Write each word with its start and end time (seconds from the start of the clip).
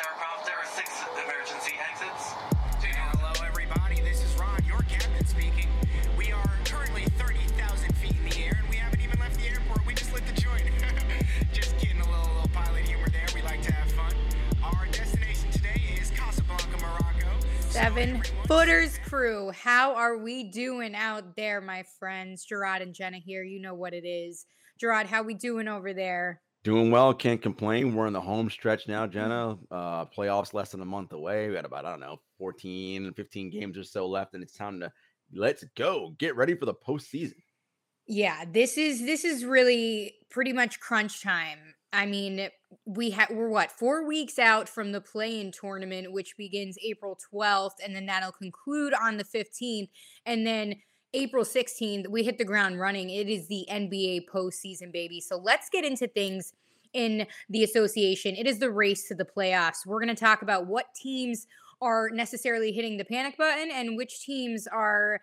Sarah 0.00 0.16
Croft. 0.16 0.46
There 0.46 0.56
are 0.56 0.64
six 0.64 0.88
emergency 1.12 1.74
exits. 1.76 2.32
Hello, 2.80 3.46
everybody. 3.46 4.00
This 4.00 4.24
is 4.24 4.34
Rod, 4.40 4.64
your 4.66 4.78
captain 4.88 5.26
speaking. 5.26 5.68
We 6.16 6.32
are 6.32 6.50
currently 6.64 7.04
30,000 7.18 7.94
feet 7.96 8.16
in 8.16 8.30
the 8.30 8.38
air, 8.46 8.58
and 8.62 8.70
we 8.70 8.76
haven't 8.76 9.02
even 9.02 9.20
left 9.20 9.38
the 9.38 9.48
airport. 9.48 9.84
We 9.86 9.92
just 9.92 10.14
lit 10.14 10.26
the 10.26 10.40
joint. 10.40 10.62
just 11.52 11.76
kidding, 11.76 12.00
a 12.00 12.08
little, 12.08 12.34
little 12.34 12.48
pilot 12.48 12.84
humor 12.84 13.10
there. 13.10 13.26
We 13.34 13.42
like 13.42 13.60
to 13.60 13.74
have 13.74 13.92
fun. 13.92 14.14
Our 14.64 14.86
destination 14.86 15.50
today 15.50 15.82
is 16.00 16.10
Casablanca, 16.12 16.78
Morocco. 16.78 17.28
Seven 17.68 18.22
Footers 18.46 18.98
crew, 19.04 19.50
how 19.50 19.94
are 19.96 20.16
we 20.16 20.44
doing 20.44 20.94
out 20.94 21.36
there, 21.36 21.60
my 21.60 21.84
friends? 21.98 22.46
Jarod 22.50 22.80
and 22.80 22.94
Jenna 22.94 23.18
here. 23.18 23.42
You 23.42 23.60
know 23.60 23.74
what 23.74 23.92
it 23.92 24.06
is. 24.06 24.46
Jarod, 24.82 25.04
how 25.04 25.22
we 25.22 25.34
doing 25.34 25.68
over 25.68 25.92
there? 25.92 26.40
Doing 26.62 26.90
well, 26.90 27.14
can't 27.14 27.40
complain. 27.40 27.94
We're 27.94 28.06
in 28.06 28.12
the 28.12 28.20
home 28.20 28.50
stretch 28.50 28.86
now, 28.86 29.06
Jenna. 29.06 29.56
Uh, 29.70 30.04
playoffs 30.04 30.52
less 30.52 30.72
than 30.72 30.82
a 30.82 30.86
month 30.86 31.12
away. 31.12 31.48
We 31.48 31.54
got 31.54 31.64
about, 31.64 31.86
I 31.86 31.90
don't 31.90 32.00
know, 32.00 32.20
14, 32.38 33.14
15 33.14 33.50
games 33.50 33.78
or 33.78 33.84
so 33.84 34.06
left, 34.06 34.34
and 34.34 34.42
it's 34.42 34.52
time 34.52 34.78
to 34.80 34.92
let's 35.32 35.64
go. 35.74 36.14
Get 36.18 36.36
ready 36.36 36.54
for 36.54 36.66
the 36.66 36.74
postseason. 36.74 37.40
Yeah, 38.06 38.44
this 38.50 38.76
is 38.76 39.00
this 39.00 39.24
is 39.24 39.44
really 39.44 40.14
pretty 40.30 40.52
much 40.52 40.80
crunch 40.80 41.22
time. 41.22 41.58
I 41.92 42.06
mean, 42.06 42.48
we 42.84 43.10
have 43.10 43.30
we're 43.30 43.48
what 43.48 43.72
four 43.72 44.06
weeks 44.06 44.38
out 44.38 44.68
from 44.68 44.92
the 44.92 45.00
play-in 45.00 45.52
tournament, 45.52 46.12
which 46.12 46.36
begins 46.36 46.76
April 46.84 47.18
12th, 47.32 47.76
and 47.82 47.94
then 47.96 48.06
that'll 48.06 48.32
conclude 48.32 48.92
on 49.00 49.16
the 49.16 49.24
15th, 49.24 49.88
and 50.26 50.46
then 50.46 50.76
April 51.12 51.44
16th, 51.44 52.08
we 52.08 52.22
hit 52.22 52.38
the 52.38 52.44
ground 52.44 52.78
running. 52.78 53.10
It 53.10 53.28
is 53.28 53.48
the 53.48 53.66
NBA 53.70 54.26
postseason, 54.32 54.92
baby. 54.92 55.20
So 55.20 55.36
let's 55.36 55.68
get 55.68 55.84
into 55.84 56.06
things 56.06 56.52
in 56.92 57.26
the 57.48 57.64
association. 57.64 58.36
It 58.36 58.46
is 58.46 58.58
the 58.58 58.70
race 58.70 59.08
to 59.08 59.14
the 59.14 59.24
playoffs. 59.24 59.86
We're 59.86 60.00
going 60.00 60.14
to 60.14 60.20
talk 60.20 60.42
about 60.42 60.66
what 60.66 60.94
teams 60.94 61.46
are 61.82 62.10
necessarily 62.10 62.72
hitting 62.72 62.96
the 62.96 63.04
panic 63.04 63.36
button 63.36 63.70
and 63.72 63.96
which 63.96 64.20
teams 64.20 64.66
are 64.66 65.20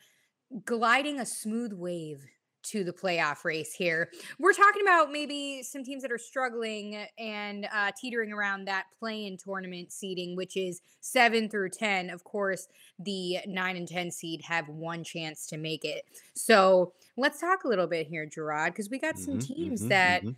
gliding 0.65 1.19
a 1.19 1.25
smooth 1.25 1.73
wave 1.73 2.25
to 2.67 2.83
the 2.83 2.91
playoff 2.93 3.43
race 3.43 3.73
here. 3.73 4.11
We're 4.39 4.53
talking 4.53 4.81
about 4.81 5.11
maybe 5.11 5.63
some 5.63 5.83
teams 5.83 6.01
that 6.03 6.11
are 6.11 6.17
struggling 6.17 7.07
and 7.17 7.67
uh, 7.71 7.91
teetering 7.99 8.31
around 8.31 8.65
that 8.65 8.85
play-in 8.99 9.37
tournament 9.37 9.91
seeding, 9.91 10.35
which 10.35 10.57
is 10.57 10.81
seven 11.01 11.49
through 11.49 11.69
10. 11.69 12.09
Of 12.09 12.23
course, 12.23 12.67
the 12.99 13.39
nine 13.47 13.77
and 13.77 13.87
10 13.87 14.11
seed 14.11 14.41
have 14.43 14.67
one 14.69 15.03
chance 15.03 15.47
to 15.47 15.57
make 15.57 15.85
it. 15.85 16.03
So 16.35 16.93
let's 17.15 17.39
talk 17.39 17.63
a 17.63 17.67
little 17.67 17.87
bit 17.87 18.07
here, 18.07 18.27
Jarod, 18.27 18.67
because 18.67 18.89
we 18.89 18.99
got 18.99 19.17
some 19.17 19.35
Mhm, 19.35 19.39
teams 19.39 19.81
mhm, 19.81 19.89
that 19.89 20.23
mhm. 20.23 20.35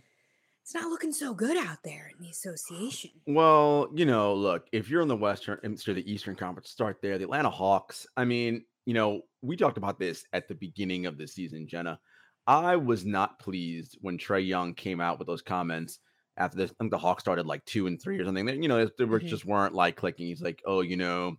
it's 0.62 0.74
not 0.74 0.90
looking 0.90 1.12
so 1.12 1.34
good 1.34 1.56
out 1.56 1.82
there 1.84 2.08
in 2.08 2.22
the 2.22 2.30
association. 2.30 3.10
Well, 3.26 3.90
you 3.94 4.06
know, 4.06 4.34
look, 4.34 4.66
if 4.72 4.88
you're 4.88 5.02
in 5.02 5.08
the 5.08 5.16
Western, 5.16 5.58
and 5.62 5.78
so 5.78 5.94
the 5.94 6.10
Eastern 6.10 6.34
Conference, 6.36 6.70
start 6.70 7.00
there. 7.02 7.18
The 7.18 7.24
Atlanta 7.24 7.50
Hawks. 7.50 8.06
I 8.16 8.24
mean, 8.24 8.64
you 8.86 8.94
know, 8.94 9.22
we 9.42 9.56
talked 9.56 9.76
about 9.78 9.98
this 9.98 10.24
at 10.32 10.48
the 10.48 10.54
beginning 10.54 11.06
of 11.06 11.16
the 11.18 11.28
season, 11.28 11.66
Jenna. 11.68 12.00
I 12.46 12.76
was 12.76 13.04
not 13.06 13.38
pleased 13.38 13.96
when 14.00 14.18
Trae 14.18 14.46
Young 14.46 14.74
came 14.74 15.00
out 15.00 15.18
with 15.18 15.26
those 15.26 15.42
comments 15.42 16.00
after 16.36 16.56
this. 16.56 16.70
I 16.70 16.74
think 16.74 16.90
the 16.90 16.98
Hawks 16.98 17.22
started 17.22 17.46
like 17.46 17.64
two 17.64 17.86
and 17.86 18.00
three 18.00 18.18
or 18.18 18.24
something. 18.24 18.46
They- 18.46 18.56
You 18.56 18.68
know, 18.68 18.86
they 18.98 19.04
were 19.04 19.20
Mhm. 19.20 19.26
just 19.26 19.44
weren't 19.44 19.74
like 19.74 19.96
clicking. 19.96 20.26
He's 20.26 20.42
like, 20.42 20.62
oh, 20.64 20.80
you 20.80 20.96
know, 20.96 21.36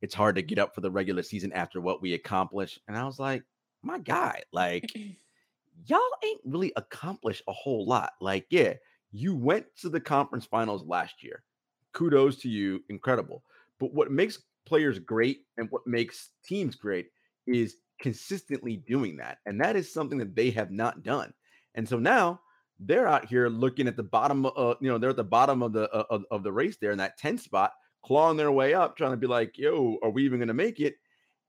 it's 0.00 0.14
hard 0.14 0.36
to 0.36 0.42
get 0.42 0.58
up 0.58 0.74
for 0.74 0.80
the 0.80 0.90
regular 0.90 1.22
season 1.22 1.52
after 1.52 1.80
what 1.80 2.02
we 2.02 2.12
accomplished. 2.14 2.80
And 2.88 2.96
I 2.96 3.04
was 3.04 3.18
like, 3.18 3.44
my 3.82 3.98
guy, 3.98 4.42
like, 4.52 4.84
y'all 5.86 6.00
ain't 6.24 6.40
really 6.44 6.72
accomplished 6.76 7.42
a 7.48 7.52
whole 7.52 7.86
lot. 7.86 8.12
Like, 8.20 8.46
yeah, 8.50 8.74
you 9.10 9.34
went 9.34 9.66
to 9.76 9.88
the 9.88 10.00
conference 10.00 10.44
finals 10.46 10.84
last 10.84 11.22
year. 11.22 11.44
Kudos 11.92 12.38
to 12.38 12.48
you, 12.48 12.84
incredible. 12.88 13.44
But 13.78 13.92
what 13.94 14.10
makes 14.10 14.42
players 14.64 14.98
great 14.98 15.46
and 15.56 15.70
what 15.70 15.86
makes 15.86 16.30
teams 16.44 16.76
great 16.76 17.10
is 17.46 17.78
consistently 18.02 18.76
doing 18.76 19.16
that. 19.16 19.38
And 19.46 19.60
that 19.60 19.76
is 19.76 19.92
something 19.92 20.18
that 20.18 20.36
they 20.36 20.50
have 20.50 20.70
not 20.70 21.02
done. 21.02 21.32
And 21.74 21.88
so 21.88 21.98
now 21.98 22.40
they're 22.78 23.08
out 23.08 23.26
here 23.26 23.48
looking 23.48 23.88
at 23.88 23.96
the 23.96 24.02
bottom 24.02 24.44
of, 24.44 24.76
you 24.80 24.90
know, 24.90 24.98
they're 24.98 25.10
at 25.10 25.16
the 25.16 25.24
bottom 25.24 25.62
of 25.62 25.72
the 25.72 25.90
uh, 25.90 26.04
of, 26.10 26.24
of 26.30 26.42
the 26.42 26.52
race 26.52 26.76
there 26.80 26.92
in 26.92 26.98
that 26.98 27.16
10 27.18 27.38
spot, 27.38 27.72
clawing 28.04 28.36
their 28.36 28.52
way 28.52 28.74
up, 28.74 28.96
trying 28.96 29.12
to 29.12 29.16
be 29.16 29.26
like, 29.26 29.56
yo, 29.56 29.96
are 30.02 30.10
we 30.10 30.24
even 30.24 30.38
going 30.38 30.48
to 30.48 30.54
make 30.54 30.80
it? 30.80 30.96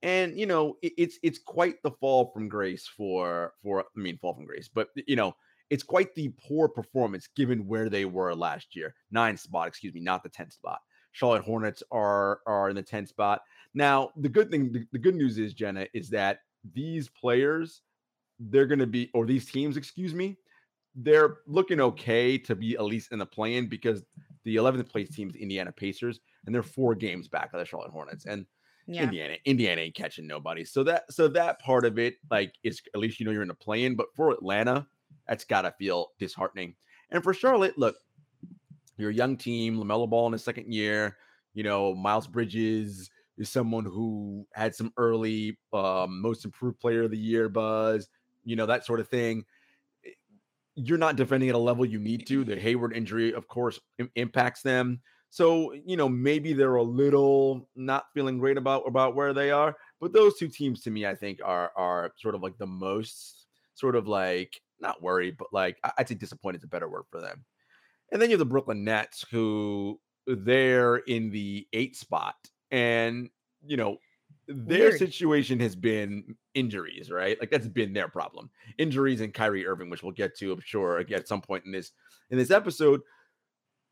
and 0.04 0.38
you 0.38 0.44
know 0.44 0.76
it, 0.82 0.92
it's 0.98 1.18
it's 1.22 1.38
quite 1.38 1.82
the 1.82 1.90
fall 1.90 2.30
from 2.32 2.46
grace 2.46 2.86
for 2.86 3.54
for 3.62 3.80
I 3.80 4.00
mean 4.00 4.18
fall 4.18 4.34
from 4.34 4.44
grace, 4.44 4.68
but 4.72 4.88
you 5.06 5.16
know 5.16 5.34
it's 5.70 5.82
quite 5.82 6.14
the 6.14 6.32
poor 6.46 6.68
performance 6.68 7.26
given 7.34 7.66
where 7.66 7.88
they 7.88 8.04
were 8.04 8.34
last 8.34 8.76
year. 8.76 8.94
Nine 9.10 9.36
spot, 9.36 9.66
excuse 9.66 9.94
me, 9.94 10.00
not 10.00 10.22
the 10.22 10.28
10th 10.28 10.52
spot. 10.52 10.78
Charlotte 11.12 11.42
Hornets 11.42 11.82
are 11.90 12.40
are 12.46 12.68
in 12.68 12.76
the 12.76 12.82
10th 12.82 13.08
spot. 13.08 13.40
Now, 13.72 14.10
the 14.16 14.28
good 14.28 14.50
thing, 14.50 14.72
the, 14.72 14.86
the 14.92 14.98
good 14.98 15.14
news 15.16 15.38
is, 15.38 15.54
Jenna, 15.54 15.86
is 15.94 16.10
that 16.10 16.40
these 16.72 17.08
players, 17.08 17.82
they're 18.38 18.66
gonna 18.66 18.86
be, 18.86 19.10
or 19.14 19.26
these 19.26 19.50
teams, 19.50 19.76
excuse 19.76 20.14
me, 20.14 20.38
they're 20.94 21.38
looking 21.46 21.80
okay 21.80 22.38
to 22.38 22.54
be 22.54 22.74
at 22.74 22.84
least 22.84 23.12
in 23.12 23.18
the 23.18 23.26
play-in 23.26 23.68
because 23.68 24.02
the 24.44 24.56
11th 24.56 24.88
place 24.88 25.10
team's 25.10 25.34
Indiana 25.36 25.72
Pacers, 25.72 26.20
and 26.46 26.54
they're 26.54 26.62
four 26.62 26.94
games 26.94 27.28
back 27.28 27.52
of 27.52 27.58
the 27.58 27.64
Charlotte 27.64 27.90
Hornets. 27.90 28.26
And 28.26 28.46
Yeah. 28.86 29.04
Indiana, 29.04 29.36
Indiana 29.44 29.80
ain't 29.80 29.94
catching 29.94 30.26
nobody. 30.26 30.64
So 30.64 30.84
that 30.84 31.10
so 31.12 31.26
that 31.28 31.58
part 31.60 31.84
of 31.84 31.98
it, 31.98 32.16
like, 32.30 32.54
is 32.62 32.82
at 32.94 33.00
least 33.00 33.18
you 33.18 33.26
know 33.26 33.32
you're 33.32 33.42
in 33.42 33.48
the 33.48 33.54
play-in. 33.54 33.96
But 33.96 34.14
for 34.14 34.30
Atlanta, 34.30 34.86
that's 35.26 35.44
gotta 35.44 35.72
feel 35.78 36.12
disheartening. 36.18 36.76
And 37.10 37.22
for 37.22 37.32
Charlotte, 37.32 37.78
look, 37.78 37.96
you're 38.98 39.10
a 39.10 39.14
young 39.14 39.36
team, 39.36 39.78
LaMelo 39.78 40.08
Ball 40.08 40.26
in 40.26 40.32
his 40.34 40.44
second 40.44 40.72
year. 40.72 41.16
You 41.54 41.62
know, 41.62 41.94
Miles 41.94 42.26
Bridges 42.26 43.10
is 43.38 43.48
someone 43.50 43.84
who 43.84 44.46
had 44.52 44.74
some 44.74 44.92
early 44.96 45.58
um, 45.72 46.20
most 46.20 46.44
improved 46.44 46.78
player 46.80 47.04
of 47.04 47.10
the 47.10 47.18
year 47.18 47.48
buzz, 47.48 48.08
you 48.44 48.56
know, 48.56 48.66
that 48.66 48.84
sort 48.84 49.00
of 49.00 49.08
thing. 49.08 49.44
Eh, 50.06 50.10
You're 50.76 50.98
not 50.98 51.16
defending 51.16 51.48
at 51.48 51.54
a 51.54 51.58
level 51.58 51.84
you 51.84 51.98
need 51.98 52.26
to. 52.28 52.44
The 52.44 52.56
Hayward 52.58 52.96
injury, 52.96 53.32
of 53.34 53.48
course, 53.48 53.80
im- 53.98 54.10
impacts 54.16 54.62
them. 54.62 55.00
So, 55.30 55.72
you 55.72 55.96
know, 55.96 56.08
maybe 56.08 56.52
they're 56.52 56.76
a 56.76 56.82
little 56.82 57.68
not 57.74 58.06
feeling 58.14 58.38
great 58.38 58.56
about 58.56 58.86
about 58.86 59.16
where 59.16 59.32
they 59.32 59.50
are. 59.50 59.76
But 60.00 60.12
those 60.12 60.38
two 60.38 60.48
teams 60.48 60.82
to 60.82 60.90
me, 60.90 61.06
I 61.06 61.14
think, 61.16 61.40
are 61.44 61.72
are 61.76 62.12
sort 62.18 62.34
of 62.36 62.42
like 62.42 62.56
the 62.58 62.66
most 62.68 63.46
sort 63.74 63.96
of 63.96 64.06
like 64.06 64.60
not 64.80 65.02
worried, 65.02 65.36
but 65.36 65.48
like 65.52 65.78
I'd 65.98 66.08
say 66.08 66.14
disappointed 66.14 66.58
is 66.58 66.64
a 66.64 66.68
better 66.68 66.88
word 66.88 67.04
for 67.10 67.20
them. 67.20 67.44
And 68.12 68.20
then 68.22 68.30
you 68.30 68.34
have 68.34 68.40
the 68.40 68.46
Brooklyn 68.46 68.84
Nets, 68.84 69.24
who 69.30 70.00
they're 70.26 70.96
in 70.96 71.30
the 71.30 71.66
eight 71.72 71.96
spot. 71.96 72.36
And, 72.70 73.30
you 73.64 73.76
know, 73.76 73.98
their 74.46 74.90
Weird. 74.90 74.98
situation 74.98 75.58
has 75.60 75.74
been 75.74 76.36
injuries, 76.54 77.10
right? 77.10 77.38
Like 77.40 77.50
that's 77.50 77.68
been 77.68 77.92
their 77.92 78.08
problem. 78.08 78.50
Injuries 78.78 79.20
and 79.20 79.32
Kyrie 79.32 79.66
Irving, 79.66 79.88
which 79.90 80.02
we'll 80.02 80.12
get 80.12 80.36
to, 80.38 80.52
I'm 80.52 80.60
sure, 80.60 80.98
again, 80.98 81.20
at 81.20 81.28
some 81.28 81.40
point 81.40 81.64
in 81.64 81.72
this 81.72 81.92
in 82.30 82.38
this 82.38 82.50
episode. 82.50 83.00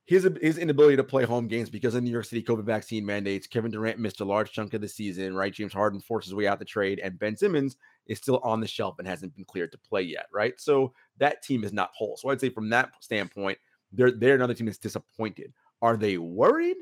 His, 0.05 0.28
his 0.43 0.59
inability 0.59 0.97
to 0.97 1.05
play 1.05 1.25
home 1.25 1.47
games 1.47 1.71
because 1.71 1.94
of 1.94 2.03
New 2.03 2.10
York 2.10 2.25
City 2.25 2.43
COVID 2.43 2.65
vaccine 2.65 3.06
mandates. 3.06 3.47
Kevin 3.47 3.71
Durant 3.71 4.00
missed 4.00 4.21
a 4.21 4.25
large 4.25 4.50
chunk 4.50 4.75
of 4.75 4.81
the 4.81 4.89
season, 4.89 5.33
right? 5.33 5.54
James 5.54 5.72
Harden 5.72 6.00
forced 6.00 6.27
his 6.27 6.34
way 6.34 6.49
out 6.49 6.59
the 6.59 6.65
trade, 6.65 6.99
and 6.99 7.19
Ben 7.21 7.37
Simmons 7.37 7.77
is 8.06 8.19
still 8.19 8.41
on 8.43 8.60
the 8.60 8.66
shelf 8.66 8.97
and 8.99 9.06
hasn't 9.06 9.34
been 9.37 9.44
cleared 9.44 9.71
to 9.71 9.78
play 9.78 10.03
yet, 10.03 10.27
right? 10.33 10.60
So 10.60 10.93
that 11.19 11.43
team 11.43 11.62
is 11.62 11.72
not 11.72 11.93
whole. 11.94 12.16
So 12.16 12.31
I'd 12.31 12.41
say 12.41 12.49
from 12.49 12.69
that 12.71 12.91
standpoint, 12.99 13.59
they're 13.93 14.10
they're 14.10 14.34
another 14.34 14.54
team 14.54 14.66
that's 14.66 14.77
disappointed. 14.77 15.53
Are 15.81 15.97
they 15.97 16.19
worried? 16.19 16.78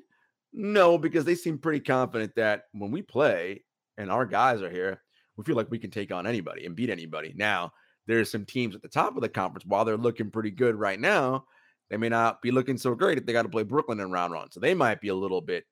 No, 0.52 0.98
because 0.98 1.24
they 1.24 1.34
seem 1.34 1.58
pretty 1.58 1.80
confident 1.80 2.34
that 2.36 2.64
when 2.72 2.90
we 2.90 3.02
play 3.02 3.64
and 3.98 4.10
our 4.10 4.26
guys 4.26 4.62
are 4.62 4.70
here, 4.70 5.02
we 5.36 5.44
feel 5.44 5.56
like 5.56 5.70
we 5.70 5.78
can 5.78 5.90
take 5.90 6.12
on 6.12 6.26
anybody 6.26 6.66
and 6.66 6.74
beat 6.74 6.90
anybody. 6.90 7.32
Now, 7.36 7.72
there's 8.06 8.30
some 8.30 8.44
teams 8.44 8.74
at 8.74 8.82
the 8.82 8.88
top 8.88 9.16
of 9.16 9.22
the 9.22 9.28
conference 9.28 9.64
while 9.64 9.84
they're 9.84 9.96
looking 9.96 10.30
pretty 10.30 10.50
good 10.50 10.74
right 10.74 10.98
now. 10.98 11.44
They 11.88 11.96
may 11.96 12.08
not 12.08 12.42
be 12.42 12.50
looking 12.50 12.78
so 12.78 12.94
great 12.94 13.18
if 13.18 13.26
they 13.26 13.32
got 13.32 13.42
to 13.42 13.48
play 13.48 13.62
Brooklyn 13.62 14.00
in 14.00 14.10
round 14.10 14.34
one. 14.34 14.50
So 14.50 14.60
they 14.60 14.74
might 14.74 15.00
be 15.00 15.08
a 15.08 15.14
little 15.14 15.40
bit 15.40 15.64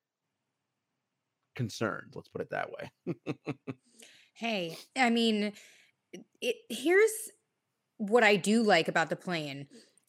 concerned. 1.55 2.13
Let's 2.15 2.29
put 2.29 2.41
it 2.41 2.49
that 2.51 2.69
way. 2.71 3.15
Hey, 4.39 4.77
I 4.95 5.09
mean, 5.09 5.51
it 6.39 6.55
here's 6.69 7.11
what 7.97 8.23
I 8.23 8.37
do 8.37 8.63
like 8.63 8.87
about 8.87 9.09
the 9.09 9.17
play-in. 9.17 9.67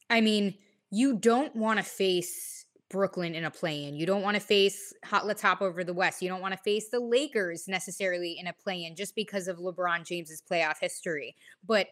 I 0.09 0.21
mean, 0.21 0.55
you 0.93 1.17
don't 1.17 1.55
want 1.57 1.79
to 1.79 1.85
face 1.85 2.65
Brooklyn 2.91 3.35
in 3.35 3.45
a 3.45 3.51
play-in. 3.51 3.95
You 3.95 4.05
don't 4.05 4.23
want 4.23 4.35
to 4.35 4.41
face 4.41 4.93
hot 5.05 5.27
let's 5.27 5.41
hop 5.41 5.63
over 5.63 5.85
the 5.85 5.95
West. 5.95 6.21
You 6.21 6.29
don't 6.29 6.41
want 6.41 6.53
to 6.53 6.61
face 6.61 6.89
the 6.91 7.01
Lakers 7.01 7.69
necessarily 7.69 8.37
in 8.39 8.49
a 8.49 8.53
play-in 8.53 8.97
just 8.97 9.15
because 9.15 9.49
of 9.49 9.59
LeBron 9.59 10.05
James's 10.05 10.43
playoff 10.43 10.79
history. 10.81 11.37
But 11.67 11.89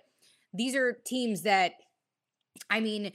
these 0.52 0.74
are 0.74 0.98
teams 1.06 1.42
that 1.42 1.72
I 2.70 2.80
mean, 2.80 3.12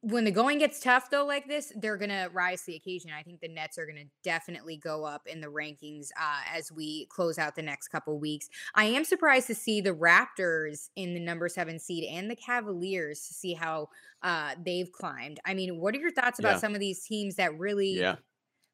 when 0.00 0.24
the 0.24 0.30
going 0.30 0.58
gets 0.58 0.80
tough 0.80 1.10
though, 1.10 1.24
like 1.24 1.46
this, 1.48 1.72
they're 1.76 1.96
gonna 1.96 2.28
rise 2.32 2.60
to 2.60 2.66
the 2.66 2.76
occasion. 2.76 3.10
I 3.16 3.22
think 3.22 3.40
the 3.40 3.48
Nets 3.48 3.78
are 3.78 3.86
gonna 3.86 4.04
definitely 4.22 4.76
go 4.76 5.04
up 5.04 5.26
in 5.26 5.40
the 5.40 5.48
rankings 5.48 6.08
uh, 6.20 6.40
as 6.52 6.70
we 6.72 7.06
close 7.06 7.38
out 7.38 7.54
the 7.54 7.62
next 7.62 7.88
couple 7.88 8.18
weeks. 8.18 8.48
I 8.74 8.84
am 8.84 9.04
surprised 9.04 9.46
to 9.48 9.54
see 9.54 9.80
the 9.80 9.94
Raptors 9.94 10.88
in 10.96 11.14
the 11.14 11.20
number 11.20 11.48
seven 11.48 11.78
seed 11.78 12.04
and 12.10 12.30
the 12.30 12.36
Cavaliers 12.36 13.26
to 13.28 13.34
see 13.34 13.54
how 13.54 13.88
uh, 14.22 14.54
they've 14.64 14.90
climbed. 14.92 15.40
I 15.44 15.54
mean, 15.54 15.80
what 15.80 15.94
are 15.94 15.98
your 15.98 16.12
thoughts 16.12 16.38
about 16.38 16.52
Yeah. 16.52 16.58
some 16.58 16.74
of 16.74 16.80
these 16.80 17.04
teams 17.04 17.36
that 17.36 17.58
really 17.58 17.98
yeah. 17.98 18.16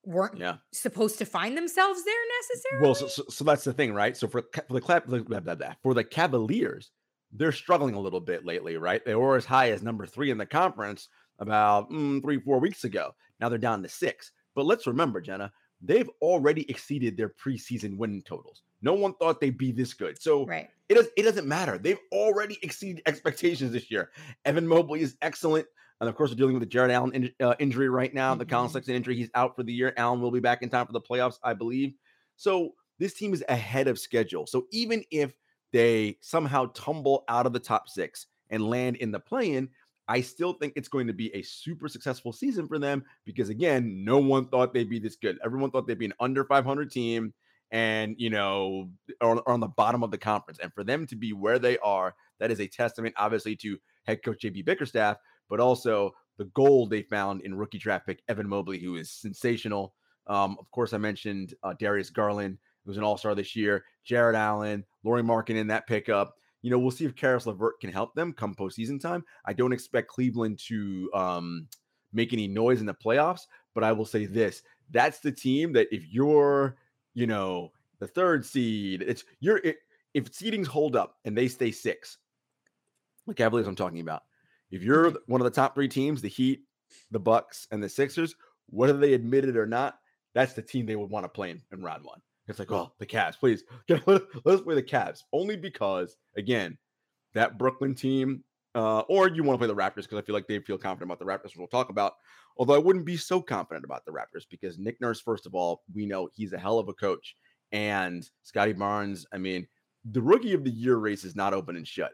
weren't 0.04 0.38
Yeah. 0.38 0.56
supposed 0.72 1.18
to 1.18 1.24
find 1.24 1.56
themselves 1.56 2.04
there 2.04 2.14
necessarily. 2.40 2.84
Well, 2.86 2.94
so, 2.94 3.06
so, 3.08 3.24
so 3.28 3.44
that's 3.44 3.64
the 3.64 3.72
thing, 3.72 3.94
right? 3.94 4.16
So 4.16 4.28
for, 4.28 4.42
for 4.68 4.80
the 4.80 5.76
for 5.82 5.94
the 5.94 6.04
Cavaliers, 6.04 6.90
they're 7.32 7.52
struggling 7.52 7.94
a 7.94 8.00
little 8.00 8.20
bit 8.20 8.44
lately, 8.44 8.76
right? 8.76 9.04
They 9.04 9.14
were 9.14 9.36
as 9.36 9.44
high 9.44 9.70
as 9.70 9.82
number 9.82 10.06
three 10.06 10.30
in 10.30 10.38
the 10.38 10.46
conference 10.46 11.08
about 11.38 11.90
mm, 11.90 12.22
three, 12.22 12.40
four 12.40 12.58
weeks 12.58 12.84
ago. 12.84 13.14
Now 13.40 13.48
they're 13.48 13.58
down 13.58 13.82
to 13.82 13.88
six. 13.88 14.32
But 14.54 14.66
let's 14.66 14.86
remember, 14.86 15.20
Jenna, 15.20 15.52
they've 15.80 16.10
already 16.20 16.68
exceeded 16.70 17.16
their 17.16 17.28
preseason 17.28 17.96
win 17.96 18.22
totals. 18.22 18.62
No 18.82 18.94
one 18.94 19.14
thought 19.14 19.40
they'd 19.40 19.58
be 19.58 19.72
this 19.72 19.94
good. 19.94 20.20
So 20.20 20.46
right. 20.46 20.68
it 20.88 20.94
does 20.94 21.08
it 21.16 21.22
doesn't 21.22 21.46
matter. 21.46 21.78
They've 21.78 22.00
already 22.12 22.58
exceeded 22.62 23.02
expectations 23.06 23.72
this 23.72 23.90
year. 23.90 24.10
Evan 24.44 24.66
Mobley 24.66 25.00
is 25.00 25.16
excellent. 25.22 25.66
And 26.00 26.08
of 26.08 26.14
course, 26.14 26.30
we're 26.30 26.36
dealing 26.36 26.54
with 26.54 26.62
the 26.62 26.66
Jarrett 26.66 26.92
Allen 26.92 27.12
in, 27.12 27.30
uh, 27.44 27.56
injury 27.58 27.88
right 27.88 28.14
now. 28.14 28.34
The 28.34 28.46
Colin 28.46 28.68
Mhm. 28.68 28.72
Sexton 28.72 28.94
injury. 28.94 29.16
He's 29.16 29.30
out 29.34 29.56
for 29.56 29.64
the 29.64 29.72
year. 29.72 29.92
Allen 29.96 30.20
will 30.20 30.30
be 30.30 30.38
back 30.40 30.62
in 30.62 30.70
time 30.70 30.86
for 30.86 30.92
the 30.92 31.00
playoffs, 31.00 31.38
I 31.42 31.54
believe. 31.54 31.94
So 32.36 32.74
this 32.98 33.14
team 33.14 33.34
is 33.34 33.44
ahead 33.48 33.88
of 33.88 33.98
schedule. 33.98 34.46
So 34.46 34.66
even 34.70 35.04
if 35.10 35.32
they 35.72 36.18
somehow 36.20 36.66
tumble 36.74 37.24
out 37.28 37.46
of 37.46 37.52
the 37.52 37.58
top 37.58 37.88
six 37.88 38.26
and 38.50 38.68
land 38.68 38.96
in 38.96 39.10
the 39.10 39.20
play-in, 39.20 39.68
I 40.08 40.22
still 40.22 40.54
think 40.54 40.72
it's 40.74 40.88
going 40.88 41.06
to 41.06 41.12
be 41.12 41.34
a 41.34 41.42
super 41.42 41.86
successful 41.86 42.32
season 42.32 42.66
for 42.66 42.78
them 42.78 43.04
because 43.26 43.50
again, 43.50 44.04
no 44.04 44.18
one 44.18 44.46
thought 44.48 44.72
they'd 44.72 44.88
be 44.88 44.98
this 44.98 45.16
good. 45.16 45.38
Everyone 45.44 45.70
thought 45.70 45.86
they'd 45.86 45.98
be 45.98 46.06
an 46.06 46.14
under 46.18 46.44
500 46.44 46.90
team 46.90 47.34
and 47.70 48.14
you 48.18 48.30
know 48.30 48.88
are, 49.20 49.36
are 49.36 49.52
on 49.52 49.60
the 49.60 49.68
bottom 49.68 50.02
of 50.02 50.10
the 50.10 50.18
conference. 50.18 50.58
And 50.62 50.72
for 50.72 50.82
them 50.82 51.06
to 51.08 51.16
be 51.16 51.32
where 51.32 51.58
they 51.58 51.78
are, 51.78 52.14
that 52.40 52.50
is 52.50 52.60
a 52.60 52.66
testament, 52.66 53.14
obviously, 53.18 53.56
to 53.56 53.78
head 54.04 54.22
coach 54.22 54.40
JB 54.42 54.64
Bickerstaff, 54.64 55.18
but 55.50 55.60
also 55.60 56.12
the 56.38 56.46
gold 56.46 56.88
they 56.88 57.02
found 57.02 57.42
in 57.42 57.54
rookie 57.54 57.78
draft 57.78 58.06
pick 58.06 58.22
Evan 58.28 58.48
Mobley, 58.48 58.78
who 58.78 58.96
is 58.96 59.10
sensational. 59.10 59.94
Um, 60.26 60.56
of 60.58 60.70
course, 60.70 60.92
I 60.92 60.98
mentioned 60.98 61.54
uh, 61.62 61.74
Darius 61.78 62.10
Garland, 62.10 62.58
who's 62.86 62.96
an 62.96 63.04
All 63.04 63.18
Star 63.18 63.34
this 63.34 63.54
year. 63.54 63.84
Jarrett 64.04 64.36
Allen, 64.36 64.84
Lauri 65.08 65.22
Markkanen 65.22 65.56
in 65.56 65.66
that 65.68 65.86
pickup. 65.86 66.36
You 66.60 66.70
know, 66.70 66.78
we'll 66.78 66.90
see 66.90 67.06
if 67.06 67.16
Caris 67.16 67.46
LeVert 67.46 67.80
can 67.80 67.90
help 67.90 68.14
them 68.14 68.32
come 68.32 68.54
postseason 68.54 69.00
time. 69.00 69.24
I 69.46 69.54
don't 69.54 69.72
expect 69.72 70.08
Cleveland 70.08 70.58
to 70.66 71.10
um, 71.14 71.66
make 72.12 72.32
any 72.32 72.46
noise 72.46 72.80
in 72.80 72.86
the 72.86 72.94
playoffs, 72.94 73.42
but 73.74 73.84
I 73.84 73.92
will 73.92 74.04
say 74.04 74.26
this: 74.26 74.62
that's 74.90 75.20
the 75.20 75.32
team 75.32 75.72
that 75.72 75.88
if 75.90 76.02
you're, 76.10 76.76
you 77.14 77.26
know, 77.26 77.72
the 78.00 78.06
third 78.06 78.44
seed, 78.44 79.02
it's 79.02 79.24
you're 79.40 79.58
it, 79.58 79.76
if 80.12 80.30
seedings 80.30 80.66
hold 80.66 80.94
up 80.94 81.16
and 81.24 81.36
they 81.36 81.48
stay 81.48 81.70
six, 81.70 82.18
the 83.26 83.34
Cavaliers 83.34 83.66
I'm 83.66 83.76
talking 83.76 84.00
about. 84.00 84.24
If 84.70 84.82
you're 84.82 85.12
one 85.26 85.40
of 85.40 85.46
the 85.46 85.50
top 85.50 85.74
three 85.74 85.88
teams, 85.88 86.20
the 86.20 86.28
Heat, 86.28 86.64
the 87.10 87.20
Bucks, 87.20 87.66
and 87.70 87.82
the 87.82 87.88
Sixers, 87.88 88.34
whether 88.68 88.98
they 88.98 89.14
admit 89.14 89.46
it 89.46 89.56
or 89.56 89.66
not, 89.66 89.98
that's 90.34 90.52
the 90.52 90.60
team 90.60 90.84
they 90.84 90.96
would 90.96 91.08
want 91.08 91.24
to 91.24 91.28
play 91.28 91.50
in, 91.50 91.62
in 91.72 91.82
round 91.82 92.04
one. 92.04 92.20
It's 92.48 92.58
like, 92.58 92.72
oh, 92.72 92.92
the 92.98 93.06
Cavs, 93.06 93.38
please 93.38 93.62
get, 93.86 94.06
let, 94.06 94.22
us 94.46 94.60
play 94.62 94.74
the 94.74 94.82
Cavs. 94.82 95.22
Only 95.32 95.56
because, 95.56 96.16
again, 96.36 96.78
that 97.34 97.58
Brooklyn 97.58 97.94
team, 97.94 98.42
uh, 98.74 99.00
or 99.00 99.28
you 99.28 99.42
want 99.42 99.60
to 99.60 99.66
play 99.66 99.74
the 99.74 99.80
Raptors 99.80 100.02
because 100.04 100.18
I 100.18 100.22
feel 100.22 100.34
like 100.34 100.46
they 100.46 100.58
feel 100.60 100.78
confident 100.78 101.10
about 101.10 101.18
the 101.18 101.24
Raptors. 101.24 101.44
which 101.50 101.56
We'll 101.58 101.66
talk 101.68 101.90
about. 101.90 102.14
Although 102.56 102.74
I 102.74 102.78
wouldn't 102.78 103.04
be 103.04 103.16
so 103.16 103.40
confident 103.40 103.84
about 103.84 104.04
the 104.04 104.12
Raptors 104.12 104.44
because 104.50 104.78
Nick 104.78 105.00
Nurse, 105.00 105.20
first 105.20 105.46
of 105.46 105.54
all, 105.54 105.82
we 105.94 106.06
know 106.06 106.28
he's 106.34 106.52
a 106.52 106.58
hell 106.58 106.78
of 106.78 106.88
a 106.88 106.94
coach, 106.94 107.36
and 107.70 108.28
Scottie 108.42 108.72
Barnes. 108.72 109.26
I 109.32 109.38
mean, 109.38 109.66
the 110.04 110.22
Rookie 110.22 110.54
of 110.54 110.64
the 110.64 110.70
Year 110.70 110.96
race 110.96 111.24
is 111.24 111.36
not 111.36 111.54
open 111.54 111.76
and 111.76 111.86
shut. 111.86 112.12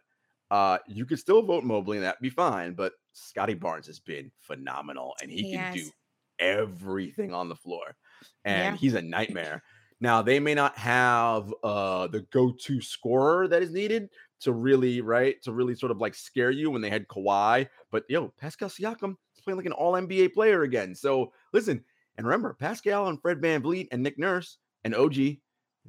Uh, 0.50 0.78
you 0.86 1.06
could 1.06 1.18
still 1.18 1.42
vote 1.42 1.64
Mobley, 1.64 1.96
and 1.96 2.04
that'd 2.04 2.20
be 2.20 2.30
fine. 2.30 2.74
But 2.74 2.92
Scottie 3.12 3.54
Barnes 3.54 3.86
has 3.86 4.00
been 4.00 4.30
phenomenal, 4.40 5.14
and 5.22 5.30
he, 5.30 5.42
He 5.42 5.52
can 5.54 5.74
do 5.74 5.90
everything 6.38 7.32
on 7.32 7.48
the 7.48 7.56
floor, 7.56 7.96
and 8.44 8.74
Yeah. 8.74 8.76
he's 8.76 8.94
a 8.94 9.02
nightmare. 9.02 9.62
Now 10.00 10.22
they 10.22 10.40
may 10.40 10.54
not 10.54 10.76
have 10.78 11.52
uh 11.62 12.06
the 12.08 12.20
go-to 12.32 12.80
scorer 12.80 13.48
that 13.48 13.62
is 13.62 13.72
needed 13.72 14.10
to 14.40 14.52
really 14.52 15.00
right 15.00 15.40
to 15.42 15.52
really 15.52 15.74
sort 15.74 15.92
of 15.92 15.98
like 15.98 16.14
scare 16.14 16.50
you 16.50 16.70
when 16.70 16.82
they 16.82 16.90
had 16.90 17.08
Kawhi, 17.08 17.68
but 17.90 18.04
yo, 18.08 18.28
Pascal 18.38 18.68
Siakam 18.68 19.16
is 19.36 19.40
playing 19.42 19.56
like 19.56 19.66
an 19.66 19.72
all 19.72 19.92
NBA 19.94 20.34
player 20.34 20.62
again. 20.62 20.94
So 20.94 21.32
listen, 21.52 21.84
and 22.16 22.26
remember, 22.26 22.54
Pascal 22.54 23.08
and 23.08 23.20
Fred 23.20 23.40
VanVleet 23.40 23.88
and 23.92 24.02
Nick 24.02 24.18
Nurse 24.18 24.58
and 24.84 24.94
OG, 24.94 25.38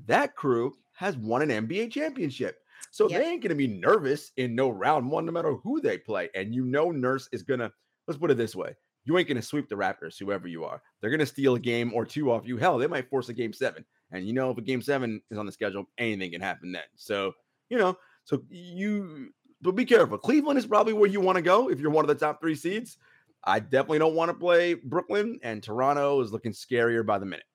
that 0.06 0.36
crew 0.36 0.78
has 0.94 1.18
won 1.18 1.42
an 1.42 1.68
NBA 1.68 1.92
championship. 1.92 2.58
So 2.92 3.10
Yep. 3.10 3.22
they 3.22 3.28
ain't 3.30 3.44
gonna 3.44 3.56
be 3.56 3.68
nervous 3.68 4.32
in 4.38 4.56
no 4.56 4.70
round 4.70 5.10
one, 5.12 5.26
no 5.26 5.32
matter 5.32 5.56
who 5.56 5.82
they 5.82 5.98
play. 5.98 6.30
And 6.36 6.54
you 6.56 6.64
know, 6.66 6.92
Nurse 6.92 7.28
is 7.34 7.44
gonna 7.44 7.72
let's 8.08 8.18
put 8.20 8.32
it 8.32 8.38
this 8.38 8.56
way. 8.56 8.76
You 9.06 9.18
ain't 9.18 9.28
gonna 9.28 9.42
sweep 9.42 9.70
the 9.70 9.76
Raptors, 9.76 10.20
whoever 10.20 10.48
you 10.48 10.66
are. 10.66 10.82
They're 11.00 11.12
gonna 11.12 11.26
steal 11.26 11.56
a 11.56 11.60
game 11.60 11.94
or 11.94 12.06
two 12.06 12.32
off 12.32 12.48
you. 12.48 12.58
Hell, 12.58 12.78
they 12.78 12.88
might 12.88 13.10
force 13.10 13.30
a 13.30 13.34
game 13.34 13.54
seven. 13.54 13.86
And 14.12 14.28
you 14.28 14.34
know, 14.34 14.52
if 14.52 14.58
a 14.58 14.62
game 14.62 14.82
seven 14.82 15.22
is 15.32 15.38
on 15.38 15.46
the 15.46 15.52
schedule, 15.52 15.86
anything 15.98 16.32
can 16.32 16.42
happen 16.42 16.72
then. 16.72 16.84
So, 16.96 17.34
you 17.70 17.78
know, 17.78 17.98
so 18.24 18.42
you 18.50 19.30
but 19.62 19.76
be 19.76 19.86
careful. 19.86 20.18
Cleveland 20.18 20.60
is 20.60 20.66
probably 20.66 20.94
where 20.94 21.10
you 21.10 21.22
want 21.22 21.38
to 21.38 21.42
go 21.42 21.70
if 21.70 21.80
you're 21.80 21.92
one 21.92 22.04
of 22.04 22.10
the 22.10 22.16
top 22.16 22.42
three 22.42 22.56
seeds. 22.56 22.98
I 23.44 23.60
definitely 23.60 24.00
don't 24.00 24.16
want 24.16 24.30
to 24.30 24.34
play 24.34 24.74
Brooklyn, 24.74 25.40
and 25.44 25.62
Toronto 25.62 26.20
is 26.22 26.32
looking 26.32 26.52
scarier 26.52 27.06
by 27.06 27.20
the 27.20 27.26
minute. 27.26 27.46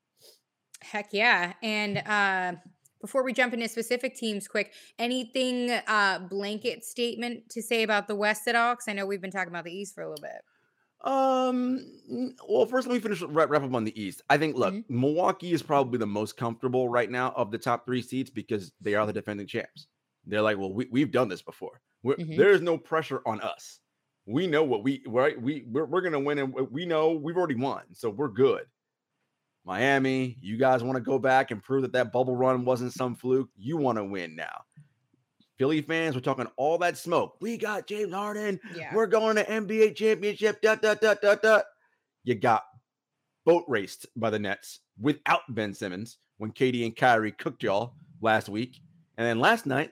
Heck 0.82 1.08
yeah. 1.12 1.52
And 1.62 1.98
uh 1.98 2.60
before 3.00 3.22
we 3.22 3.32
jump 3.32 3.54
into 3.54 3.68
specific 3.68 4.14
teams 4.14 4.46
quick, 4.46 4.72
anything 4.98 5.70
uh 5.70 6.20
blanket 6.30 6.84
statement 6.84 7.48
to 7.50 7.62
say 7.62 7.82
about 7.82 8.08
the 8.08 8.14
West 8.14 8.48
at 8.48 8.54
all? 8.54 8.74
Because 8.74 8.88
I 8.88 8.92
know 8.92 9.06
we've 9.06 9.20
been 9.20 9.30
talking 9.30 9.52
about 9.52 9.64
the 9.64 9.72
East 9.72 9.94
for 9.94 10.02
a 10.02 10.08
little 10.08 10.22
bit. 10.22 10.42
Um. 11.02 12.36
Well, 12.48 12.66
first 12.66 12.86
let 12.86 12.94
me 12.94 13.00
finish 13.00 13.22
wrap, 13.22 13.48
wrap 13.48 13.62
up 13.62 13.74
on 13.74 13.84
the 13.84 14.00
East. 14.00 14.20
I 14.28 14.36
think 14.36 14.56
look, 14.56 14.74
Mhm. 14.74 14.84
Milwaukee 14.90 15.52
is 15.52 15.62
probably 15.62 15.98
the 15.98 16.06
most 16.06 16.36
comfortable 16.36 16.88
right 16.88 17.10
now 17.10 17.32
of 17.36 17.50
the 17.50 17.58
top 17.58 17.86
three 17.86 18.02
seats 18.02 18.30
because 18.30 18.72
they 18.80 18.94
are 18.94 19.06
the 19.06 19.12
defending 19.12 19.46
champs. 19.46 19.88
They're 20.26 20.42
like, 20.42 20.58
well, 20.58 20.72
we, 20.72 20.86
we've 20.90 21.10
done 21.10 21.28
this 21.28 21.40
before. 21.42 21.80
Mhm. 22.04 22.36
There 22.36 22.50
is 22.50 22.60
no 22.60 22.76
pressure 22.76 23.22
on 23.26 23.40
us. 23.40 23.80
We 24.26 24.46
know 24.46 24.62
what 24.64 24.82
we 24.84 25.02
right. 25.06 25.40
We 25.40 25.64
we're, 25.70 25.86
we're 25.86 26.02
gonna 26.02 26.20
win, 26.20 26.38
and 26.38 26.52
we 26.70 26.84
know 26.86 27.12
we've 27.12 27.36
already 27.36 27.54
won, 27.56 27.94
so 27.94 28.10
we're 28.10 28.28
good. 28.28 28.66
Miami, 29.64 30.38
you 30.40 30.56
guys 30.56 30.82
want 30.82 30.96
to 30.96 31.02
go 31.02 31.18
back 31.18 31.50
and 31.50 31.62
prove 31.62 31.82
that 31.82 31.92
that 31.92 32.12
bubble 32.12 32.36
run 32.36 32.64
wasn't 32.64 32.92
some 32.92 33.14
fluke? 33.14 33.50
You 33.56 33.76
want 33.76 33.98
to 33.98 34.04
win 34.04 34.34
now. 34.34 34.64
Philly 35.60 35.82
fans, 35.82 36.14
we're 36.14 36.22
talking 36.22 36.46
all 36.56 36.78
that 36.78 36.96
smoke. 36.96 37.36
We 37.42 37.58
got 37.58 37.86
James 37.86 38.14
Harden. 38.14 38.58
Yeah. 38.74 38.94
We're 38.94 39.06
going 39.06 39.36
to 39.36 39.44
NBA 39.44 39.94
championship. 39.94 40.62
Dot, 40.62 40.80
dot, 40.80 41.02
dot, 41.02 41.20
dot, 41.20 41.42
dot. 41.42 41.64
You 42.24 42.34
got 42.34 42.64
boat 43.44 43.64
raced 43.68 44.06
by 44.16 44.30
the 44.30 44.38
Nets 44.38 44.80
without 44.98 45.42
Ben 45.50 45.74
Simmons 45.74 46.16
when 46.38 46.50
KD 46.50 46.86
and 46.86 46.96
Kyrie 46.96 47.32
cooked 47.32 47.62
y'all 47.62 47.92
last 48.22 48.48
week. 48.48 48.80
And 49.18 49.26
then 49.26 49.38
last 49.38 49.66
night, 49.66 49.90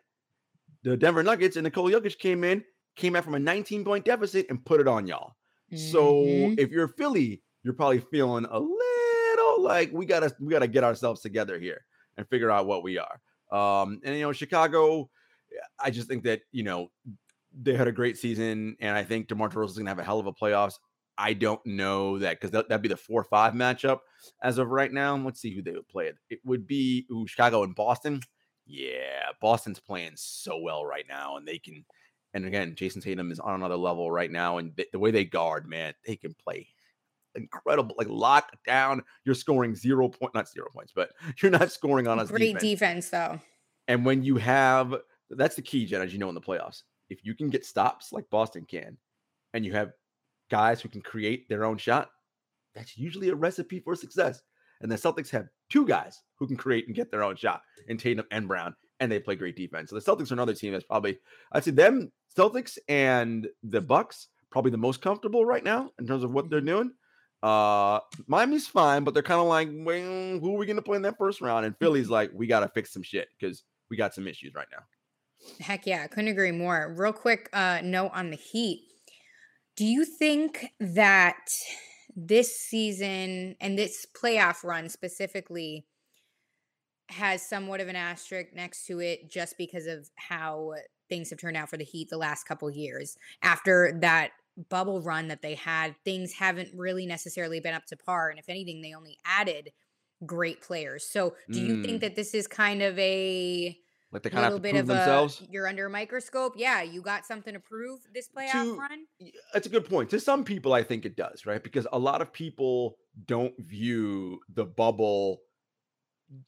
the 0.84 0.96
Denver 0.96 1.22
Nuggets 1.22 1.56
and 1.56 1.64
Nikola 1.64 1.90
Jokic 1.92 2.18
came 2.18 2.44
in, 2.44 2.64
came 2.96 3.14
out 3.14 3.24
from 3.24 3.34
a 3.34 3.38
19 3.38 3.84
point 3.84 4.06
deficit 4.06 4.46
and 4.48 4.64
put 4.64 4.80
it 4.80 4.88
on 4.88 5.06
y'all. 5.06 5.34
So 5.76 6.22
Mhm. 6.24 6.58
if 6.58 6.70
you're 6.70 6.88
Philly, 6.88 7.42
you're 7.62 7.74
probably 7.74 8.00
feeling 8.10 8.46
a 8.50 8.58
little 8.58 9.60
like 9.62 9.92
we 9.92 10.06
gotta 10.06 10.34
we 10.40 10.50
gotta 10.50 10.66
get 10.66 10.82
ourselves 10.82 11.20
together 11.20 11.58
here 11.58 11.84
and 12.16 12.26
figure 12.30 12.50
out 12.50 12.66
what 12.66 12.82
we 12.82 12.96
are. 12.98 13.20
Um, 13.52 14.00
and 14.02 14.16
you 14.16 14.22
know, 14.22 14.32
Chicago, 14.32 15.10
I 15.78 15.90
just 15.90 16.08
think 16.08 16.24
that 16.24 16.42
you 16.52 16.62
know 16.62 16.90
they 17.60 17.74
had 17.74 17.88
a 17.88 17.92
great 17.92 18.16
season, 18.16 18.76
and 18.80 18.96
I 18.96 19.04
think 19.04 19.28
DeMar 19.28 19.48
DeRozan 19.48 19.70
is 19.70 19.78
gonna 19.78 19.90
have 19.90 19.98
a 19.98 20.04
hell 20.04 20.20
of 20.20 20.26
a 20.26 20.32
playoffs. 20.32 20.74
I 21.16 21.32
don't 21.32 21.64
know 21.66 22.18
that 22.18 22.38
because 22.38 22.52
that, 22.52 22.68
that'd 22.68 22.82
be 22.82 22.88
the 22.88 22.96
four 22.96 23.24
five 23.24 23.54
matchup 23.54 24.00
as 24.42 24.58
of 24.58 24.70
right 24.70 24.92
now. 24.92 25.16
Let's 25.16 25.40
see 25.40 25.54
who 25.54 25.62
they 25.62 25.72
would 25.72 25.88
play. 25.88 26.12
It 26.30 26.40
would 26.44 26.66
be 26.66 27.06
ooh, 27.10 27.26
Chicago 27.26 27.64
and 27.64 27.74
Boston. 27.74 28.20
Yeah, 28.66 29.30
Boston's 29.40 29.80
playing 29.80 30.12
so 30.14 30.58
well 30.58 30.84
right 30.84 31.06
now, 31.08 31.36
and 31.36 31.46
they 31.46 31.58
can. 31.58 31.84
And 32.34 32.44
again, 32.44 32.74
Jayson 32.74 33.02
Tatum 33.02 33.32
is 33.32 33.40
on 33.40 33.54
another 33.54 33.76
level 33.76 34.10
right 34.10 34.30
now, 34.30 34.58
and 34.58 34.76
the, 34.76 34.86
the 34.92 34.98
way 34.98 35.10
they 35.10 35.24
guard, 35.24 35.66
man, 35.66 35.94
they 36.06 36.14
can 36.14 36.34
play 36.34 36.68
incredible. 37.34 37.94
Like 37.98 38.08
lock 38.10 38.52
down, 38.66 39.02
you're 39.24 39.34
scoring 39.34 39.74
zero 39.74 40.08
point, 40.08 40.34
not 40.34 40.48
zero 40.48 40.68
points, 40.72 40.92
but 40.94 41.10
you're 41.42 41.50
not 41.50 41.72
scoring 41.72 42.06
on 42.06 42.18
us. 42.18 42.30
Great 42.30 42.58
defense. 42.58 42.62
defense, 42.62 43.10
though. 43.10 43.40
And 43.88 44.04
when 44.04 44.22
you 44.22 44.36
have, 44.36 44.94
that's 45.30 45.56
the 45.56 45.62
key, 45.62 45.86
Jen, 45.86 46.02
as 46.02 46.12
you 46.12 46.18
know, 46.18 46.28
in 46.28 46.34
the 46.34 46.40
playoffs. 46.40 46.82
If 47.10 47.24
you 47.24 47.34
can 47.34 47.50
get 47.50 47.64
stops 47.64 48.12
like 48.12 48.28
Boston 48.30 48.66
can, 48.68 48.96
and 49.54 49.64
you 49.64 49.72
have 49.72 49.92
guys 50.50 50.80
who 50.80 50.88
can 50.88 51.00
create 51.00 51.48
their 51.48 51.64
own 51.64 51.78
shot, 51.78 52.10
that's 52.74 52.96
usually 52.96 53.30
a 53.30 53.34
recipe 53.34 53.80
for 53.80 53.94
success. 53.96 54.42
And 54.80 54.90
the 54.90 54.96
Celtics 54.96 55.30
have 55.30 55.48
two 55.70 55.86
guys 55.86 56.22
who 56.36 56.46
can 56.46 56.56
create 56.56 56.86
and 56.86 56.94
get 56.94 57.10
their 57.10 57.24
own 57.24 57.36
shot 57.36 57.62
in 57.88 57.96
Tatum 57.96 58.26
and 58.30 58.46
Brown, 58.46 58.74
and 59.00 59.10
they 59.10 59.18
play 59.18 59.34
great 59.34 59.56
defense. 59.56 59.90
So 59.90 59.96
the 59.96 60.02
Celtics 60.02 60.30
are 60.30 60.34
another 60.34 60.54
team 60.54 60.72
that's 60.72 60.84
probably, 60.84 61.18
I'd 61.52 61.64
say 61.64 61.72
them, 61.72 62.12
Celtics 62.36 62.78
and 62.88 63.48
the 63.62 63.80
Bucks, 63.80 64.28
probably 64.50 64.70
the 64.70 64.76
most 64.76 65.02
comfortable 65.02 65.44
right 65.44 65.64
now 65.64 65.90
in 65.98 66.06
terms 66.06 66.24
of 66.24 66.30
what 66.30 66.48
they're 66.50 66.60
doing. 66.60 66.92
Uh, 67.42 68.00
Miami's 68.26 68.66
fine, 68.66 69.04
but 69.04 69.14
they're 69.14 69.22
kind 69.22 69.40
of 69.40 69.46
like, 69.46 69.68
well, 69.72 70.38
who 70.38 70.54
are 70.54 70.58
we 70.58 70.66
going 70.66 70.76
to 70.76 70.82
play 70.82 70.96
in 70.96 71.02
that 71.02 71.18
first 71.18 71.40
round? 71.40 71.66
And 71.66 71.76
Philly's 71.78 72.10
like, 72.10 72.30
we 72.34 72.46
got 72.46 72.60
to 72.60 72.68
fix 72.68 72.92
some 72.92 73.02
shit 73.02 73.28
because 73.38 73.64
we 73.90 73.96
got 73.96 74.14
some 74.14 74.26
issues 74.28 74.54
right 74.54 74.66
now. 74.70 74.82
Heck 75.60 75.86
yeah, 75.86 76.06
couldn't 76.06 76.28
agree 76.28 76.52
more. 76.52 76.94
Real 76.96 77.12
quick 77.12 77.48
uh, 77.52 77.80
note 77.82 78.10
on 78.14 78.30
the 78.30 78.36
Heat. 78.36 78.82
Do 79.76 79.84
you 79.84 80.04
think 80.04 80.66
that 80.80 81.46
this 82.16 82.56
season 82.56 83.56
and 83.60 83.78
this 83.78 84.06
playoff 84.16 84.64
run 84.64 84.88
specifically 84.88 85.86
has 87.10 87.42
somewhat 87.48 87.80
of 87.80 87.88
an 87.88 87.96
asterisk 87.96 88.52
next 88.54 88.86
to 88.86 89.00
it 89.00 89.30
just 89.30 89.56
because 89.56 89.86
of 89.86 90.10
how 90.16 90.74
things 91.08 91.30
have 91.30 91.38
turned 91.38 91.56
out 91.56 91.70
for 91.70 91.76
the 91.78 91.84
Heat 91.84 92.08
the 92.10 92.18
last 92.18 92.44
couple 92.44 92.70
years. 92.70 93.16
After 93.42 93.98
that 94.02 94.32
bubble 94.68 95.00
run 95.00 95.28
that 95.28 95.40
they 95.40 95.54
had, 95.54 95.96
things 96.04 96.34
haven't 96.34 96.70
really 96.74 97.06
necessarily 97.06 97.60
been 97.60 97.74
up 97.74 97.86
to 97.86 97.96
par. 97.96 98.28
And 98.28 98.38
if 98.38 98.48
anything, 98.48 98.82
they 98.82 98.92
only 98.92 99.16
added 99.24 99.70
great 100.26 100.60
players. 100.60 101.04
So 101.10 101.34
do 101.52 101.60
you 101.60 101.76
think 101.76 102.00
Mm, 102.00 102.02
that 102.02 102.16
this 102.16 102.34
is 102.34 102.46
kind 102.46 102.82
of 102.82 102.98
a 102.98 103.78
like 104.12 104.22
they 104.22 104.30
kind 104.30 104.46
of 104.46 104.54
little 104.54 104.58
bit 104.58 104.76
prove 104.76 104.86
of 104.88 104.90
a 104.90 105.26
themselves. 105.26 105.42
you're 105.50 105.66
under 105.68 105.86
a 105.86 105.90
microscope? 105.90 106.54
Yeah, 106.56 106.82
you 106.82 107.02
got 107.02 107.26
something 107.26 107.54
to 107.54 107.60
prove 107.60 108.00
this 108.12 108.28
playoff 108.28 108.68
To 108.72 108.76
run? 108.76 109.06
that's 109.52 109.66
a 109.66 109.70
good 109.70 109.84
point. 109.88 110.10
To 110.10 110.20
some 110.20 110.44
people, 110.44 110.72
I 110.72 110.82
think 110.82 111.04
it 111.04 111.16
does, 111.16 111.46
right? 111.46 111.62
Because 111.62 111.86
a 111.92 111.98
lot 111.98 112.22
of 112.22 112.32
people 112.32 112.98
don't 113.26 113.54
view 113.60 114.40
the 114.48 114.64
bubble 114.64 115.42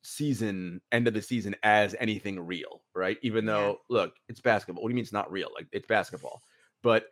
season, 0.02 0.81
end 0.93 1.09
of 1.09 1.14
the 1.14 1.23
season, 1.23 1.55
as 1.62 1.95
anything 1.99 2.38
real, 2.40 2.83
right? 2.95 3.19
Even 3.23 3.45
Yeah. 3.45 3.47
though, 3.47 3.79
look, 3.88 4.14
it's 4.29 4.40
basketball. 4.40 4.83
What 4.83 4.88
do 4.88 4.93
you 4.93 4.97
mean 4.97 5.02
it's 5.05 5.12
not 5.12 5.31
real? 5.31 5.50
Like 5.55 5.69
it's 5.73 5.87
basketball, 5.87 6.43
but 6.83 7.07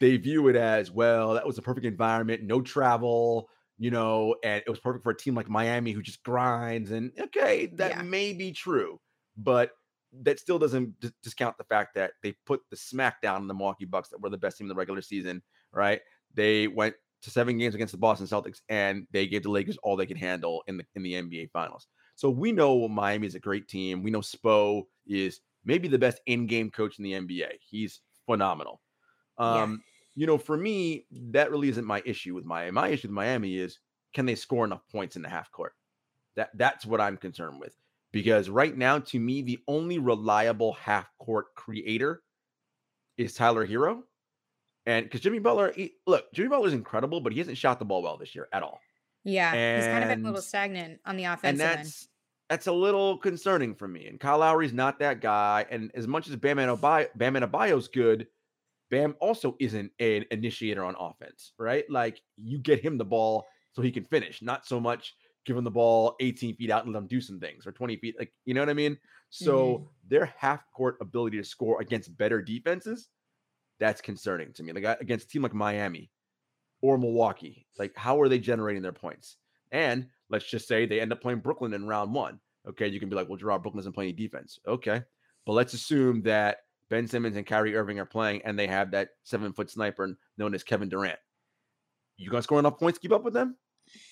they 0.00 0.16
view 0.16 0.48
it 0.48 0.56
as 0.56 0.90
well. 0.90 1.34
That 1.34 1.46
was 1.46 1.58
a 1.58 1.62
perfect 1.62 1.86
environment, 1.86 2.42
no 2.42 2.60
travel, 2.62 3.48
you 3.78 3.90
know, 3.90 4.36
and 4.44 4.62
it 4.66 4.70
was 4.70 4.80
perfect 4.80 5.02
for 5.04 5.10
a 5.10 5.16
team 5.16 5.34
like 5.34 5.48
Miami 5.48 5.92
who 5.92 6.02
just 6.02 6.22
grinds. 6.22 6.90
And 6.90 7.12
okay, 7.18 7.66
that 7.76 7.96
Yeah. 7.96 8.02
may 8.02 8.32
be 8.32 8.52
true, 8.52 9.00
but 9.36 9.72
that 10.22 10.40
still 10.40 10.58
doesn't 10.58 10.98
dis- 11.00 11.12
discount 11.22 11.56
the 11.58 11.64
fact 11.64 11.94
that 11.94 12.12
they 12.22 12.32
put 12.46 12.60
the 12.70 12.76
smackdown 12.76 13.36
on 13.36 13.48
the 13.48 13.54
Milwaukee 13.54 13.84
Bucks 13.84 14.08
that 14.10 14.20
were 14.20 14.30
the 14.30 14.38
best 14.38 14.58
team 14.58 14.66
in 14.66 14.68
the 14.68 14.74
regular 14.74 15.02
season, 15.02 15.42
right? 15.72 16.00
They 16.34 16.68
went 16.68 16.94
to 17.22 17.30
seven 17.30 17.58
games 17.58 17.74
against 17.74 17.92
the 17.92 17.98
Boston 17.98 18.26
Celtics 18.26 18.60
and 18.68 19.06
they 19.12 19.26
gave 19.26 19.42
the 19.42 19.50
Lakers 19.50 19.76
all 19.78 19.96
they 19.96 20.06
could 20.06 20.16
handle 20.16 20.62
in 20.66 20.76
the 20.76 20.84
in 20.94 21.02
the 21.02 21.14
NBA 21.14 21.50
Finals. 21.50 21.86
So 22.16 22.30
we 22.30 22.52
know 22.52 22.88
Miami 22.88 23.26
is 23.26 23.34
a 23.34 23.40
great 23.40 23.68
team. 23.68 24.02
We 24.02 24.10
know 24.10 24.20
Spo 24.20 24.82
is 25.06 25.40
maybe 25.64 25.88
the 25.88 25.98
best 25.98 26.20
in-game 26.26 26.70
coach 26.70 26.98
in 26.98 27.04
the 27.04 27.12
NBA. 27.12 27.52
He's 27.60 28.00
phenomenal. 28.26 28.80
Yeah. 29.38 29.62
Um, 29.62 29.82
you 30.16 30.26
know, 30.26 30.38
for 30.38 30.56
me, 30.56 31.06
that 31.10 31.50
really 31.50 31.68
isn't 31.68 31.84
my 31.84 32.02
issue 32.04 32.34
with 32.34 32.44
Miami. 32.44 32.72
My 32.72 32.88
issue 32.88 33.08
with 33.08 33.14
Miami 33.14 33.56
is 33.56 33.78
can 34.12 34.26
they 34.26 34.34
score 34.34 34.64
enough 34.64 34.82
points 34.90 35.16
in 35.16 35.22
the 35.22 35.28
half 35.28 35.50
court? 35.52 35.72
That 36.36 36.50
that's 36.54 36.84
what 36.84 37.00
I'm 37.00 37.16
concerned 37.16 37.60
with. 37.60 37.74
Because 38.12 38.48
right 38.48 38.76
now, 38.76 38.98
to 38.98 39.18
me, 39.20 39.42
the 39.42 39.60
only 39.68 39.98
reliable 39.98 40.72
half 40.72 41.08
court 41.18 41.54
creator 41.54 42.22
is 43.16 43.34
Tyler 43.34 43.66
Herro. 43.66 44.02
And 44.86 45.04
because 45.04 45.20
Jimmy 45.20 45.38
Butler, 45.38 45.72
he, 45.74 45.92
look, 46.06 46.32
Jimmy 46.32 46.48
Butler 46.48 46.68
is 46.68 46.74
incredible, 46.74 47.20
but 47.20 47.32
he 47.32 47.38
hasn't 47.38 47.58
shot 47.58 47.78
the 47.78 47.84
ball 47.84 48.02
well 48.02 48.16
this 48.16 48.34
year 48.34 48.48
at 48.52 48.62
all. 48.62 48.80
Yeah, 49.24 49.76
he's 49.76 49.84
kind 49.84 50.02
of 50.02 50.08
been 50.08 50.22
a 50.22 50.24
little 50.24 50.40
stagnant 50.40 51.00
on 51.04 51.16
the 51.16 51.24
offense 51.24 51.60
and 51.60 51.60
offensive 51.60 51.78
end. 51.78 51.86
that's 51.86 52.08
that's 52.48 52.66
a 52.66 52.72
little 52.72 53.16
concerning 53.16 53.76
for 53.76 53.86
me. 53.86 54.06
And 54.08 54.18
Kyle 54.18 54.38
Lowry's 54.38 54.72
not 54.72 54.98
that 54.98 55.20
guy. 55.20 55.66
And 55.70 55.92
as 55.94 56.08
much 56.08 56.28
as 56.28 56.34
Bam 56.34 56.56
Adebayo, 56.56 57.06
Bam 57.14 57.34
Adebayo's 57.34 57.86
good, 57.86 58.26
Bam 58.90 59.14
also 59.20 59.56
isn't 59.60 59.92
an 60.00 60.24
initiator 60.32 60.84
on 60.84 60.96
offense, 60.98 61.52
right? 61.58 61.88
Like 61.88 62.20
you 62.36 62.58
get 62.58 62.84
him 62.84 62.98
the 62.98 63.04
ball 63.04 63.46
so 63.72 63.82
he 63.82 63.92
can 63.92 64.04
finish, 64.04 64.42
not 64.42 64.66
so 64.66 64.80
much 64.80 65.14
give 65.44 65.56
them 65.56 65.64
the 65.64 65.70
ball 65.70 66.16
18 66.20 66.56
feet 66.56 66.70
out 66.70 66.84
and 66.84 66.92
let 66.92 67.00
them 67.00 67.08
do 67.08 67.20
some 67.20 67.40
things 67.40 67.66
or 67.66 67.72
20 67.72 67.96
feet. 67.96 68.16
Like, 68.18 68.32
you 68.44 68.54
know 68.54 68.60
what 68.60 68.68
I 68.68 68.74
mean? 68.74 68.98
So 69.30 69.78
Mhm. 69.78 69.88
their 70.08 70.26
half 70.26 70.70
court 70.72 70.98
ability 71.00 71.38
to 71.38 71.44
score 71.44 71.80
against 71.80 72.16
better 72.16 72.42
defenses, 72.42 73.08
that's 73.78 74.00
concerning 74.00 74.52
to 74.54 74.62
me. 74.62 74.72
Like 74.72 75.00
against 75.00 75.26
a 75.26 75.28
team 75.28 75.42
like 75.42 75.54
Miami 75.54 76.10
or 76.82 76.98
Milwaukee, 76.98 77.66
like 77.78 77.96
how 77.96 78.20
are 78.20 78.28
they 78.28 78.38
generating 78.38 78.82
their 78.82 78.92
points? 78.92 79.38
And 79.72 80.10
let's 80.28 80.48
just 80.48 80.68
say 80.68 80.84
they 80.86 81.00
end 81.00 81.12
up 81.12 81.20
playing 81.22 81.40
Brooklyn 81.40 81.72
in 81.72 81.86
round 81.86 82.12
one. 82.12 82.40
Okay, 82.68 82.88
you 82.88 83.00
can 83.00 83.08
be 83.08 83.16
like, 83.16 83.28
well, 83.28 83.38
Jarod 83.38 83.62
Brooklyn 83.62 83.78
doesn't 83.80 83.92
play 83.92 84.04
any 84.04 84.12
defense. 84.12 84.58
Okay, 84.66 85.02
but 85.46 85.52
let's 85.52 85.72
assume 85.72 86.22
that 86.22 86.58
Ben 86.90 87.06
Simmons 87.06 87.36
and 87.36 87.46
Kyrie 87.46 87.76
Irving 87.76 87.98
are 88.00 88.04
playing, 88.04 88.42
and 88.42 88.58
they 88.58 88.66
have 88.66 88.90
that 88.90 89.10
seven 89.22 89.52
foot 89.52 89.70
sniper 89.70 90.18
known 90.36 90.54
as 90.54 90.62
Kevin 90.62 90.88
Durant. 90.88 91.18
You 92.16 92.30
gonna 92.30 92.42
score 92.42 92.58
enough 92.58 92.78
points 92.78 92.98
to 92.98 93.02
keep 93.02 93.12
up 93.12 93.22
with 93.22 93.32
them? 93.32 93.56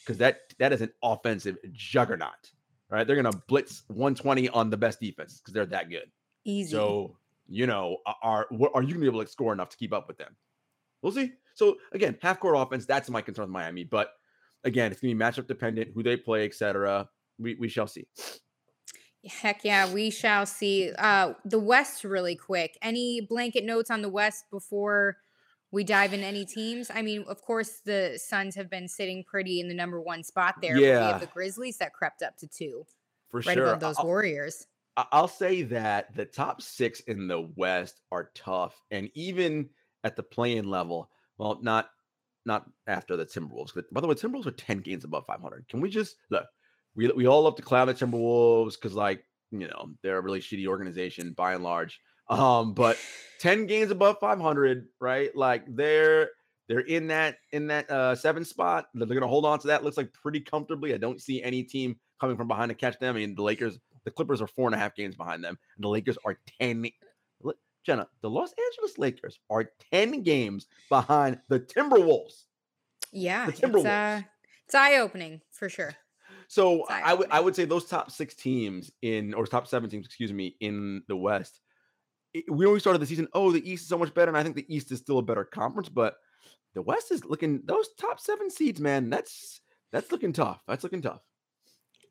Because 0.04 0.18
that 0.18 0.40
that 0.58 0.72
is 0.72 0.80
an 0.80 0.92
offensive 1.02 1.56
juggernaut. 1.72 2.50
Right? 2.90 3.06
They're 3.06 3.16
gonna 3.16 3.36
blitz 3.48 3.82
120 3.88 4.48
on 4.50 4.70
the 4.70 4.76
best 4.76 5.00
defense 5.00 5.38
because 5.38 5.52
they're 5.52 5.66
that 5.66 5.90
good. 5.90 6.10
Easy. 6.44 6.70
So, 6.70 7.16
you 7.46 7.66
know, 7.66 7.98
are 8.22 8.46
are 8.74 8.82
you 8.82 8.88
gonna 8.88 9.00
be 9.00 9.06
able 9.06 9.24
to 9.24 9.30
score 9.30 9.52
enough 9.52 9.68
to 9.70 9.76
keep 9.76 9.92
up 9.92 10.08
with 10.08 10.16
them? 10.16 10.34
We'll 11.02 11.12
see. 11.12 11.32
So 11.54 11.76
again, 11.92 12.16
half 12.22 12.40
court 12.40 12.56
offense, 12.56 12.86
that's 12.86 13.10
my 13.10 13.20
concern 13.20 13.44
with 13.44 13.50
Miami. 13.50 13.84
But 13.84 14.12
again, 14.64 14.90
it's 14.90 15.00
gonna 15.00 15.14
be 15.14 15.20
matchup 15.20 15.46
dependent, 15.46 15.90
who 15.94 16.02
they 16.02 16.16
play, 16.16 16.44
etc. 16.44 17.08
We 17.38 17.56
we 17.56 17.68
shall 17.68 17.86
see. 17.86 18.06
Heck 19.26 19.64
yeah, 19.64 19.92
we 19.92 20.10
shall 20.10 20.46
see. 20.46 20.92
Uh 20.96 21.34
the 21.44 21.58
West 21.58 22.04
really 22.04 22.36
quick. 22.36 22.78
Any 22.80 23.20
blanket 23.20 23.64
notes 23.64 23.90
on 23.90 24.02
the 24.02 24.08
West 24.08 24.44
before 24.50 25.18
we 25.70 25.84
dive 25.84 26.12
in 26.12 26.20
any 26.20 26.44
teams? 26.44 26.90
I 26.92 27.02
mean, 27.02 27.24
of 27.28 27.42
course, 27.42 27.80
the 27.84 28.18
Suns 28.22 28.54
have 28.54 28.70
been 28.70 28.88
sitting 28.88 29.24
pretty 29.24 29.60
in 29.60 29.68
the 29.68 29.74
number 29.74 30.00
one 30.00 30.22
spot 30.24 30.56
there. 30.62 30.74
but 30.74 30.80
we 30.80 30.86
Yeah. 30.88 31.08
have 31.08 31.20
the 31.20 31.26
Grizzlies 31.26 31.78
that 31.78 31.92
crept 31.92 32.22
up 32.22 32.36
to 32.38 32.46
two, 32.48 32.86
For 33.30 33.40
right 33.40 33.54
sure. 33.54 33.66
above 33.68 33.80
those 33.80 33.98
I'll, 33.98 34.06
Warriors. 34.06 34.66
I'll 34.96 35.28
say 35.28 35.62
that 35.62 36.14
the 36.14 36.24
top 36.24 36.60
six 36.62 37.00
in 37.00 37.28
the 37.28 37.40
West 37.56 38.00
are 38.10 38.30
tough, 38.34 38.80
and 38.90 39.10
even 39.14 39.70
at 40.04 40.16
the 40.16 40.22
play-in 40.22 40.68
level, 40.68 41.10
well, 41.36 41.58
not 41.62 41.90
not 42.44 42.66
after 42.86 43.14
the 43.16 43.26
Timberwolves. 43.26 43.74
By 43.92 44.00
the 44.00 44.06
way, 44.06 44.14
Timberwolves 44.14 44.46
are 44.46 44.52
ten 44.52 44.78
games 44.78 45.04
above 45.04 45.26
five 45.26 45.40
hundred. 45.40 45.68
Can 45.68 45.80
we 45.80 45.90
just 45.90 46.16
look? 46.30 46.46
We 46.94 47.08
we 47.08 47.26
all 47.26 47.42
love 47.42 47.56
to 47.56 47.62
clown 47.62 47.86
the 47.88 47.94
Timberwolves 47.94 48.72
because, 48.74 48.94
like, 48.94 49.22
you 49.50 49.68
know, 49.68 49.94
they're 50.02 50.18
a 50.18 50.22
really 50.22 50.40
shitty 50.40 50.66
organization 50.66 51.32
by 51.34 51.54
and 51.54 51.62
large. 51.62 52.00
Um, 52.30 52.74
but 52.74 52.98
ten 53.38 53.66
games 53.66 53.90
above 53.90 54.18
five 54.20 54.40
hundred, 54.40 54.88
right? 55.00 55.34
Like 55.36 55.64
they're 55.68 56.30
they're 56.68 56.80
in 56.80 57.06
that 57.08 57.38
in 57.52 57.66
that 57.68 57.90
uh 57.90 58.14
seven 58.14 58.44
spot. 58.44 58.86
They're 58.94 59.06
gonna 59.06 59.26
hold 59.26 59.46
on 59.46 59.58
to 59.60 59.68
that. 59.68 59.84
Looks 59.84 59.96
like 59.96 60.12
pretty 60.12 60.40
comfortably. 60.40 60.94
I 60.94 60.98
don't 60.98 61.20
see 61.20 61.42
any 61.42 61.62
team 61.62 61.98
coming 62.20 62.36
from 62.36 62.48
behind 62.48 62.68
to 62.70 62.74
catch 62.74 62.98
them. 62.98 63.14
I 63.16 63.18
mean, 63.20 63.34
the 63.34 63.42
Lakers, 63.42 63.78
the 64.04 64.10
Clippers 64.10 64.40
are 64.42 64.46
four 64.48 64.66
and 64.66 64.74
a 64.74 64.78
half 64.78 64.94
games 64.94 65.14
behind 65.14 65.42
them, 65.42 65.56
and 65.76 65.84
the 65.84 65.88
Lakers 65.88 66.18
are 66.24 66.38
10. 66.60 66.82
Li- 67.42 67.54
Jenna, 67.86 68.08
the 68.22 68.28
Los 68.28 68.52
Angeles 68.52 68.98
Lakers 68.98 69.38
are 69.48 69.70
10 69.92 70.22
games 70.22 70.66
behind 70.90 71.40
the 71.48 71.60
Timberwolves. 71.60 72.42
Yeah, 73.12 73.48
it's 73.48 73.60
Timberwolves. 73.60 74.20
uh 74.20 74.22
it's 74.66 74.74
eye 74.74 74.96
opening 74.96 75.40
for 75.50 75.70
sure. 75.70 75.94
So 76.48 76.80
It's 76.80 76.90
I 76.90 77.14
would 77.14 77.30
I 77.30 77.40
would 77.40 77.56
say 77.56 77.64
those 77.64 77.86
top 77.86 78.10
six 78.10 78.34
teams 78.34 78.90
in 79.00 79.32
or 79.32 79.46
top 79.46 79.66
seven 79.66 79.88
teams, 79.88 80.04
excuse 80.06 80.32
me, 80.32 80.56
in 80.60 81.02
the 81.08 81.16
West. 81.16 81.60
We 82.50 82.66
always 82.66 82.82
started 82.82 83.00
the 83.00 83.06
season. 83.06 83.28
Oh, 83.32 83.50
the 83.52 83.68
East 83.68 83.82
is 83.82 83.88
so 83.88 83.98
much 83.98 84.14
better, 84.14 84.30
and 84.30 84.38
I 84.38 84.42
think 84.42 84.56
the 84.56 84.74
East 84.74 84.92
is 84.92 84.98
still 84.98 85.18
a 85.18 85.22
better 85.22 85.44
conference, 85.44 85.88
but 85.88 86.14
the 86.74 86.82
West 86.82 87.10
is 87.10 87.24
looking 87.24 87.62
those 87.64 87.88
top 88.00 88.20
seven 88.20 88.50
seeds, 88.50 88.80
man. 88.80 89.10
That's 89.10 89.60
that's 89.92 90.12
looking 90.12 90.32
tough. 90.32 90.62
That's 90.66 90.82
looking 90.82 91.02
tough. 91.02 91.20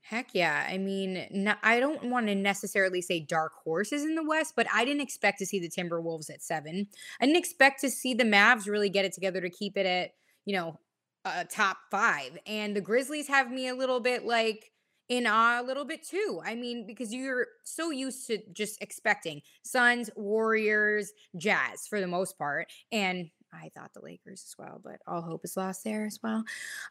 Heck 0.01 0.29
yeah. 0.33 0.65
I 0.69 0.77
mean, 0.77 1.51
I 1.63 1.81
don't 1.81 2.05
want 2.05 2.27
to 2.27 2.35
necessarily 2.35 3.01
say 3.01 3.19
dark 3.19 3.51
horses 3.61 4.03
in 4.03 4.15
the 4.15 4.23
West, 4.23 4.53
but 4.55 4.65
I 4.73 4.85
didn't 4.85 5.01
expect 5.01 5.37
to 5.39 5.45
see 5.45 5.59
the 5.59 5.69
Timberwolves 5.69 6.29
at 6.29 6.41
seven. 6.41 6.87
I 7.19 7.25
didn't 7.25 7.37
expect 7.37 7.81
to 7.81 7.89
see 7.89 8.13
the 8.13 8.23
Mavs 8.23 8.67
really 8.67 8.89
get 8.89 9.03
it 9.03 9.11
together 9.11 9.41
to 9.41 9.49
keep 9.49 9.75
it 9.75 9.85
at, 9.85 10.11
you 10.45 10.55
know, 10.55 10.79
a 11.25 11.43
top 11.43 11.77
five. 11.91 12.37
And 12.47 12.73
the 12.73 12.79
Grizzlies 12.79 13.27
have 13.27 13.51
me 13.51 13.67
a 13.67 13.75
little 13.75 13.99
bit 13.99 14.25
like 14.25 14.71
in 15.09 15.25
awe 15.27 15.61
a 15.61 15.63
little 15.63 15.85
bit 15.85 16.03
too. 16.03 16.41
I 16.43 16.55
mean, 16.55 16.85
because 16.85 17.13
you're 17.13 17.47
so 17.63 17.91
used 17.91 18.27
to 18.27 18.39
just 18.53 18.81
expecting 18.81 19.41
Suns, 19.63 20.09
Warriors, 20.15 21.11
Jazz 21.37 21.87
for 21.87 21.99
the 21.99 22.07
most 22.07 22.37
part. 22.37 22.67
And 22.91 23.29
I 23.53 23.69
thought 23.73 23.93
the 23.93 24.01
Lakers 24.01 24.43
as 24.45 24.55
well, 24.57 24.81
but 24.83 24.99
all 25.07 25.21
hope 25.21 25.45
is 25.45 25.55
lost 25.55 25.83
there 25.83 26.05
as 26.05 26.19
well. 26.21 26.43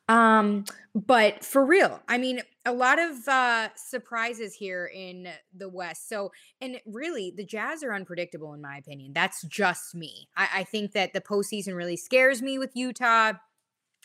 Um, 0.08 0.64
but 0.94 1.44
for 1.44 1.64
real, 1.64 2.00
I 2.08 2.16
mean, 2.16 2.40
a 2.64 2.73
lot 2.73 2.99
of 2.99 3.28
uh 3.28 3.68
surprises 3.76 4.54
here 4.54 4.90
in 4.92 5.28
the 5.54 5.68
West. 5.68 6.08
So, 6.08 6.32
and 6.61 6.80
really, 6.87 7.30
the 7.37 7.44
Jazz 7.44 7.82
are 7.82 7.94
unpredictable 7.94 8.54
in 8.54 8.62
my 8.62 8.78
opinion. 8.78 9.12
That's 9.12 9.42
just 9.42 9.94
me. 9.94 10.28
I, 10.37 10.49
I 10.54 10.64
think 10.64 10.92
that 10.92 11.12
the 11.12 11.20
postseason 11.20 11.76
really 11.76 11.96
scares 11.96 12.40
me 12.40 12.58
with 12.58 12.75
Utah. 12.75 13.35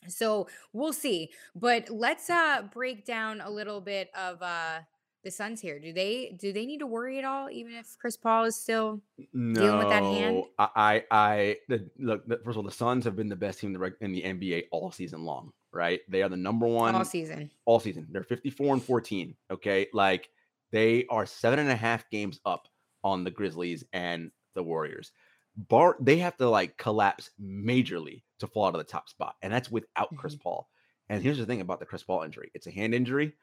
So 0.08 0.48
we'll 0.74 0.94
see. 0.94 1.30
But 1.56 1.90
let's 1.90 2.30
uh 2.30 2.64
break 2.74 3.06
down 3.06 3.42
a 3.42 3.50
little 3.50 3.82
bit 3.82 4.10
of 4.16 4.42
uh 4.42 4.80
the 5.24 5.32
Suns 5.32 5.62
here. 5.62 5.80
Do 5.80 5.94
they 5.94 6.36
do 6.40 6.52
they 6.52 6.66
need 6.66 6.80
to 6.80 6.88
worry 6.88 7.20
at 7.20 7.26
all, 7.26 7.50
even 7.50 7.74
if 7.74 7.98
Chris 8.00 8.18
Paul 8.18 8.46
is 8.46 8.56
still 8.56 9.02
No, 9.34 9.62
Dealing 9.62 9.78
with 9.78 9.90
that 9.90 10.04
hand? 10.04 10.44
I, 10.58 11.04
I, 11.12 11.58
the, 11.68 11.88
look. 12.00 12.28
The, 12.28 12.38
first 12.38 12.52
of 12.52 12.58
all, 12.58 12.64
the 12.64 12.72
Suns 12.72 13.06
have 13.06 13.16
been 13.16 13.30
the 13.30 13.36
best 13.36 13.60
team 13.60 13.70
in 13.70 13.74
the, 13.74 13.80
reg- 13.80 13.94
in 14.02 14.12
the 14.12 14.22
NBA 14.24 14.64
all 14.72 14.92
season 14.92 15.24
long. 15.24 15.52
Right? 15.72 16.02
They 16.10 16.22
are 16.22 16.30
the 16.30 16.38
number 16.38 16.66
one 16.66 16.96
all 16.96 17.06
season? 17.06 17.52
all 17.66 17.80
season. 17.80 18.08
They're 18.12 18.24
54 18.24 18.74
and 18.74 18.84
14. 18.84 19.36
Okay. 19.52 19.88
Like 19.94 20.30
they 20.72 21.06
are 21.10 21.26
seven 21.26 21.60
and 21.60 21.70
a 21.70 21.76
half 21.76 22.10
games 22.10 22.40
up 22.46 22.68
on 23.04 23.24
the 23.24 23.32
Grizzlies 23.32 23.84
and 23.94 24.32
the 24.56 24.64
Warriors. 24.64 25.12
Bar 25.58 25.98
they 26.00 26.18
have 26.18 26.38
to 26.38 26.50
like 26.50 26.78
collapse 26.78 27.30
majorly 27.42 28.24
to 28.40 28.48
fall 28.48 28.66
out 28.66 28.76
of 28.76 28.80
the 28.80 28.86
top 28.86 29.10
spot. 29.10 29.36
And 29.42 29.52
that's 29.52 29.70
without 29.72 30.16
Chris 30.16 30.36
Mhm. 30.36 30.42
Paul. 30.42 30.70
And 31.10 31.22
here's 31.22 31.38
the 31.38 31.46
thing 31.46 31.62
about 31.62 31.80
the 31.80 31.86
Chris 31.86 32.04
Paul 32.04 32.24
injury: 32.24 32.52
it's 32.54 32.68
a 32.68 32.72
hand 32.72 32.96
injury. 32.96 33.34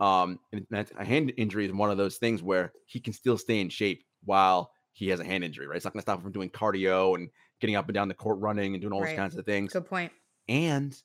Um, 0.00 0.40
and 0.52 0.66
that's, 0.70 0.92
a 0.98 1.04
hand 1.04 1.32
injury 1.36 1.64
is 1.66 1.72
one 1.72 1.90
of 1.90 1.96
those 1.96 2.18
things 2.18 2.42
where 2.42 2.72
he 2.86 3.00
can 3.00 3.12
still 3.12 3.38
stay 3.38 3.60
in 3.60 3.68
shape 3.70 4.04
while 4.24 4.72
he 4.92 5.08
has 5.08 5.20
a 5.20 5.24
hand 5.24 5.44
injury, 5.44 5.66
right? 5.66 5.76
It's 5.76 5.84
not 5.84 5.92
going 5.94 6.00
to 6.00 6.02
stop 6.02 6.18
him 6.18 6.24
from 6.24 6.32
doing 6.32 6.50
cardio 6.50 7.14
and 7.14 7.30
getting 7.60 7.76
up 7.76 7.86
and 7.88 7.94
down 7.94 8.08
the 8.08 8.14
court 8.14 8.38
running 8.40 8.74
and 8.74 8.82
doing 8.82 8.92
all 8.92 9.00
Right. 9.00 9.08
those 9.08 9.12
kinds 9.16 9.36
of 9.38 9.44
things. 9.46 9.72
Good 9.72 9.86
point. 9.86 10.12
And 10.48 11.00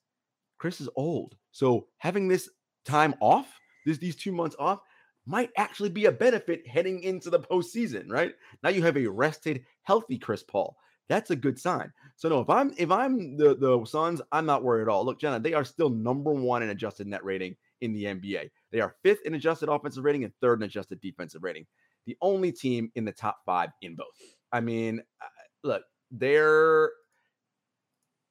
Chris 0.57 0.81
is 0.81 0.89
old. 0.95 1.37
So 1.51 1.89
having 1.97 2.27
this 2.27 2.49
time 2.85 3.15
off, 3.21 3.59
this 3.85 3.97
these 3.97 4.15
two 4.15 4.31
months 4.31 4.55
off, 4.59 4.81
might 5.25 5.51
actually 5.57 5.89
be 5.89 6.05
a 6.05 6.11
benefit 6.11 6.67
heading 6.67 7.03
into 7.03 7.29
the 7.29 7.39
postseason, 7.39 8.09
right? 8.09 8.33
Now 8.63 8.69
you 8.69 8.81
have 8.83 8.97
a 8.97 9.07
rested, 9.07 9.65
healthy 9.89 10.19
Chris 10.19 10.43
Paul. 10.43 10.77
That's 11.07 11.31
a 11.31 11.35
good 11.35 11.57
sign. 11.57 11.91
So 12.15 12.29
no, 12.29 12.41
if 12.41 12.49
I'm 12.51 12.71
if 12.77 12.91
I'm 12.91 13.35
the 13.37 13.55
the 13.55 13.83
Suns, 13.85 14.21
I'm 14.31 14.45
not 14.45 14.63
worried 14.63 14.83
at 14.83 14.87
all. 14.87 15.03
Look, 15.03 15.19
Jenna, 15.19 15.39
they 15.39 15.53
are 15.55 15.65
still 15.65 15.89
number 15.89 16.31
one 16.31 16.61
in 16.61 16.69
adjusted 16.69 17.07
net 17.07 17.25
rating 17.25 17.55
in 17.81 17.91
the 17.93 18.03
NBA. 18.03 18.51
They 18.71 18.81
are 18.81 18.95
fifth 19.01 19.25
in 19.25 19.33
adjusted 19.33 19.67
offensive 19.67 20.03
rating 20.03 20.25
and 20.25 20.33
third 20.41 20.59
in 20.59 20.65
adjusted 20.65 21.01
defensive 21.01 21.41
rating. 21.41 21.65
The 22.05 22.15
only 22.21 22.51
team 22.51 22.91
in 22.93 23.03
the 23.03 23.11
top 23.11 23.39
five 23.47 23.69
in 23.81 23.95
both. 23.95 24.05
I 24.51 24.61
mean, 24.61 25.01
uh, 25.19 25.25
look, 25.63 25.81
they're 26.11 26.91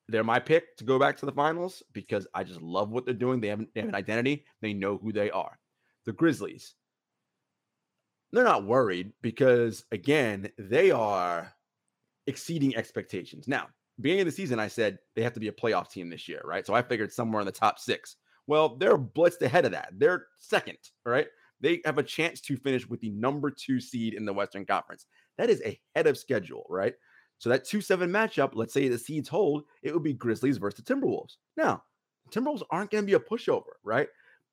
they're 0.09 0.23
my 0.23 0.39
pick 0.39 0.77
to 0.77 0.85
go 0.85 0.97
back 0.97 1.17
to 1.17 1.27
the 1.27 1.33
finals 1.33 1.83
because 1.93 2.25
I 2.35 2.45
just 2.45 2.63
love 2.63 2.91
what 2.91 3.05
they're 3.05 3.15
doing. 3.15 3.41
They 3.41 3.49
have, 3.49 3.65
they 3.75 3.81
have 3.81 3.89
an 3.89 3.97
identity. 3.97 4.45
They 4.63 4.75
know 4.75 4.97
who 4.97 5.13
they 5.13 5.33
are. 5.33 5.59
The 6.07 6.13
Grizzlies, 6.13 6.75
they're 8.33 8.45
not 8.45 8.67
worried 8.67 9.13
because 9.23 9.85
again, 9.93 10.51
they 10.59 10.91
are 10.91 11.53
exceeding 12.27 12.77
expectations. 12.77 13.49
Now, 13.49 13.69
beginning 14.01 14.23
of 14.23 14.27
the 14.27 14.33
season, 14.33 14.59
I 14.59 14.69
said 14.69 14.99
they 15.17 15.23
have 15.23 15.33
to 15.35 15.41
be 15.41 15.49
a 15.49 15.53
playoff 15.53 15.91
team 15.91 16.11
this 16.11 16.29
year, 16.29 16.43
right? 16.45 16.67
So 16.67 16.75
I 16.75 16.83
figured 16.83 17.13
somewhere 17.13 17.41
in 17.41 17.47
the 17.47 17.53
top 17.53 17.79
six. 17.79 18.17
Well, 18.47 18.77
they're 18.77 18.99
blitzed 18.99 19.43
ahead 19.43 19.65
of 19.65 19.73
that. 19.73 19.91
They're 19.97 20.27
second, 20.39 20.79
right? 21.05 21.27
They 21.61 21.81
have 21.85 21.99
a 21.99 22.03
chance 22.03 22.41
to 22.43 22.57
finish 22.57 22.89
with 22.89 23.01
the 23.01 23.11
number 23.11 23.51
two 23.51 23.81
seed 23.81 24.15
in 24.15 24.25
the 24.25 24.33
Western 24.33 24.65
Conference. 24.65 25.07
That 25.37 25.51
is 25.51 25.61
ahead 25.63 26.07
of 26.07 26.17
schedule, 26.17 26.65
right? 26.69 26.95
So 27.39 27.49
that 27.51 27.65
2 27.65 27.81
7 27.81 28.11
matchup, 28.11 28.51
let's 28.55 28.75
say 28.75 28.89
the 28.89 28.99
seeds 28.99 29.29
hold, 29.29 29.65
it 29.83 29.93
would 29.95 30.03
be 30.03 30.13
Grizzlies 30.13 30.59
versus 30.59 30.83
the 30.83 30.95
Timberwolves. 30.95 31.37
Now, 31.57 31.83
Timberwolves 32.31 32.63
aren't 32.71 32.91
going 32.91 33.05
to 33.05 33.07
be 33.07 33.15
a 33.15 33.21
pushover, 33.21 33.79
right? 33.85 34.09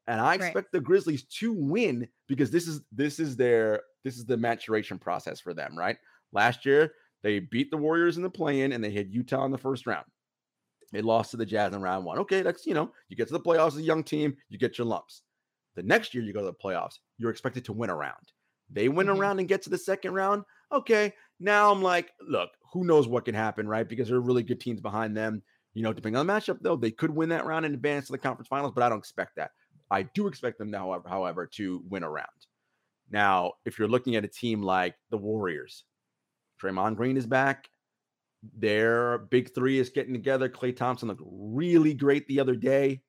And 0.07 0.21
I 0.21 0.35
Right. 0.37 0.59
expect 0.59 0.71
the 0.71 0.81
Grizzlies 0.81 1.25
to 1.39 1.51
win 1.53 2.07
because 2.27 2.51
this 2.51 2.67
is 2.67 2.81
this 2.91 3.19
is 3.19 3.35
their 3.37 3.81
this 4.03 4.17
is 4.17 4.25
the 4.25 4.37
maturation 4.37 4.99
process 4.99 5.39
for 5.39 5.53
them, 5.53 5.77
right? 5.77 5.97
Last 6.31 6.65
year 6.65 6.93
they 7.23 7.39
beat 7.39 7.71
the 7.71 7.77
Warriors 7.77 8.17
in 8.17 8.23
the 8.23 8.29
play-in 8.29 8.71
and 8.71 8.83
they 8.83 8.91
hit 8.91 9.07
Utah 9.07 9.45
in 9.45 9.51
the 9.51 9.57
first 9.57 9.87
round. 9.87 10.05
They 10.91 11.01
lost 11.01 11.31
to 11.31 11.37
the 11.37 11.45
Jazz 11.45 11.73
in 11.73 11.81
round 11.81 12.05
one. 12.05 12.19
Okay, 12.19 12.41
that's 12.41 12.65
you 12.65 12.73
know, 12.73 12.93
you 13.09 13.15
get 13.17 13.27
to 13.27 13.33
the 13.33 13.39
playoffs 13.39 13.69
as 13.69 13.77
a 13.77 13.81
young 13.83 14.03
team, 14.03 14.37
you 14.49 14.57
get 14.57 14.77
your 14.77 14.87
lumps. 14.87 15.23
The 15.75 15.83
next 15.83 16.13
year 16.13 16.23
you 16.23 16.33
go 16.33 16.39
to 16.39 16.45
the 16.45 16.53
playoffs, 16.53 16.99
you're 17.17 17.31
expected 17.31 17.65
to 17.65 17.73
win 17.73 17.89
a 17.89 17.95
round. 17.95 18.31
They 18.69 18.89
win 18.89 19.07
Mhm. 19.07 19.09
a 19.09 19.15
round 19.15 19.39
and 19.39 19.47
get 19.49 19.61
to 19.63 19.69
the 19.69 19.77
second 19.77 20.13
round. 20.13 20.43
Okay, 20.71 21.13
now 21.39 21.71
I'm 21.71 21.81
like, 21.81 22.11
look, 22.21 22.51
who 22.71 22.83
knows 22.85 23.07
what 23.07 23.25
can 23.25 23.35
happen, 23.35 23.67
right? 23.67 23.87
Because 23.87 24.07
there 24.07 24.17
are 24.17 24.21
really 24.21 24.43
good 24.43 24.59
teams 24.61 24.81
behind 24.81 25.15
them. 25.15 25.43
You 25.73 25.83
know, 25.83 25.91
depending 25.93 26.17
on 26.17 26.25
the 26.25 26.31
matchup, 26.33 26.59
though, 26.61 26.77
they 26.77 26.91
could 26.91 27.11
win 27.11 27.29
that 27.29 27.45
round 27.45 27.65
and 27.65 27.75
advance 27.75 28.05
to 28.07 28.13
the 28.13 28.17
conference 28.17 28.47
finals, 28.47 28.71
but 28.73 28.83
I 28.83 28.89
don't 28.89 28.99
expect 28.99 29.35
that. 29.35 29.51
I 29.91 30.03
do 30.03 30.27
expect 30.27 30.57
them, 30.57 30.73
however, 30.73 31.07
however, 31.07 31.49
to 31.55 31.83
win 31.89 32.03
a 32.03 32.09
round. 32.09 32.27
Now, 33.11 33.53
if 33.65 33.77
you're 33.77 33.87
looking 33.87 34.15
at 34.15 34.25
a 34.25 34.27
team 34.29 34.61
like 34.61 34.95
the 35.11 35.17
Warriors, 35.17 35.83
Draymond 36.61 36.95
Green 36.95 37.17
is 37.17 37.27
back. 37.27 37.69
Their 38.57 39.19
big 39.29 39.53
three 39.53 39.79
is 39.79 39.89
getting 39.89 40.13
together. 40.13 40.49
Klay 40.49 40.75
Thompson 40.75 41.07
looked 41.09 41.23
really 41.25 41.93
great 41.93 42.27
the 42.27 42.39
other 42.39 42.55
day. 42.55 43.01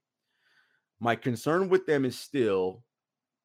My 1.01 1.17
concern 1.17 1.69
with 1.69 1.87
them 1.87 2.05
is 2.05 2.19
still 2.19 2.83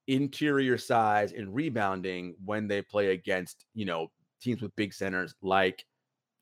interior 0.07 0.77
size 0.77 1.31
and 1.31 1.53
rebounding 1.53 2.35
when 2.43 2.67
they 2.67 2.81
play 2.81 3.11
against, 3.11 3.65
you 3.73 3.85
know, 3.85 4.07
teams 4.41 4.61
with 4.61 4.75
big 4.75 4.93
centers 4.93 5.35
like 5.41 5.85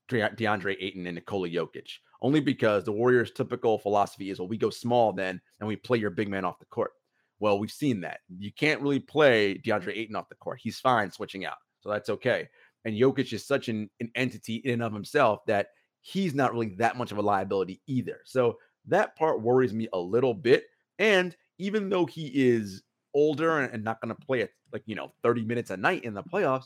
DeAndre 0.10 0.76
Ayton 0.80 1.06
and 1.08 1.16
Nikola 1.16 1.50
Jokic. 1.50 1.90
Only 2.22 2.42
because 2.42 2.84
the 2.84 2.92
Warriors' 2.92 3.32
typical 3.32 3.78
philosophy 3.78 4.30
is, 4.30 4.40
well, 4.40 4.48
we 4.48 4.58
go 4.58 4.70
small 4.70 5.14
then 5.14 5.40
and 5.60 5.68
we 5.68 5.76
play 5.76 5.98
your 5.98 6.10
big 6.10 6.28
man 6.28 6.46
off 6.46 6.60
the 6.60 6.66
court. 6.66 6.92
Well, 7.40 7.60
we've 7.60 7.72
seen 7.72 8.02
that. 8.02 8.20
You 8.38 8.52
can't 8.52 8.82
really 8.82 9.00
play 9.00 9.58
DeAndre 9.66 9.96
Ayton 9.98 10.16
off 10.16 10.28
the 10.28 10.36
court. 10.36 10.60
He's 10.62 10.80
fine 10.80 11.12
switching 11.12 11.46
out. 11.46 11.58
So 11.80 11.90
that's 11.90 12.10
okay. 12.10 12.50
And 12.84 12.96
Jokic 12.96 13.32
is 13.32 13.46
such 13.46 13.70
an, 13.70 13.90
an 14.02 14.12
entity 14.16 14.56
in 14.56 14.74
and 14.74 14.84
of 14.84 14.94
himself 14.94 15.46
that 15.48 15.68
he's 16.02 16.34
not 16.34 16.52
really 16.52 16.76
that 16.76 16.98
much 16.98 17.12
of 17.12 17.18
a 17.18 17.22
liability 17.22 17.82
either. 17.88 18.20
So 18.26 18.58
that 18.88 19.16
part 19.16 19.42
worries 19.42 19.74
me 19.74 19.88
a 19.94 20.00
little 20.00 20.34
bit. 20.34 20.66
And 20.98 21.36
even 21.58 21.90
though 21.90 22.06
he 22.06 22.28
is 22.28 22.84
older 23.14 23.60
and, 23.60 23.74
and 23.74 23.84
not 23.84 24.02
going 24.02 24.14
to 24.14 24.26
play 24.26 24.42
it 24.42 24.52
like, 24.72 24.84
you 24.86 24.96
know, 24.96 25.14
30 25.24 25.44
minutes 25.44 25.72
a 25.72 25.78
night 25.78 26.04
in 26.04 26.14
the 26.14 26.24
playoffs, 26.24 26.66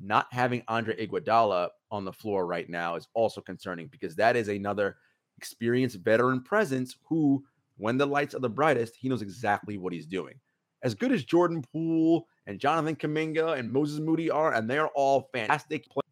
not 0.00 0.26
having 0.30 0.62
Andre 0.68 1.06
Iguodala 1.06 1.68
on 1.94 2.04
the 2.04 2.12
floor 2.12 2.46
right 2.46 2.68
now 2.68 2.96
is 2.96 3.08
also 3.14 3.40
concerning 3.40 3.86
because 3.86 4.16
that 4.16 4.36
is 4.36 4.48
another 4.48 4.96
experienced 5.38 5.96
veteran 5.96 6.42
presence 6.42 6.96
who, 7.04 7.44
when 7.76 7.96
the 7.96 8.06
lights 8.06 8.34
are 8.34 8.40
the 8.40 8.48
brightest, 8.48 8.96
he 8.96 9.08
knows 9.08 9.22
exactly 9.22 9.78
what 9.78 9.92
he's 9.92 10.06
doing. 10.06 10.34
As 10.82 10.94
good 10.94 11.12
as 11.12 11.24
Jordan 11.24 11.62
Poole 11.72 12.26
and 12.46 12.58
Jonathan 12.58 12.96
Kuminga 12.96 13.58
and 13.58 13.72
Moses 13.72 14.00
Moody 14.00 14.28
are, 14.28 14.52
and 14.52 14.68
they're 14.68 14.88
all 14.88 15.30
fantastic 15.32 15.88
play- 15.88 16.02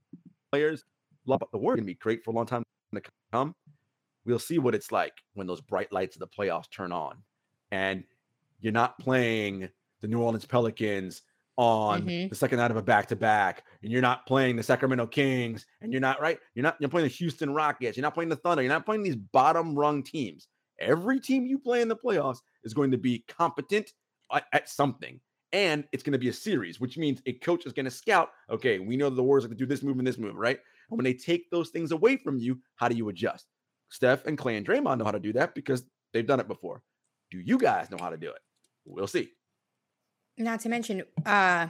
players, 0.50 0.84
love 1.26 1.42
the 1.52 1.58
word 1.58 1.76
to 1.76 1.82
be 1.82 1.94
great 1.94 2.24
for 2.24 2.30
a 2.30 2.34
long 2.34 2.46
time 2.46 2.64
to 2.94 3.02
come. 3.32 3.54
We'll 4.24 4.38
see 4.38 4.58
what 4.58 4.74
it's 4.74 4.92
like 4.92 5.14
when 5.34 5.46
those 5.46 5.60
bright 5.60 5.92
lights 5.92 6.16
of 6.16 6.20
the 6.20 6.28
playoffs 6.28 6.70
turn 6.70 6.92
on, 6.92 7.18
and 7.72 8.04
you're 8.60 8.72
not 8.72 8.98
playing 8.98 9.68
the 10.00 10.08
New 10.08 10.20
Orleans 10.20 10.46
Pelicans 10.46 11.22
on 11.58 12.02
Mhm. 12.06 12.28
the 12.30 12.34
second 12.34 12.58
night 12.58 12.70
of 12.70 12.76
a 12.76 12.82
back 12.82 13.06
to 13.08 13.16
back, 13.16 13.64
and 13.82 13.92
you're 13.92 14.00
not 14.02 14.26
playing 14.26 14.56
the 14.56 14.62
Sacramento 14.62 15.06
Kings, 15.06 15.66
and 15.80 15.92
you're 15.92 16.00
not 16.00 16.20
right. 16.20 16.38
You're 16.54 16.62
not. 16.62 16.76
You're 16.80 16.88
playing 16.90 17.08
the 17.08 17.14
Houston 17.14 17.52
Rockets. 17.52 17.96
You're 17.96 18.02
not 18.02 18.14
playing 18.14 18.30
the 18.30 18.36
Thunder. 18.36 18.62
You're 18.62 18.72
not 18.72 18.86
playing 18.86 19.02
these 19.02 19.16
bottom 19.16 19.74
rung 19.78 20.02
teams. 20.02 20.48
Every 20.78 21.20
team 21.20 21.46
you 21.46 21.58
play 21.58 21.82
in 21.82 21.88
the 21.88 21.96
playoffs 21.96 22.38
is 22.64 22.74
going 22.74 22.90
to 22.90 22.98
be 22.98 23.24
competent 23.28 23.92
at, 24.32 24.46
at 24.52 24.68
something, 24.68 25.20
and 25.52 25.86
it's 25.92 26.02
going 26.02 26.12
to 26.14 26.18
be 26.18 26.28
a 26.30 26.32
series, 26.32 26.80
which 26.80 26.96
means 26.98 27.20
a 27.26 27.34
coach 27.34 27.66
is 27.66 27.72
going 27.72 27.84
to 27.84 27.90
scout. 27.90 28.30
Okay, 28.50 28.78
we 28.78 28.96
know 28.96 29.10
the 29.10 29.22
Warriors 29.22 29.44
are 29.44 29.48
going 29.48 29.58
to 29.58 29.64
do 29.64 29.68
this 29.68 29.82
move 29.82 29.98
and 29.98 30.06
this 30.06 30.18
move, 30.18 30.34
right? 30.34 30.58
And 30.90 30.96
when 30.98 31.04
they 31.04 31.14
take 31.14 31.50
those 31.50 31.70
things 31.70 31.92
away 31.92 32.16
from 32.16 32.38
you, 32.38 32.60
how 32.76 32.88
do 32.88 32.96
you 32.96 33.08
adjust? 33.10 33.46
Steph 33.90 34.26
and 34.26 34.38
Klay 34.38 34.56
and 34.56 34.66
Draymond 34.66 34.98
know 34.98 35.04
how 35.04 35.10
to 35.10 35.20
do 35.20 35.34
that 35.34 35.54
because 35.54 35.84
they've 36.12 36.26
done 36.26 36.40
it 36.40 36.48
before. 36.48 36.82
Do 37.30 37.38
you 37.38 37.58
guys 37.58 37.90
know 37.90 37.98
how 38.00 38.08
to 38.10 38.16
do 38.16 38.30
it? 38.30 38.40
We'll 38.86 39.06
see. 39.06 39.30
Not 40.38 40.60
to 40.60 40.68
mention, 40.68 41.02
uh, 41.26 41.68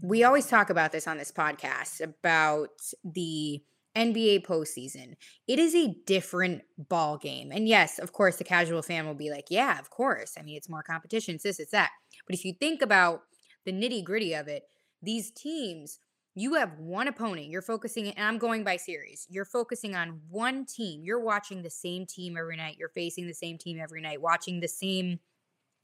we 0.00 0.24
always 0.24 0.46
talk 0.46 0.70
about 0.70 0.92
this 0.92 1.06
on 1.06 1.18
this 1.18 1.32
podcast 1.32 2.00
about 2.00 2.70
the 3.04 3.62
NBA 3.96 4.46
postseason. 4.46 5.14
It 5.46 5.58
is 5.58 5.74
a 5.74 5.94
different 6.06 6.62
ball 6.78 7.18
game. 7.18 7.50
And 7.52 7.68
yes, 7.68 7.98
of 7.98 8.12
course, 8.12 8.36
the 8.36 8.44
casual 8.44 8.82
fan 8.82 9.06
will 9.06 9.14
be 9.14 9.30
like, 9.30 9.46
yeah, 9.50 9.78
of 9.78 9.90
course. 9.90 10.34
I 10.38 10.42
mean, 10.42 10.56
it's 10.56 10.68
more 10.68 10.82
competition, 10.82 11.34
it's 11.34 11.44
this, 11.44 11.60
it's 11.60 11.72
that. 11.72 11.90
But 12.26 12.36
if 12.36 12.44
you 12.44 12.54
think 12.54 12.80
about 12.80 13.22
the 13.64 13.72
nitty 13.72 14.04
gritty 14.04 14.34
of 14.34 14.48
it, 14.48 14.62
these 15.02 15.30
teams, 15.30 15.98
you 16.34 16.54
have 16.54 16.78
one 16.78 17.08
opponent. 17.08 17.48
You're 17.48 17.62
focusing, 17.62 18.08
and 18.10 18.26
I'm 18.26 18.38
going 18.38 18.62
by 18.62 18.76
series. 18.76 19.26
You're 19.28 19.44
focusing 19.44 19.96
on 19.96 20.20
one 20.30 20.64
team. 20.64 21.02
You're 21.02 21.22
watching 21.22 21.62
the 21.62 21.70
same 21.70 22.06
team 22.06 22.36
every 22.38 22.56
night. 22.56 22.76
You're 22.78 22.90
facing 22.90 23.26
the 23.26 23.34
same 23.34 23.58
team 23.58 23.78
every 23.80 24.00
night, 24.00 24.22
watching 24.22 24.60
the 24.60 24.68
same 24.68 25.18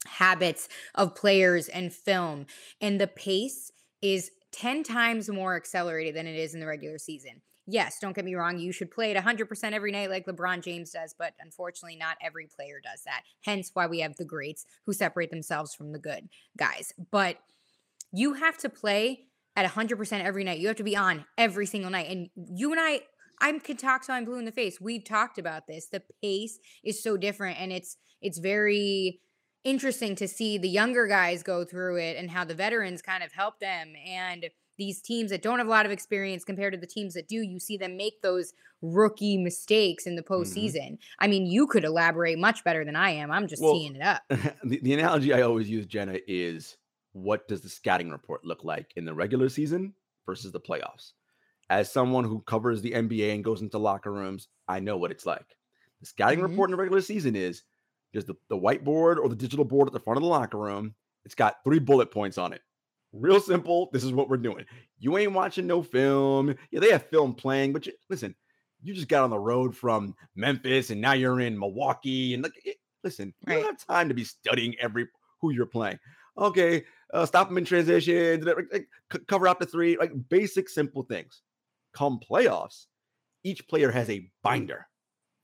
habits 0.05 0.69
of 0.95 1.15
players 1.15 1.67
and 1.67 1.93
film. 1.93 2.45
And 2.81 2.99
the 2.99 3.07
pace 3.07 3.71
is 4.01 4.31
10 4.51 4.83
times 4.83 5.29
more 5.29 5.55
accelerated 5.55 6.15
than 6.15 6.27
it 6.27 6.35
is 6.35 6.53
in 6.53 6.59
the 6.59 6.67
regular 6.67 6.97
season. 6.97 7.41
Yes, 7.67 7.97
don't 7.99 8.15
get 8.15 8.25
me 8.25 8.35
wrong, 8.35 8.59
you 8.59 8.71
should 8.71 8.91
play 8.91 9.11
it 9.11 9.17
100% 9.17 9.71
every 9.73 9.91
night 9.91 10.11
like 10.11 10.27
LeBron 10.27 10.63
James 10.63 10.91
does, 10.91 11.15
but 11.17 11.33
unfortunately, 11.39 11.97
not 11.97 12.15
every 12.21 12.47
player 12.47 12.79
does 12.83 13.01
that. 13.05 13.23
Hence 13.43 13.71
why 13.73 13.87
we 13.87 14.01
have 14.01 14.15
the 14.17 14.25
greats 14.25 14.65
who 14.85 14.93
separate 14.93 15.31
themselves 15.31 15.73
from 15.73 15.91
the 15.91 15.97
good 15.97 16.29
guys. 16.57 16.93
But 17.09 17.37
you 18.11 18.33
have 18.33 18.57
to 18.59 18.69
play 18.69 19.25
at 19.55 19.69
100% 19.69 20.23
every 20.23 20.43
night. 20.43 20.59
You 20.59 20.67
have 20.67 20.77
to 20.77 20.83
be 20.83 20.95
on 20.95 21.25
every 21.37 21.65
single 21.65 21.89
night. 21.89 22.09
And 22.09 22.29
you 22.35 22.71
and 22.71 22.79
I, 22.79 23.01
I 23.41 23.51
can 23.59 23.77
talk 23.77 24.05
till 24.05 24.15
I'm 24.15 24.25
blue 24.25 24.37
in 24.37 24.45
the 24.45 24.51
face. 24.51 24.79
We've 24.79 25.03
talked 25.03 25.37
about 25.37 25.67
this. 25.67 25.87
The 25.87 26.03
pace 26.21 26.59
is 26.83 27.01
so 27.01 27.17
different 27.17 27.59
and 27.59 27.71
it's 27.71 27.97
it's 28.21 28.39
very 28.39 29.19
interesting 29.65 30.15
to 30.15 30.27
see 30.27 30.57
the 30.57 30.69
younger 30.69 31.07
guys 31.07 31.43
go 31.43 31.65
through 31.65 31.97
it 31.97 32.15
and 32.15 32.31
how 32.31 32.45
the 32.45 32.55
veterans 32.55 33.01
kind 33.01 33.23
of 33.23 33.33
help 33.33 33.59
them 33.59 33.93
and 34.05 34.45
these 34.77 35.01
teams 35.01 35.31
that 35.31 35.41
don't 35.41 35.57
have 35.57 35.67
a 35.67 35.69
lot 35.69 35.85
of 35.85 35.91
experience 35.91 36.43
compared 36.45 36.73
to 36.73 36.79
the 36.79 36.87
teams 36.87 37.13
that 37.15 37.27
do 37.27 37.41
you 37.41 37.59
see 37.59 37.75
them 37.77 37.97
make 37.97 38.21
those 38.21 38.53
rookie 38.81 39.37
mistakes 39.37 40.05
in 40.05 40.15
the 40.15 40.21
postseason 40.21 40.97
i 41.19 41.27
mean 41.27 41.45
you 41.45 41.65
could 41.65 41.83
elaborate 41.83 42.37
much 42.37 42.63
better 42.63 42.85
than 42.85 42.95
i 42.95 43.09
am 43.09 43.31
i'm 43.31 43.47
just 43.47 43.61
Well, 43.61 43.73
teeing 43.73 43.95
it 43.95 44.01
up 44.01 44.21
the, 44.63 44.79
the 44.81 44.93
analogy 44.93 45.33
I 45.33 45.41
always 45.41 45.69
use, 45.69 45.85
Jenna, 45.85 46.19
is 46.27 46.77
what 47.13 47.47
does 47.47 47.61
the 47.61 47.69
scouting 47.69 48.09
report 48.11 48.45
look 48.45 48.63
like 48.63 48.91
in 48.95 49.05
the 49.05 49.13
regular 49.13 49.49
season 49.49 49.93
versus 50.25 50.51
the 50.51 50.59
playoffs? 50.59 51.13
As 51.69 51.91
someone 51.91 52.23
who 52.23 52.41
covers 52.41 52.81
the 52.81 52.91
NBA 52.93 53.33
and 53.33 53.43
goes 53.43 53.61
into 53.61 53.77
locker 53.77 54.11
rooms, 54.11 54.47
I 54.67 54.79
know 54.79 54.97
what 54.97 55.11
it's 55.11 55.25
like. 55.25 55.57
The 56.01 56.07
scouting 56.07 56.39
Mhm. 56.39 56.43
report 56.43 56.69
in 56.69 56.71
the 56.71 56.81
regular 56.81 57.01
season 57.01 57.35
is 57.35 57.63
There's 58.15 58.23
the, 58.23 58.35
the 58.47 58.57
whiteboard 58.57 59.17
or 59.17 59.27
the 59.27 59.35
digital 59.35 59.65
board 59.65 59.89
at 59.89 59.93
the 59.93 59.99
front 59.99 60.15
of 60.15 60.23
the 60.23 60.29
locker 60.29 60.57
room. 60.57 60.95
It's 61.25 61.35
got 61.35 61.61
three 61.65 61.79
bullet 61.79 62.11
points 62.11 62.37
on 62.37 62.53
it. 62.53 62.61
Real 63.11 63.41
simple. 63.41 63.89
This 63.91 64.05
is 64.05 64.13
what 64.13 64.29
we're 64.29 64.37
doing. 64.37 64.63
You 64.99 65.17
ain't 65.17 65.33
watching 65.33 65.67
no 65.67 65.83
film. 65.83 66.55
Yeah, 66.71 66.79
they 66.79 66.91
have 66.91 67.09
film 67.09 67.33
playing, 67.33 67.73
but 67.73 67.85
you, 67.85 67.91
listen, 68.09 68.33
you 68.81 68.93
just 68.93 69.09
got 69.09 69.25
on 69.25 69.31
the 69.31 69.37
road 69.37 69.75
from 69.75 70.15
Memphis 70.33 70.91
and 70.91 71.01
now 71.01 71.11
you're 71.11 71.41
in 71.41 71.59
Milwaukee. 71.59 72.33
And 72.33 72.43
like, 72.43 72.53
it, 72.63 72.77
listen, 73.03 73.33
you 73.45 73.55
don't 73.55 73.65
have 73.65 73.85
time 73.85 74.07
to 74.07 74.15
be 74.15 74.23
studying 74.23 74.75
every 74.79 75.07
who 75.41 75.51
you're 75.51 75.65
playing. 75.65 75.99
Okay, 76.37 76.85
uh, 77.13 77.25
stop 77.25 77.49
them 77.49 77.57
in 77.57 77.65
transition, 77.65 78.45
like, 78.45 78.55
like, 78.71 78.87
c- 79.11 79.19
cover 79.27 79.45
out 79.45 79.59
the 79.59 79.65
three, 79.65 79.97
like 79.97 80.13
basic, 80.29 80.69
simple 80.69 81.03
things. 81.03 81.41
Come 81.93 82.19
playoffs, 82.19 82.85
each 83.43 83.67
player 83.67 83.91
has 83.91 84.09
a 84.09 84.31
binder 84.41 84.87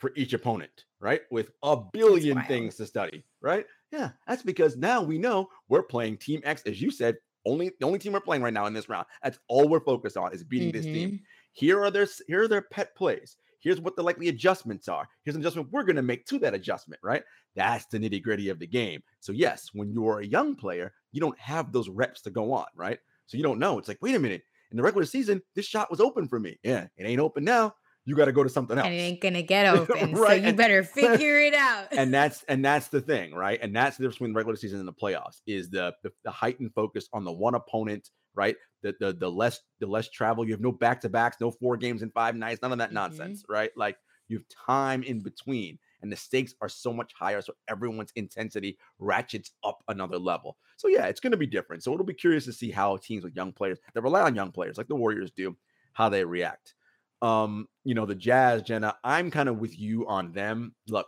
for 0.01 0.11
each 0.15 0.33
opponent, 0.33 0.85
right? 0.99 1.21
With 1.31 1.51
a 1.63 1.77
billion 1.93 2.37
things 2.47 2.75
to 2.77 2.85
study, 2.87 3.23
right? 3.39 3.65
Yeah, 3.91 4.09
that's 4.27 4.41
because 4.43 4.75
now 4.75 5.01
we 5.01 5.17
know 5.17 5.47
we're 5.69 5.83
playing 5.83 6.17
Team 6.17 6.41
X, 6.43 6.63
as 6.65 6.81
you 6.81 6.91
said. 6.91 7.17
Only 7.45 7.71
the 7.79 7.85
only 7.85 7.97
team 7.97 8.13
we're 8.13 8.19
playing 8.19 8.43
right 8.43 8.53
now 8.53 8.65
in 8.67 8.73
this 8.73 8.87
round. 8.89 9.05
That's 9.23 9.39
all 9.47 9.67
we're 9.67 9.79
focused 9.79 10.15
on 10.17 10.31
is 10.33 10.43
beating 10.43 10.71
this 10.71 10.85
team. 10.85 11.11
Mhm. 11.11 11.19
Here 11.53 11.83
are 11.83 11.89
their 11.89 12.07
here 12.27 12.43
are 12.43 12.47
their 12.47 12.61
pet 12.61 12.95
plays. 12.95 13.35
Here's 13.59 13.79
what 13.81 13.95
the 13.95 14.03
likely 14.03 14.27
adjustments 14.29 14.87
are. 14.87 15.07
Here's 15.23 15.35
an 15.35 15.41
adjustment 15.41 15.71
we're 15.71 15.83
going 15.83 15.95
to 15.95 16.01
make 16.01 16.25
to 16.27 16.39
that 16.39 16.53
adjustment, 16.53 16.99
right? 17.03 17.23
That's 17.55 17.85
the 17.87 17.99
nitty 17.99 18.21
gritty 18.23 18.49
of 18.49 18.59
the 18.59 18.67
game. 18.67 19.01
So 19.19 19.31
yes, 19.33 19.69
when 19.73 19.91
you're 19.91 20.19
a 20.19 20.25
young 20.25 20.55
player, 20.55 20.93
you 21.11 21.19
don't 21.21 21.37
have 21.39 21.71
those 21.71 21.89
reps 21.89 22.21
to 22.21 22.29
go 22.31 22.53
on, 22.53 22.65
right? 22.75 22.99
So 23.27 23.37
you 23.37 23.43
don't 23.43 23.59
know. 23.59 23.77
It's 23.79 23.87
like, 23.87 24.01
wait 24.01 24.15
a 24.15 24.19
minute. 24.19 24.43
In 24.71 24.77
the 24.77 24.83
regular 24.83 25.05
season, 25.05 25.41
this 25.55 25.65
shot 25.65 25.89
was 25.91 25.99
open 25.99 26.27
for 26.27 26.39
me. 26.39 26.57
Yeah, 26.63 26.87
it 26.95 27.03
ain't 27.05 27.19
open 27.19 27.43
now. 27.43 27.75
You 28.05 28.15
got 28.15 28.25
to 28.25 28.31
go 28.31 28.43
to 28.43 28.49
something 28.49 28.77
else 28.77 28.85
And 28.87 28.95
it 28.95 28.99
ain't 28.99 29.21
gonna 29.21 29.43
get 29.43 29.67
open, 29.75 30.15
so 30.15 30.31
you 30.31 30.47
and- 30.47 30.57
better 30.57 30.83
figure 30.99 31.39
it 31.39 31.53
out. 31.53 31.87
and 31.91 32.13
that's 32.13 32.43
and 32.47 32.63
that's 32.65 32.87
the 32.87 32.99
thing, 33.01 33.33
right? 33.33 33.59
And 33.61 33.75
that's 33.75 33.97
the 33.97 34.03
difference 34.03 34.15
between 34.15 34.33
the 34.33 34.37
regular 34.37 34.55
season 34.55 34.79
and 34.79 34.87
the 34.87 34.93
playoffs 34.93 35.41
is 35.45 35.69
the 35.69 35.93
the, 36.03 36.11
the 36.23 36.31
heightened 36.31 36.71
focus 36.73 37.07
on 37.13 37.23
the 37.23 37.31
one 37.31 37.53
opponent, 37.55 38.09
right? 38.33 38.55
The 38.81 38.95
the 38.99 39.13
the 39.13 39.29
less 39.29 39.59
the 39.79 39.85
less 39.87 40.09
travel. 40.09 40.43
You 40.45 40.51
have 40.53 40.61
no 40.61 40.71
back 40.71 40.99
to 41.01 41.09
backs, 41.09 41.37
no 41.39 41.51
four 41.51 41.77
games 41.77 42.01
in 42.01 42.09
five 42.11 42.35
nights, 42.35 42.61
none 42.63 42.71
of 42.71 42.79
that 42.79 42.89
Mhm. 42.89 42.93
nonsense, 42.93 43.43
right? 43.47 43.69
Like 43.77 43.97
you 44.29 44.37
have 44.37 44.45
time 44.65 45.03
in 45.03 45.19
between, 45.21 45.77
and 46.01 46.11
the 46.11 46.15
stakes 46.15 46.55
are 46.61 46.69
so 46.69 46.91
much 46.93 47.11
higher, 47.13 47.41
so 47.41 47.53
everyone's 47.67 48.11
intensity 48.15 48.77
ratchets 48.97 49.51
up 49.63 49.83
another 49.89 50.17
level. 50.17 50.57
So 50.77 50.87
yeah, 50.87 51.05
it's 51.07 51.19
going 51.19 51.31
to 51.31 51.37
be 51.37 51.45
different. 51.45 51.83
So 51.83 51.93
it'll 51.93 52.05
be 52.05 52.13
curious 52.13 52.45
to 52.45 52.53
see 52.53 52.71
how 52.71 52.95
teams 52.97 53.23
with 53.25 53.35
young 53.35 53.51
players 53.51 53.77
that 53.93 54.01
rely 54.01 54.21
on 54.21 54.33
young 54.33 54.51
players, 54.51 54.77
like 54.77 54.87
the 54.87 54.95
Warriors 54.95 55.31
do, 55.31 55.55
how 55.93 56.07
they 56.09 56.23
react. 56.23 56.73
Um, 57.21 57.67
you 57.83 57.93
know, 57.93 58.05
the 58.05 58.15
Jazz, 58.15 58.61
Jenna, 58.63 58.95
I'm 59.03 59.29
kind 59.29 59.49
of 59.49 59.59
with 59.59 59.77
you 59.77 60.07
on 60.07 60.31
them. 60.31 60.73
Look, 60.87 61.07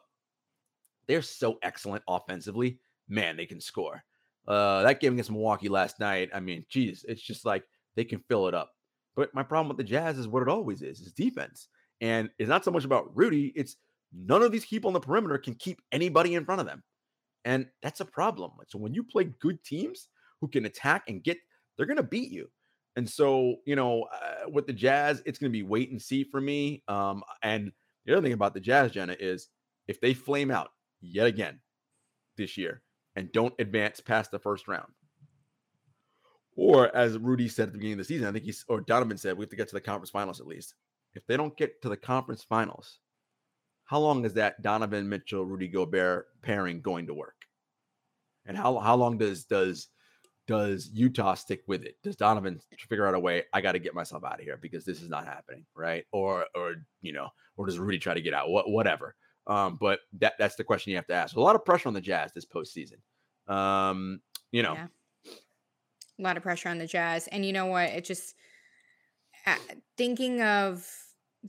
they're 1.07 1.21
so 1.21 1.57
excellent 1.61 2.03
offensively. 2.07 2.79
Man, 3.09 3.35
they 3.35 3.45
can 3.45 3.59
score. 3.59 4.03
Uh, 4.47 4.83
that 4.83 4.99
game 4.99 5.13
against 5.13 5.31
Milwaukee 5.31 5.69
last 5.69 5.99
night, 5.99 6.29
I 6.33 6.39
mean, 6.39 6.65
geez, 6.69 7.05
it's 7.07 7.21
just 7.21 7.45
like 7.45 7.63
they 7.95 8.03
can 8.03 8.23
fill 8.27 8.47
it 8.47 8.53
up. 8.53 8.71
But 9.15 9.33
my 9.33 9.43
problem 9.43 9.69
with 9.69 9.77
the 9.77 9.83
Jazz 9.83 10.17
is 10.17 10.27
what 10.27 10.41
it 10.41 10.49
always 10.49 10.81
is, 10.81 10.99
is 10.99 11.13
defense. 11.13 11.67
And 12.01 12.29
it's 12.37 12.49
not 12.49 12.65
so 12.65 12.71
much 12.71 12.85
about 12.85 13.15
Rudy, 13.15 13.53
it's 13.55 13.77
none 14.11 14.41
of 14.43 14.51
these 14.51 14.65
people 14.65 14.89
on 14.89 14.93
the 14.93 14.99
perimeter 14.99 15.37
can 15.37 15.55
keep 15.55 15.81
anybody 15.91 16.35
in 16.35 16.45
front 16.45 16.61
of 16.61 16.67
them. 16.67 16.83
And 17.45 17.67
that's 17.81 17.99
a 17.99 18.05
problem. 18.05 18.51
So 18.67 18.77
when 18.79 18.93
you 18.93 19.03
play 19.03 19.25
good 19.39 19.63
teams 19.63 20.09
who 20.41 20.47
can 20.47 20.65
attack 20.65 21.03
and 21.07 21.23
get, 21.23 21.37
they're 21.77 21.85
going 21.85 21.97
to 21.97 22.03
beat 22.03 22.31
you. 22.31 22.49
And 22.95 23.09
so, 23.09 23.55
you 23.65 23.75
know, 23.75 24.03
uh, 24.03 24.49
with 24.49 24.67
the 24.67 24.73
Jazz, 24.73 25.21
it's 25.25 25.39
going 25.39 25.51
to 25.51 25.57
be 25.57 25.63
wait 25.63 25.91
and 25.91 26.01
see 26.01 26.23
for 26.23 26.39
me. 26.39 26.83
Um, 26.87 27.23
and 27.41 27.71
the 28.05 28.13
other 28.13 28.21
thing 28.21 28.33
about 28.33 28.53
the 28.53 28.59
Jazz, 28.59 28.91
Jenna, 28.91 29.15
is 29.19 29.49
if 29.87 29.99
they 29.99 30.13
flame 30.13 30.51
out 30.51 30.69
yet 31.01 31.27
again 31.27 31.59
this 32.37 32.57
year 32.57 32.81
and 33.15 33.31
don't 33.31 33.53
advance 33.59 33.99
past 33.99 34.31
the 34.31 34.39
first 34.39 34.67
round, 34.67 34.91
or 36.55 36.95
as 36.95 37.17
Rudy 37.17 37.47
said 37.47 37.67
at 37.67 37.71
the 37.71 37.79
beginning 37.79 37.93
of 37.93 37.99
the 37.99 38.13
season, 38.13 38.27
I 38.27 38.31
think 38.31 38.45
he's 38.45 38.63
or 38.67 38.81
Donovan 38.81 39.17
said, 39.17 39.37
we 39.37 39.43
have 39.43 39.49
to 39.49 39.55
get 39.55 39.67
to 39.69 39.75
the 39.75 39.81
conference 39.81 40.11
finals 40.11 40.39
at 40.39 40.47
least. 40.47 40.75
If 41.15 41.25
they 41.25 41.37
don't 41.37 41.57
get 41.57 41.81
to 41.81 41.89
the 41.89 41.97
conference 41.97 42.43
finals, 42.43 42.99
how 43.85 43.99
long 43.99 44.25
is 44.25 44.33
that 44.33 44.61
Donovan 44.61 45.09
Mitchell, 45.09 45.45
Rudy 45.45 45.67
Gobert 45.67 46.27
pairing 46.41 46.81
going 46.81 47.07
to 47.07 47.13
work? 47.13 47.35
And 48.45 48.55
how 48.55 48.77
how 48.77 48.95
long 48.95 49.17
does 49.17 49.45
does 49.45 49.87
does 50.47 50.89
Utah 50.93 51.33
stick 51.35 51.61
with 51.67 51.83
it? 51.83 51.95
Does 52.03 52.15
Donovan 52.15 52.59
figure 52.89 53.07
out 53.07 53.13
a 53.15 53.19
way? 53.19 53.43
I 53.53 53.61
got 53.61 53.73
to 53.73 53.79
get 53.79 53.93
myself 53.95 54.23
out 54.23 54.39
of 54.39 54.45
here 54.45 54.57
because 54.61 54.83
this 54.85 55.01
is 55.01 55.09
not 55.09 55.25
happening, 55.25 55.65
right? 55.75 56.05
Or 56.11 56.45
or 56.55 56.75
you 57.01 57.13
know, 57.13 57.29
or 57.57 57.65
does 57.65 57.79
Rudy 57.79 57.99
try 57.99 58.13
to 58.13 58.21
get 58.21 58.33
out? 58.33 58.49
What 58.49 58.69
whatever. 58.69 59.15
Um, 59.47 59.77
but 59.79 59.99
that 60.19 60.33
that's 60.39 60.55
the 60.55 60.63
question 60.63 60.91
you 60.91 60.97
have 60.97 61.07
to 61.07 61.13
ask. 61.13 61.35
A 61.35 61.41
lot 61.41 61.55
of 61.55 61.63
pressure 61.65 61.87
on 61.87 61.93
the 61.93 62.01
Jazz 62.01 62.31
this 62.33 62.45
postseason. 62.45 62.97
Um, 63.53 64.21
you 64.51 64.63
know, 64.63 64.73
Yeah. 64.73 64.87
a 66.19 66.21
lot 66.21 66.37
of 66.37 66.43
pressure 66.43 66.69
on 66.69 66.77
the 66.77 66.87
Jazz. 66.87 67.27
And 67.27 67.45
you 67.45 67.53
know 67.53 67.65
what? 67.65 67.89
It 67.89 68.05
just 68.05 68.35
uh, 69.45 69.55
thinking 69.97 70.41
of 70.41 70.87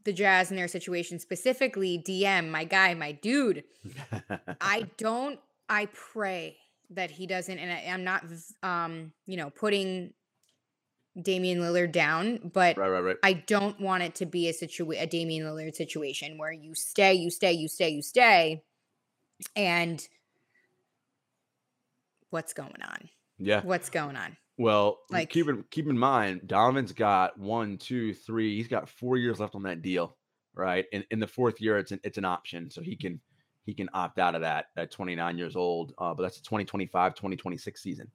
the 0.04 0.12
Jazz 0.12 0.50
and 0.50 0.58
their 0.58 0.66
situation 0.66 1.20
specifically, 1.20 2.02
DM, 2.04 2.50
my 2.50 2.64
guy, 2.64 2.94
my 2.94 3.12
dude. 3.12 3.62
I 4.60 4.88
don't. 4.98 5.38
I 5.68 5.86
pray 5.86 6.56
that 6.90 7.10
he 7.10 7.26
doesn't, 7.26 7.58
and 7.58 7.72
I, 7.72 7.92
I'm 7.92 8.04
not, 8.04 8.24
um, 8.62 9.12
you 9.26 9.36
know, 9.36 9.50
putting 9.50 10.12
Damian 11.20 11.60
Lillard 11.60 11.92
down, 11.92 12.50
but 12.52 12.76
right, 12.76 12.88
right, 12.88 13.00
right. 13.00 13.16
I 13.22 13.34
don't 13.34 13.78
want 13.80 14.02
it 14.02 14.14
to 14.16 14.26
be 14.26 14.48
a 14.48 14.52
situation, 14.52 15.02
a 15.02 15.06
Damian 15.06 15.46
Lillard 15.46 15.74
situation 15.74 16.38
where 16.38 16.52
you 16.52 16.74
stay, 16.74 17.14
you 17.14 17.30
stay, 17.30 17.52
you 17.52 17.68
stay, 17.68 17.90
you 17.90 18.02
stay, 18.02 18.62
and 19.54 20.06
what's 22.30 22.52
going 22.52 22.82
on? 22.82 23.08
Yeah. 23.38 23.60
What's 23.62 23.90
going 23.90 24.16
on? 24.16 24.36
Well, 24.56 25.00
Like- 25.10 25.30
keep 25.30 25.48
in 25.48 25.64
keep 25.70 25.88
in 25.88 25.98
mind, 25.98 26.46
Donovan's 26.46 26.92
got 26.92 27.38
one, 27.38 27.78
two, 27.78 28.14
three. 28.14 28.56
He's 28.56 28.68
got 28.68 28.88
four 28.88 29.16
years 29.16 29.40
left 29.40 29.54
on 29.54 29.62
that 29.64 29.82
deal, 29.82 30.16
right? 30.54 30.84
And 30.92 31.04
in 31.10 31.18
the 31.18 31.26
fourth 31.26 31.60
year, 31.60 31.78
it's 31.78 31.92
an 31.92 32.00
it's 32.04 32.18
an 32.18 32.24
option, 32.24 32.70
so 32.70 32.80
he 32.80 32.96
can 32.96 33.20
he 33.64 33.74
can 33.74 33.88
opt 33.94 34.18
out 34.18 34.34
of 34.34 34.40
that 34.42 34.66
at 34.76 34.90
29 34.90 35.38
years 35.38 35.56
old. 35.56 35.94
Uh, 35.98 36.14
but 36.14 36.22
that's 36.22 36.38
a 36.38 36.42
2025, 36.42 37.14
2026 37.14 37.82
season. 37.82 38.10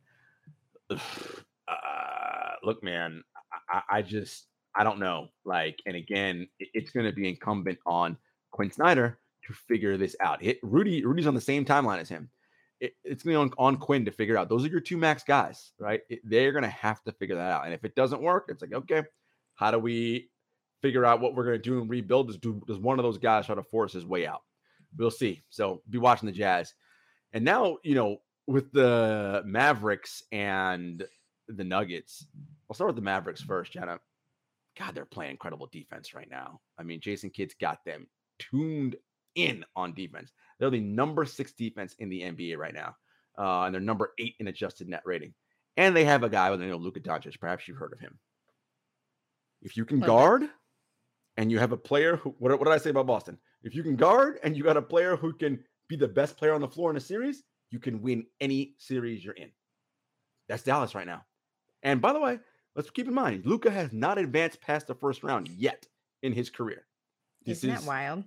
Uh, 0.90 2.52
look, 2.64 2.84
man, 2.84 3.24
I, 3.70 3.82
I 3.98 4.02
just 4.02 4.48
I 4.76 4.84
don't 4.84 5.00
know. 5.00 5.30
Like, 5.46 5.80
and 5.86 5.96
again, 5.96 6.48
it- 6.60 6.70
it's 6.74 6.92
going 6.92 7.06
to 7.06 7.12
be 7.14 7.28
incumbent 7.28 7.80
on 7.86 8.18
Quin 8.52 8.72
Snyder 8.72 9.20
to 9.48 9.54
figure 9.54 9.98
this 9.98 10.16
out. 10.22 10.42
Hit 10.42 10.60
Rudy. 10.64 11.06
Rudy's 11.06 11.28
on 11.28 11.36
the 11.36 11.42
same 11.42 11.66
timeline 11.66 12.00
as 12.00 12.10
him 12.10 12.30
it, 12.80 12.94
it's 13.04 13.24
going 13.24 13.34
to 13.36 13.40
be 13.56 13.60
on, 13.60 13.74
on 13.74 13.78
Quin 13.78 14.06
to 14.06 14.12
figure 14.12 14.38
out. 14.38 14.50
Those 14.50 14.66
are 14.66 14.70
your 14.70 14.80
two 14.80 14.98
max 14.98 15.24
guys, 15.24 15.72
right? 15.80 16.02
It- 16.10 16.22
they're 16.24 16.52
going 16.52 16.64
to 16.64 16.70
have 16.70 17.04
to 17.04 17.12
figure 17.12 17.36
that 17.36 17.52
out. 17.52 17.66
And 17.66 17.74
if 17.74 17.84
it 17.84 17.96
doesn't 17.96 18.22
work, 18.22 18.46
it's 18.50 18.62
like, 18.62 18.74
okay, 18.74 19.04
how 19.56 19.72
do 19.72 19.80
we 19.80 20.30
figure 20.82 21.06
out 21.06 21.20
what 21.20 21.36
we're 21.36 21.44
going 21.46 21.58
to 21.58 21.64
do 21.64 21.82
and 21.82 21.90
rebuild? 21.90 22.28
Does, 22.28 22.38
do, 22.38 22.62
does 22.68 22.78
one 22.78 23.00
of 23.00 23.04
those 23.04 23.18
guys 23.18 23.46
try 23.48 23.56
to 23.56 23.64
force 23.64 23.94
his 23.94 24.06
way 24.06 24.26
out? 24.26 24.42
We'll 24.98 25.12
see. 25.12 25.44
So 25.50 25.82
be 25.90 25.98
watching 25.98 26.28
the 26.28 26.34
Jazz. 26.34 26.74
And 27.34 27.46
now, 27.46 27.78
you 27.84 27.96
know, 27.96 28.18
with 28.48 28.72
the 28.72 29.44
Mavericks 29.46 30.24
and 30.32 31.06
the 31.48 31.64
Nuggets, 31.64 32.26
I'll 32.70 32.76
start 32.76 32.90
with 32.90 32.96
the 32.96 33.02
Mavericks 33.02 33.42
first, 33.42 33.72
Jenna. 33.72 34.00
God, 34.78 34.96
they're 34.96 35.06
playing 35.06 35.32
incredible 35.32 35.68
defense 35.72 36.14
right 36.14 36.30
now. 36.30 36.60
I 36.78 36.84
mean, 36.84 37.02
Jason 37.02 37.30
Kidd's 37.30 37.54
got 37.60 37.84
them 37.86 38.08
tuned 38.40 38.96
in 39.36 39.64
on 39.76 39.94
defense. 39.94 40.32
They're 40.60 40.70
the 40.70 40.80
number 40.80 41.26
six 41.26 41.52
defense 41.54 41.96
in 42.00 42.10
the 42.10 42.22
NBA 42.22 42.58
right 42.58 42.74
now, 42.74 42.96
uh, 43.38 43.66
and 43.66 43.74
they're 43.74 43.82
number 43.82 44.14
eight 44.20 44.36
in 44.40 44.48
adjusted 44.48 44.88
net 44.88 45.04
rating. 45.06 45.34
And 45.78 45.96
they 45.96 46.06
have 46.06 46.24
a 46.24 46.30
guy 46.30 46.50
with 46.50 46.60
the 46.60 46.66
name 46.66 46.76
of 46.76 46.82
Luka 46.82 47.00
Doncic. 47.00 47.40
Perhaps 47.40 47.68
you've 47.68 47.78
heard 47.78 47.94
of 47.94 48.00
him. 48.00 48.18
If 49.62 49.78
you 49.78 49.86
can 49.86 50.00
guard, 50.00 50.44
and 51.40 51.50
you 51.50 51.58
have 51.58 51.72
a 51.72 51.78
player 51.78 52.18
who, 52.18 52.36
what, 52.38 52.52
what 52.60 52.66
did 52.66 52.74
I 52.74 52.78
say 52.80 52.90
about 52.90 53.08
Boston? 53.08 53.38
If 53.64 53.76
you 53.76 53.84
can 53.84 53.96
guard, 53.96 54.40
and 54.44 54.56
you 54.56 54.64
got 54.64 54.78
a 54.78 54.82
player 54.82 55.16
who 55.16 55.34
can 55.34 55.64
be 55.88 55.96
the 55.96 56.08
best 56.08 56.38
player 56.38 56.54
on 56.54 56.62
the 56.62 56.68
floor 56.68 56.92
in 56.92 56.98
a 56.98 57.02
series, 57.02 57.44
you 57.72 57.80
can 57.80 58.02
win 58.02 58.26
any 58.40 58.76
series 58.78 59.24
you're 59.24 59.34
in. 59.34 59.52
That's 60.48 60.64
Dallas 60.64 60.96
right 60.96 61.08
now. 61.08 61.26
And 61.84 62.02
by 62.02 62.14
the 62.14 62.20
way, 62.20 62.40
let's 62.76 62.90
keep 62.90 63.08
in 63.08 63.14
mind, 63.14 63.46
Luka 63.46 63.72
has 63.72 63.94
not 63.94 64.18
advanced 64.18 64.62
past 64.62 64.88
the 64.88 64.96
first 64.96 65.24
round 65.24 65.48
yet 65.50 65.88
in 66.24 66.34
his 66.34 66.50
career. 66.50 66.88
This 67.46 67.60
Isn't 67.60 67.70
is 67.70 67.82
that 67.82 67.86
wild? 67.86 68.26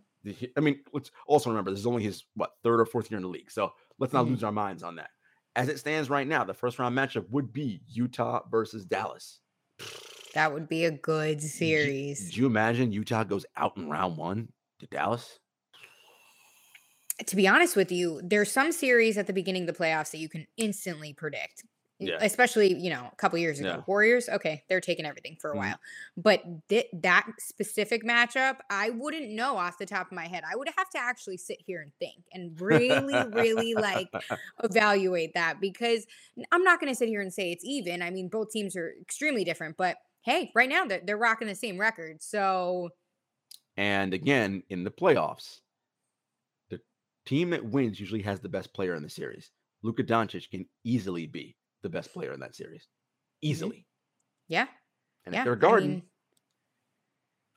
I 0.57 0.61
mean, 0.61 0.85
let's 0.93 1.11
also 1.27 1.51
remember 1.51 1.71
this 1.71 1.81
is 1.81 1.87
only 1.87 2.03
his 2.05 2.25
what 2.35 2.53
third 2.63 2.81
or 2.81 2.87
fourth 2.87 3.11
year 3.11 3.19
in 3.19 3.25
the 3.25 3.29
league. 3.29 3.51
So 3.51 3.73
let's 3.99 4.13
not 4.13 4.23
Mhm. 4.23 4.29
lose 4.29 4.45
our 4.45 4.53
minds 4.53 4.83
on 4.83 4.97
that. 4.97 5.11
As 5.57 5.69
it 5.69 5.79
stands 5.79 6.11
right 6.11 6.27
now, 6.27 6.45
the 6.45 6.55
first 6.55 6.79
round 6.79 6.97
matchup 6.97 7.29
would 7.31 7.53
be 7.53 7.83
Utah 7.89 8.49
versus 8.49 8.87
Dallas. 8.87 9.41
That 10.35 10.53
would 10.53 10.69
be 10.69 10.85
a 10.85 10.91
good 10.91 11.41
series. 11.43 12.31
Did 12.31 12.37
you 12.37 12.47
imagine 12.47 12.93
Utah 12.93 13.25
goes 13.25 13.45
out 13.57 13.77
in 13.77 13.89
round 13.91 14.17
one 14.17 14.53
to 14.83 14.87
Dallas? 14.89 15.39
to 17.27 17.37
be 17.37 17.47
honest 17.47 17.77
with 17.77 17.93
you, 17.93 18.21
there's 18.25 18.51
some 18.51 18.73
series 18.73 19.17
at 19.17 19.27
the 19.29 19.33
beginning 19.33 19.69
of 19.69 19.77
the 19.77 19.81
playoffs 19.85 20.11
that 20.11 20.19
you 20.19 20.29
can 20.29 20.47
instantly 20.57 21.13
predict. 21.13 21.65
Yeah. 21.99 22.17
especially 22.21 22.75
you 22.75 22.91
know 22.91 23.09
a 23.13 23.15
couple 23.15 23.39
years 23.39 23.61
ago. 23.61 23.69
Yeah. 23.69 23.83
Warriors, 23.87 24.29
okay, 24.29 24.65
they're 24.69 24.81
taking 24.81 25.05
everything 25.07 25.37
for 25.41 25.53
a 25.53 25.55
Mhm. 25.55 25.59
while, 25.59 25.77
but 26.17 26.43
thi- 26.69 26.89
that 26.95 27.29
specific 27.39 28.03
matchup, 28.03 28.57
I 28.69 28.91
wouldn't 28.91 29.31
know 29.31 29.57
off 29.57 29.79
the 29.79 29.87
top 29.87 30.07
of 30.09 30.13
my 30.13 30.27
head. 30.27 30.43
I 30.45 30.57
would 30.57 30.69
have 30.77 30.91
to 30.91 30.99
actually 30.99 31.37
sit 31.37 31.59
here 31.65 31.81
and 31.81 31.93
think 32.01 32.25
and 32.33 32.61
really, 32.61 33.15
really 33.31 33.75
like 33.75 34.09
evaluate 34.65 35.35
that 35.35 35.61
because 35.61 36.05
I'm 36.51 36.65
not 36.65 36.81
going 36.81 36.91
to 36.91 36.97
sit 36.97 37.09
here 37.09 37.21
and 37.21 37.33
say 37.33 37.53
it's 37.53 37.65
even. 37.65 38.03
I 38.03 38.11
mean, 38.11 38.27
both 38.29 38.51
teams 38.51 38.75
are 38.75 38.93
extremely 39.01 39.45
different, 39.45 39.77
but 39.77 39.97
hey, 40.23 40.51
right 40.57 40.69
now 40.69 40.85
they're, 40.87 41.03
they're 41.05 41.17
rocking 41.17 41.47
the 41.47 41.55
same 41.55 41.79
record. 41.79 42.21
So 42.21 42.91
And 43.77 44.13
again, 44.15 44.63
in 44.69 44.85
the 44.85 44.91
playoffs, 44.91 45.61
the 46.71 46.81
team 47.27 47.51
that 47.51 47.65
wins 47.65 47.99
usually 47.99 48.23
has 48.23 48.41
the 48.41 48.49
best 48.49 48.73
player 48.75 48.95
in 48.95 49.03
the 49.03 49.09
series. 49.11 49.51
Luka 49.83 50.05
Doncic 50.05 50.51
can 50.51 50.67
easily 50.85 51.27
be 51.27 51.57
the 51.83 51.89
best 51.89 52.13
player 52.13 52.33
in 52.33 52.41
that 52.41 52.55
series. 52.55 52.89
Easily. 53.41 53.87
yeah, 54.49 54.67
And 55.27 55.35
Mm-hmm. 55.35 55.35
yeah. 55.35 55.41
if 55.41 55.45
they're 55.45 55.57
guarding, 55.57 56.03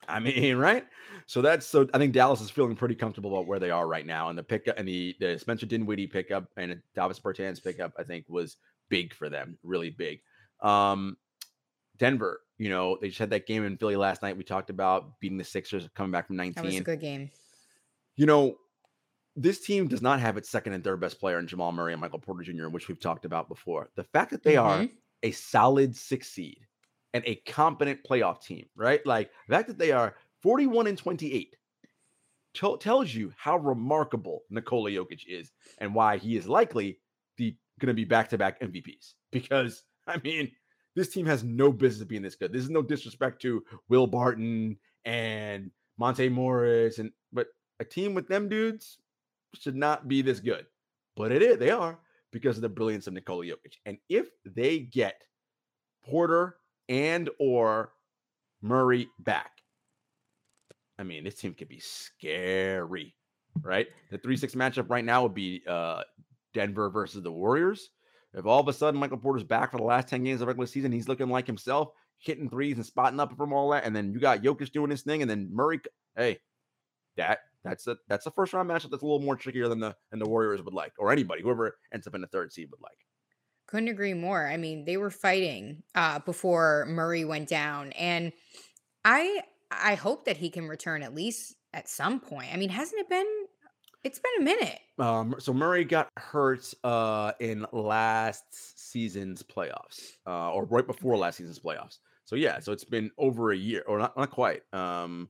I 0.07 0.19
mean, 0.19 0.33
I 0.37 0.39
mean, 0.39 0.57
right? 0.57 0.85
So 1.27 1.41
that's 1.41 1.65
so 1.65 1.87
I 1.93 1.97
think 1.97 2.13
Dallas 2.13 2.41
is 2.41 2.49
feeling 2.51 2.75
pretty 2.75 2.95
comfortable 2.95 3.31
about 3.33 3.47
where 3.47 3.59
they 3.59 3.71
are 3.71 3.87
right 3.87 4.05
now. 4.05 4.29
And 4.29 4.37
the 4.37 4.43
pickup 4.43 4.77
and 4.77 4.87
the, 4.87 5.15
the 5.19 5.37
Spencer 5.39 5.65
Dinwiddie 5.65 6.07
pickup 6.07 6.49
and 6.57 6.81
Davis 6.95 7.19
Bertans 7.19 7.63
pickup, 7.63 7.93
I 7.97 8.03
think, 8.03 8.25
was 8.29 8.57
big 8.89 9.13
for 9.13 9.29
them, 9.29 9.57
really 9.63 9.89
big. 9.89 10.21
Um, 10.61 11.17
Denver, 11.97 12.41
you 12.57 12.69
know, 12.69 12.97
they 13.01 13.07
just 13.07 13.19
had 13.19 13.29
that 13.31 13.47
game 13.47 13.63
in 13.65 13.77
Philly 13.77 13.95
last 13.95 14.21
night. 14.21 14.37
We 14.37 14.43
talked 14.43 14.69
about 14.69 15.19
beating 15.19 15.37
the 15.37 15.43
Sixers, 15.43 15.87
coming 15.95 16.11
back 16.11 16.27
from 16.27 16.35
19. 16.37 16.53
that 16.55 16.65
was 16.65 16.75
a 16.77 16.81
good 16.83 16.99
game. 17.01 17.29
you 18.15 18.25
know, 18.25 18.55
this 19.35 19.59
team 19.59 19.87
does 19.87 20.01
not 20.01 20.21
have 20.21 20.37
its 20.37 20.49
second 20.49 20.71
and 20.73 20.83
third 20.83 21.01
best 21.01 21.19
player 21.19 21.39
in 21.39 21.47
Jamal 21.47 21.71
Murray 21.73 21.91
and 21.91 21.99
Michael 21.99 22.19
Porter 22.19 22.43
Jr., 22.43 22.69
which 22.69 22.87
we've 22.87 22.99
talked 22.99 23.25
about 23.25 23.49
before. 23.49 23.89
The 23.95 24.05
fact 24.05 24.31
that 24.31 24.43
they 24.43 24.55
are 24.55 24.79
Mhm. 24.79 24.91
a 25.23 25.31
solid 25.31 25.93
six 25.95 26.29
seed 26.29 26.59
and 27.13 27.21
a 27.25 27.35
competent 27.45 28.01
playoff 28.03 28.41
team, 28.41 28.69
right? 28.75 29.05
Like 29.05 29.31
the 29.49 29.55
fact 29.55 29.67
that 29.67 29.77
they 29.77 29.91
are 29.91 30.15
41 30.41 30.87
and 30.87 30.97
28 30.97 31.57
tell- 32.53 32.77
tells 32.77 33.13
you 33.13 33.33
how 33.35 33.57
remarkable 33.57 34.43
Nikola 34.49 34.91
Jokic 34.91 35.25
is 35.27 35.51
and 35.79 35.93
why 35.93 36.15
he 36.17 36.37
is 36.37 36.47
likely 36.47 37.01
the 37.37 37.53
going 37.79 37.87
to 37.87 37.93
be 37.93 38.05
back 38.05 38.29
to 38.29 38.37
back 38.37 38.61
MVPs. 38.61 39.15
Because 39.31 39.83
I 40.07 40.17
mean, 40.19 40.49
this 40.95 41.09
team 41.09 41.25
has 41.25 41.43
no 41.43 41.71
business 41.71 42.07
being 42.07 42.21
this 42.21 42.35
good. 42.35 42.53
This 42.53 42.63
is 42.63 42.69
no 42.69 42.81
disrespect 42.81 43.41
to 43.41 43.63
Will 43.89 44.07
Barton 44.07 44.77
and 45.03 45.71
Monte 45.97 46.29
Morris, 46.29 46.99
and 46.99 47.11
but 47.31 47.47
a 47.79 47.85
team 47.85 48.13
with 48.13 48.27
them 48.27 48.49
dudes 48.49 48.97
should 49.53 49.75
not 49.75 50.07
be 50.07 50.21
this 50.21 50.39
good. 50.39 50.65
But 51.15 51.31
it 51.31 51.41
is, 51.41 51.57
they 51.57 51.69
are 51.71 51.99
because 52.31 52.57
of 52.57 52.61
the 52.61 52.69
brilliance 52.69 53.07
of 53.07 53.13
Nikola 53.13 53.45
Jokic. 53.45 53.77
And 53.85 53.97
if 54.09 54.27
they 54.45 54.79
get 54.79 55.21
Porter 56.03 56.57
and 56.89 57.29
or 57.39 57.93
Murray 58.61 59.07
back, 59.19 59.51
I 60.97 61.03
mean, 61.03 61.23
this 61.23 61.35
team 61.35 61.53
could 61.53 61.69
be 61.69 61.79
scary, 61.79 63.15
right? 63.61 63.87
The 64.11 64.17
3-6 64.17 64.55
matchup 64.55 64.89
right 64.89 65.05
now 65.05 65.23
would 65.23 65.33
be 65.33 65.61
uh 65.67 66.03
Denver 66.53 66.89
versus 66.89 67.21
the 67.21 67.31
Warriors. 67.31 67.89
If 68.35 68.45
all 68.45 68.59
of 68.59 68.67
a 68.67 68.73
sudden 68.73 68.99
Michael 68.99 69.17
Porter's 69.17 69.43
back 69.43 69.71
for 69.71 69.77
the 69.77 69.83
last 69.83 70.09
10 70.09 70.23
games 70.23 70.41
of 70.41 70.47
regular 70.47 70.67
season, 70.67 70.91
he's 70.91 71.07
looking 71.07 71.29
like 71.29 71.47
himself, 71.47 71.89
hitting 72.19 72.49
threes 72.49 72.75
and 72.75 72.85
spotting 72.85 73.19
up 73.19 73.35
from 73.37 73.53
all 73.53 73.69
that, 73.69 73.85
and 73.85 73.95
then 73.95 74.13
you 74.13 74.19
got 74.19 74.43
Jokic 74.43 74.71
doing 74.71 74.91
his 74.91 75.03
thing, 75.03 75.21
and 75.21 75.31
then 75.31 75.49
Murray, 75.51 75.79
hey, 76.17 76.39
that 77.15 77.39
that's 77.63 77.87
a 77.87 77.97
that's 78.07 78.25
a 78.25 78.31
first 78.31 78.53
round 78.53 78.69
matchup 78.69 78.91
that's 78.91 79.03
a 79.03 79.05
little 79.05 79.21
more 79.21 79.35
trickier 79.35 79.67
than 79.67 79.79
the 79.79 79.95
than 80.11 80.19
the 80.19 80.27
Warriors 80.27 80.61
would 80.61 80.73
like, 80.73 80.93
or 80.99 81.11
anybody, 81.11 81.41
whoever 81.41 81.77
ends 81.93 82.07
up 82.07 82.15
in 82.15 82.21
the 82.21 82.27
third 82.27 82.51
seed 82.51 82.69
would 82.71 82.81
like. 82.81 82.97
Couldn't 83.67 83.87
agree 83.87 84.13
more. 84.13 84.47
I 84.47 84.57
mean, 84.57 84.85
they 84.85 84.97
were 84.97 85.09
fighting 85.09 85.81
uh, 85.95 86.19
before 86.19 86.85
Murray 86.87 87.25
went 87.25 87.49
down, 87.49 87.93
and 87.93 88.33
I 89.03 89.41
I 89.71 89.95
hope 89.95 90.25
that 90.25 90.37
he 90.37 90.49
can 90.49 90.67
return 90.67 91.03
at 91.03 91.15
least 91.15 91.55
at 91.73 91.89
some 91.89 92.19
point. 92.19 92.53
I 92.53 92.57
mean, 92.57 92.69
hasn't 92.69 92.99
it 92.99 93.09
been? 93.09 93.44
It's 94.05 94.19
been 94.19 94.31
a 94.39 94.43
minute. 94.43 94.79
Um, 94.99 95.35
so 95.39 95.51
Murray 95.51 95.83
got 95.83 96.11
hurt 96.15 96.71
uh 96.83 97.31
in 97.39 97.65
last 97.71 98.43
season's 98.51 99.41
playoffs, 99.41 100.11
uh, 100.27 100.51
or 100.51 100.65
right 100.65 100.85
before 100.85 101.17
last 101.17 101.37
season's 101.37 101.57
playoffs. 101.57 101.97
So 102.25 102.35
yeah, 102.35 102.59
so 102.59 102.71
it's 102.71 102.83
been 102.83 103.09
over 103.17 103.51
a 103.51 103.57
year, 103.57 103.83
or 103.87 103.97
not 103.97 104.15
not 104.15 104.29
quite. 104.29 104.61
Um, 104.71 105.29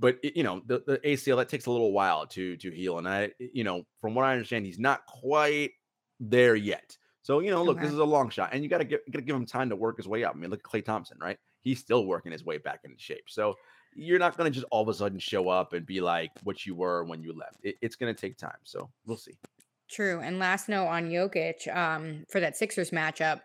but 0.00 0.18
it, 0.24 0.36
you 0.36 0.42
know 0.42 0.62
the, 0.66 0.82
the 0.84 0.98
ACL 0.98 1.36
that 1.36 1.48
takes 1.48 1.66
a 1.66 1.70
little 1.70 1.92
while 1.92 2.26
to 2.26 2.56
to 2.56 2.70
heal, 2.72 2.98
and 2.98 3.08
I 3.08 3.30
you 3.38 3.62
know 3.62 3.84
from 4.00 4.16
what 4.16 4.24
I 4.24 4.32
understand, 4.32 4.66
he's 4.66 4.80
not 4.80 5.06
quite 5.06 5.70
there 6.18 6.56
yet. 6.56 6.96
So 7.22 7.38
you 7.38 7.52
know, 7.52 7.62
look, 7.62 7.80
this 7.80 7.92
is 7.92 7.98
a 7.98 8.04
long 8.04 8.30
shot, 8.30 8.50
and 8.52 8.64
you 8.64 8.68
got 8.68 8.78
to 8.78 8.84
give 8.84 9.00
got 9.12 9.20
to 9.20 9.24
give 9.24 9.36
him 9.36 9.46
time 9.46 9.68
to 9.68 9.76
work 9.76 9.96
his 9.96 10.08
way 10.08 10.24
up. 10.24 10.34
I 10.34 10.38
mean, 10.38 10.50
look 10.50 10.60
at 10.64 10.70
Klay 10.70 10.84
Thompson, 10.84 11.18
right? 11.20 11.38
He's 11.60 11.78
still 11.78 12.04
working 12.04 12.32
his 12.32 12.44
way 12.44 12.58
back 12.58 12.80
into 12.82 12.98
shape. 12.98 13.24
So 13.28 13.54
you're 13.94 14.18
not 14.18 14.36
going 14.36 14.50
to 14.50 14.54
just 14.54 14.66
all 14.70 14.82
of 14.82 14.88
a 14.88 14.94
sudden 14.94 15.18
show 15.18 15.48
up 15.48 15.72
and 15.72 15.84
be 15.84 16.00
like 16.00 16.30
what 16.44 16.66
you 16.66 16.74
were 16.74 17.04
when 17.04 17.22
you 17.22 17.32
left. 17.32 17.58
It, 17.62 17.76
it's 17.80 17.96
going 17.96 18.14
to 18.14 18.20
take 18.20 18.36
time. 18.36 18.58
So 18.64 18.90
we'll 19.06 19.16
see. 19.16 19.36
True. 19.90 20.20
And 20.20 20.38
last 20.38 20.68
note 20.68 20.86
on 20.86 21.08
Jokic, 21.08 21.74
um, 21.74 22.24
for 22.30 22.40
that 22.40 22.56
Sixers 22.56 22.90
matchup, 22.90 23.40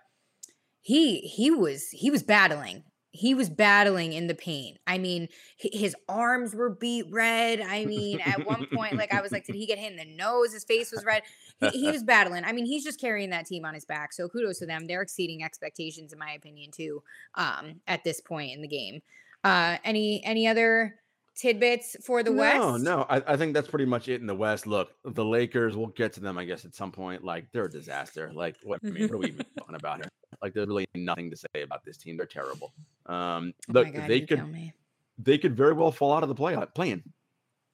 he 0.82 1.19
he 1.19 1.49
was 1.49 1.89
he 1.89 2.12
was 2.12 2.23
battling. 2.23 2.84
He 3.15 3.36
was 3.36 3.47
battling 3.47 4.13
in 4.13 4.25
the 4.25 4.34
paint. 4.34 4.79
I 4.88 4.97
mean, 4.97 5.29
his 5.58 5.95
arms 6.10 6.56
were 6.56 6.71
beet 6.71 7.06
red. 7.12 7.62
I 7.62 7.86
mean, 7.86 8.19
at 8.19 8.43
one 8.43 8.65
point, 8.73 8.97
like 8.97 9.13
I 9.13 9.21
was 9.21 9.32
like, 9.32 9.45
did 9.45 9.56
he 9.56 9.67
get 9.67 9.77
hit 9.77 9.91
in 9.91 9.97
the 9.97 10.15
nose? 10.15 10.51
His 10.51 10.63
face 10.63 10.91
was 10.91 11.06
red. 11.06 11.21
He, 11.60 11.82
he 11.82 11.91
was 11.91 12.01
battling. 12.01 12.43
I 12.43 12.53
mean, 12.53 12.65
he's 12.65 12.84
just 12.84 12.99
carrying 12.99 13.29
that 13.29 13.45
team 13.45 13.65
on 13.65 13.75
his 13.75 13.86
back. 13.86 14.13
So 14.13 14.27
kudos 14.27 14.58
to 14.60 14.65
them. 14.65 14.88
They're 14.88 15.03
exceeding 15.03 15.43
expectations, 15.43 16.12
in 16.12 16.17
my 16.17 16.32
opinion, 16.32 16.71
too. 16.71 17.03
Um, 17.36 17.82
at 17.88 18.03
this 18.03 18.19
point 18.19 18.51
in 18.51 18.63
the 18.63 18.67
game. 18.67 19.03
Uh, 19.43 19.77
any 19.84 20.23
any 20.23 20.47
other 20.47 20.95
tidbits 21.36 21.95
for 22.06 22.21
the 22.23 22.29
no, 22.29 22.38
West? 22.71 22.84
no, 22.84 23.06
I, 23.10 23.34
I 23.34 23.38
think 23.38 23.53
that's 23.53 23.67
pretty 23.67 23.86
much 23.86 24.08
it 24.08 24.21
in 24.21 24.27
the 24.27 24.36
West. 24.36 24.67
Look, 24.67 24.91
the 25.03 25.25
Lakers, 25.25 25.75
we'll 25.75 25.88
get 25.88 26.13
to 26.13 26.19
them, 26.19 26.38
I 26.38 26.45
guess, 26.45 26.63
at 26.65 26.75
some 26.75 26.91
point. 26.91 27.23
Like 27.23 27.51
they're 27.51 27.65
a 27.65 27.69
disaster. 27.71 28.32
Like 28.34 28.56
what? 28.63 28.79
I 28.86 28.89
mean, 28.89 29.03
what 29.03 29.12
are 29.15 29.17
we 29.17 29.27
even 29.27 29.45
talking 29.58 29.75
about 29.75 29.97
here? 29.97 30.10
Like 30.41 30.53
there's 30.53 30.67
really 30.67 30.88
nothing 30.95 31.29
to 31.32 31.36
say 31.38 31.62
about 31.63 31.84
this 31.84 31.97
team. 31.97 32.17
They're 32.17 32.25
terrible. 32.25 32.73
Um, 33.06 33.53
Oh 33.69 33.73
look, 33.73 33.93
God, 33.93 34.08
they 34.08 34.21
could 34.21 34.47
me. 34.51 34.73
they 35.17 35.38
could 35.38 35.56
very 35.58 35.73
well 35.73 35.91
fall 35.91 36.13
out 36.13 36.23
of 36.23 36.29
the 36.29 36.36
play 36.36 36.56
play-in. 36.75 37.03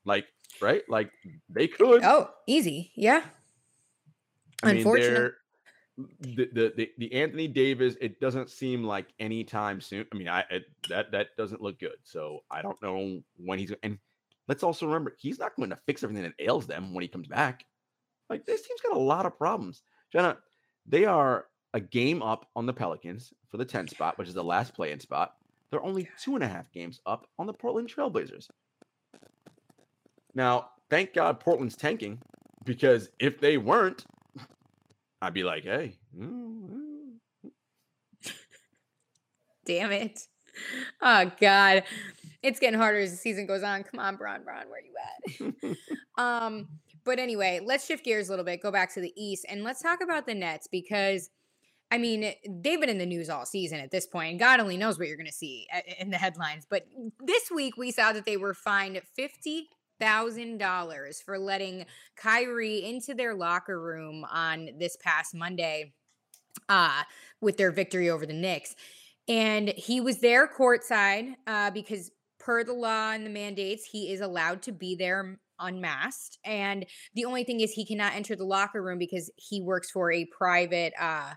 Like 0.05 0.25
right, 0.61 0.81
like 0.89 1.11
they 1.49 1.67
could. 1.67 2.03
Oh, 2.03 2.29
easy. 2.47 2.91
Yeah. 2.95 3.23
I 4.63 4.67
mean, 4.67 4.77
Unfortunate. 4.77 5.13
they're- 5.13 5.35
The, 6.21 6.49
the 6.53 6.73
the 6.75 6.89
the 6.97 7.13
Anthony 7.13 7.47
Davis, 7.47 7.95
it 7.99 8.19
doesn't 8.19 8.49
seem 8.49 8.83
like 8.83 9.07
anytime 9.19 9.81
soon. 9.81 10.05
I 10.13 10.15
mean, 10.15 10.29
I 10.29 10.45
it, 10.49 10.63
that 10.87 11.11
that 11.11 11.27
doesn't 11.37 11.61
look 11.61 11.79
good. 11.79 11.97
So 12.03 12.39
I 12.49 12.61
don't 12.61 12.81
know 12.81 13.21
when 13.37 13.59
he's 13.59 13.73
and 13.83 13.97
let's 14.47 14.63
also 14.63 14.85
remember 14.85 15.15
he's 15.17 15.39
not 15.39 15.55
going 15.55 15.69
to 15.71 15.79
fix 15.85 16.03
everything 16.03 16.23
that 16.23 16.33
ails 16.39 16.67
them 16.67 16.93
when 16.93 17.01
he 17.01 17.07
comes 17.07 17.27
back. 17.27 17.65
Like 18.29 18.45
this 18.45 18.61
team's 18.61 18.81
got 18.81 18.95
a 18.95 18.99
lot 18.99 19.25
of 19.25 19.37
problems. 19.37 19.81
Jenna, 20.11 20.37
they 20.85 21.05
are 21.05 21.45
a 21.73 21.79
game 21.79 22.21
up 22.21 22.47
on 22.55 22.65
the 22.65 22.73
Pelicans 22.73 23.33
for 23.49 23.57
the 23.57 23.65
10 23.65 23.87
spot, 23.87 24.17
which 24.17 24.27
is 24.27 24.33
the 24.33 24.43
last 24.43 24.73
play-in 24.73 24.99
spot. 24.99 25.33
They're 25.69 25.83
only 25.83 26.09
two 26.19 26.35
and 26.35 26.43
a 26.43 26.47
half 26.47 26.71
games 26.71 26.99
up 27.05 27.27
on 27.37 27.45
the 27.45 27.53
Portland 27.53 27.91
Trailblazers. 27.93 28.47
Now, 30.33 30.69
thank 30.89 31.13
God 31.13 31.39
Portland's 31.39 31.75
tanking 31.75 32.19
because 32.65 33.09
if 33.19 33.39
they 33.39 33.57
weren't, 33.57 34.05
I'd 35.21 35.33
be 35.33 35.43
like, 35.43 35.63
hey, 35.63 35.95
mm, 36.17 36.69
mm. 37.43 37.51
Damn 39.65 39.91
it. 39.91 40.19
Oh 41.01 41.31
God. 41.39 41.83
It's 42.41 42.59
getting 42.59 42.79
harder 42.79 42.99
as 42.99 43.11
the 43.11 43.17
season 43.17 43.45
goes 43.45 43.63
on. 43.63 43.83
Come 43.83 43.99
on, 43.99 44.15
Bron, 44.15 44.43
Bron, 44.43 44.65
where 44.69 44.81
you 44.81 45.53
at? 45.69 45.77
um, 46.17 46.67
but 47.03 47.19
anyway, 47.19 47.59
let's 47.63 47.85
shift 47.85 48.05
gears 48.05 48.29
a 48.29 48.31
little 48.31 48.45
bit, 48.45 48.61
go 48.61 48.71
back 48.71 48.93
to 48.93 49.01
the 49.01 49.13
East, 49.15 49.45
and 49.49 49.63
let's 49.63 49.81
talk 49.81 50.01
about 50.01 50.25
the 50.25 50.33
Nets 50.33 50.67
because 50.67 51.29
I 51.91 51.97
mean, 51.97 52.33
they've 52.47 52.79
been 52.79 52.89
in 52.89 52.99
the 52.99 53.05
news 53.05 53.29
all 53.29 53.45
season 53.45 53.79
at 53.79 53.89
this 53.89 54.05
point, 54.05 54.31
and 54.31 54.39
God 54.39 54.59
only 54.59 54.77
knows 54.77 54.99
what 54.99 55.07
you're 55.07 55.17
going 55.17 55.25
to 55.25 55.33
see 55.33 55.67
in 55.97 56.11
the 56.11 56.17
headlines. 56.17 56.67
But 56.69 56.85
this 57.19 57.49
week, 57.49 57.77
we 57.77 57.91
saw 57.91 58.13
that 58.13 58.25
they 58.25 58.37
were 58.37 58.53
fined 58.53 59.01
fifty 59.15 59.69
thousand 59.99 60.57
dollars 60.57 61.21
for 61.21 61.37
letting 61.37 61.85
Kyrie 62.15 62.85
into 62.85 63.13
their 63.13 63.33
locker 63.35 63.79
room 63.81 64.25
on 64.31 64.69
this 64.79 64.97
past 64.97 65.33
Monday, 65.35 65.93
uh, 66.67 67.03
with 67.41 67.57
their 67.57 67.71
victory 67.71 68.09
over 68.09 68.25
the 68.25 68.33
Knicks, 68.33 68.75
and 69.27 69.69
he 69.69 70.01
was 70.01 70.19
there 70.19 70.47
courtside 70.47 71.33
uh, 71.47 71.71
because 71.71 72.11
per 72.39 72.63
the 72.63 72.73
law 72.73 73.11
and 73.11 73.25
the 73.25 73.29
mandates, 73.29 73.85
he 73.85 74.11
is 74.11 74.21
allowed 74.21 74.61
to 74.63 74.71
be 74.71 74.95
there 74.95 75.39
unmasked. 75.59 76.37
And 76.45 76.85
the 77.15 77.25
only 77.25 77.43
thing 77.43 77.59
is, 77.59 77.71
he 77.71 77.85
cannot 77.85 78.13
enter 78.15 78.35
the 78.35 78.45
locker 78.45 78.81
room 78.81 78.97
because 78.97 79.29
he 79.35 79.61
works 79.61 79.91
for 79.91 80.11
a 80.11 80.25
private 80.25 80.93
uh, 80.99 81.33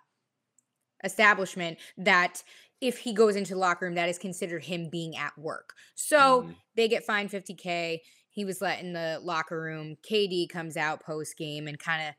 establishment 1.05 1.79
that 1.98 2.42
if 2.81 2.98
he 2.98 3.12
goes 3.12 3.37
into 3.37 3.55
the 3.55 3.61
locker 3.61 3.87
room, 3.87 3.94
that 3.94 4.09
is 4.09 4.18
considered 4.18 4.64
him 4.64 4.88
being 4.90 5.16
at 5.16 5.37
work. 5.38 5.75
So 5.94 6.42
Mm. 6.42 6.55
they 6.77 6.88
get 6.88 7.05
fined 7.05 7.31
50K. 7.31 8.01
He 8.32 8.44
was 8.44 8.60
let 8.60 8.80
in 8.80 8.92
the 8.92 9.20
locker 9.22 9.60
room. 9.60 9.96
KD 10.08 10.48
comes 10.48 10.76
out 10.76 11.04
post 11.04 11.36
game 11.36 11.68
and 11.68 11.78
kind 11.78 12.08
of 12.08 12.14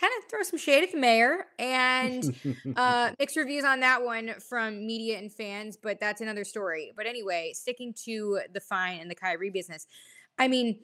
kind 0.00 0.12
of 0.18 0.30
throw 0.30 0.42
some 0.42 0.58
shade 0.58 0.84
at 0.84 0.92
the 0.92 0.98
mayor 0.98 1.46
and 1.58 2.34
uh 2.76 3.10
mixed 3.18 3.36
reviews 3.36 3.64
on 3.64 3.80
that 3.80 4.02
one 4.02 4.32
from 4.48 4.86
media 4.86 5.18
and 5.18 5.32
fans, 5.32 5.76
but 5.76 6.00
that's 6.00 6.20
another 6.20 6.44
story. 6.44 6.92
But 6.96 7.06
anyway, 7.06 7.52
sticking 7.54 7.94
to 8.04 8.40
the 8.52 8.60
fine 8.60 9.00
and 9.00 9.10
the 9.10 9.14
Kyrie 9.14 9.50
business. 9.50 9.86
I 10.38 10.48
mean, 10.48 10.78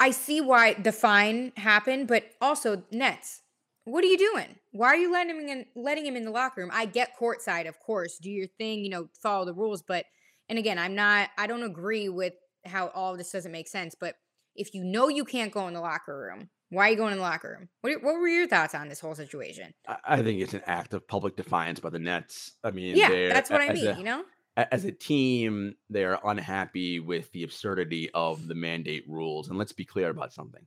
I 0.00 0.10
see 0.12 0.40
why 0.40 0.74
the 0.74 0.92
fine 0.92 1.52
happened, 1.56 2.08
but 2.08 2.24
also 2.40 2.84
Nets. 2.90 3.42
What 3.84 4.02
are 4.02 4.08
you 4.08 4.18
doing? 4.18 4.56
Why 4.72 4.88
are 4.88 4.96
you 4.96 5.12
letting 5.12 5.36
him 5.36 5.48
in 5.48 5.66
letting 5.74 6.06
him 6.06 6.16
in 6.16 6.24
the 6.24 6.30
locker 6.30 6.62
room? 6.62 6.70
I 6.72 6.86
get 6.86 7.18
courtside, 7.20 7.68
of 7.68 7.78
course. 7.80 8.18
Do 8.18 8.30
your 8.30 8.46
thing, 8.46 8.82
you 8.82 8.90
know, 8.90 9.08
follow 9.22 9.44
the 9.44 9.54
rules, 9.54 9.82
but 9.82 10.06
and 10.50 10.58
again, 10.58 10.78
I'm 10.78 10.94
not 10.94 11.30
I 11.38 11.46
don't 11.46 11.62
agree 11.62 12.10
with 12.10 12.34
how 12.66 12.88
all 12.88 13.12
of 13.12 13.18
this 13.18 13.32
doesn't 13.32 13.52
make 13.52 13.68
sense, 13.68 13.94
but 13.98 14.16
if 14.54 14.74
you 14.74 14.84
know 14.84 15.08
you 15.08 15.24
can't 15.24 15.50
go 15.52 15.66
in 15.68 15.72
the 15.74 15.80
locker 15.80 16.18
room, 16.18 16.50
why 16.68 16.88
are 16.88 16.90
you 16.90 16.96
going 16.96 17.12
in 17.12 17.18
the 17.18 17.24
locker 17.24 17.56
room? 17.58 17.68
What, 17.80 17.92
are- 17.94 17.98
what 18.00 18.20
were 18.20 18.28
your 18.28 18.46
thoughts 18.46 18.74
on 18.74 18.88
this 18.88 19.00
whole 19.00 19.14
situation? 19.14 19.72
I 19.88 19.96
I 20.04 20.22
think 20.22 20.40
it's 20.42 20.52
an 20.52 20.62
act 20.66 20.92
of 20.92 21.08
public 21.08 21.36
defiance 21.36 21.80
by 21.80 21.88
the 21.88 21.98
Nets. 21.98 22.52
I 22.62 22.70
mean, 22.70 22.96
Yeah, 22.96 23.28
that's 23.30 23.48
what 23.48 23.62
I 23.62 23.72
mean, 23.72 23.86
a- 23.86 23.96
you 23.96 24.04
know? 24.04 24.24
as 24.56 24.84
a 24.84 24.92
team, 24.92 25.74
they're 25.88 26.18
unhappy 26.22 27.00
with 27.00 27.32
the 27.32 27.44
absurdity 27.44 28.10
of 28.12 28.46
the 28.46 28.54
mandate 28.54 29.04
rules. 29.08 29.48
And 29.48 29.56
let's 29.56 29.72
be 29.72 29.86
clear 29.86 30.10
about 30.10 30.34
something. 30.34 30.66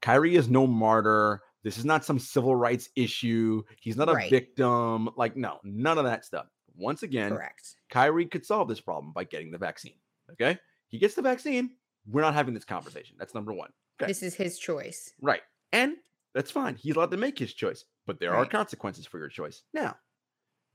Kyrie 0.00 0.36
is 0.36 0.48
no 0.48 0.66
martyr. 0.66 1.42
This 1.64 1.76
is 1.78 1.84
not 1.84 2.04
some 2.04 2.20
civil 2.20 2.54
rights 2.54 2.88
issue. 2.94 3.62
He's 3.80 3.96
not 3.96 4.08
a 4.08 4.12
Right. 4.12 4.30
victim. 4.30 5.08
Like, 5.16 5.36
no, 5.36 5.58
none 5.64 5.98
of 5.98 6.04
that 6.04 6.24
stuff. 6.24 6.46
Once 6.76 7.02
again, 7.02 7.30
Correct. 7.30 7.76
Kyrie 7.90 8.26
could 8.26 8.44
solve 8.44 8.68
this 8.68 8.80
problem 8.80 9.12
by 9.12 9.24
getting 9.24 9.50
the 9.50 9.58
vaccine. 9.58 9.94
Okay. 10.32 10.58
He 10.88 10.98
gets 10.98 11.14
the 11.14 11.22
vaccine. 11.22 11.70
We're 12.08 12.22
not 12.22 12.34
having 12.34 12.54
this 12.54 12.64
conversation. 12.64 13.16
That's 13.18 13.34
number 13.34 13.52
one. 13.52 13.70
Okay. 14.00 14.08
This 14.08 14.22
is 14.22 14.34
his 14.34 14.58
choice. 14.58 15.12
Right. 15.20 15.42
And 15.72 15.96
that's 16.34 16.50
fine. 16.50 16.76
He's 16.76 16.96
allowed 16.96 17.10
to 17.12 17.16
make 17.16 17.38
his 17.38 17.54
choice, 17.54 17.84
but 18.06 18.20
there 18.20 18.34
are 18.34 18.44
consequences 18.44 19.06
for 19.06 19.18
your 19.18 19.28
choice. 19.28 19.62
Now, 19.72 19.96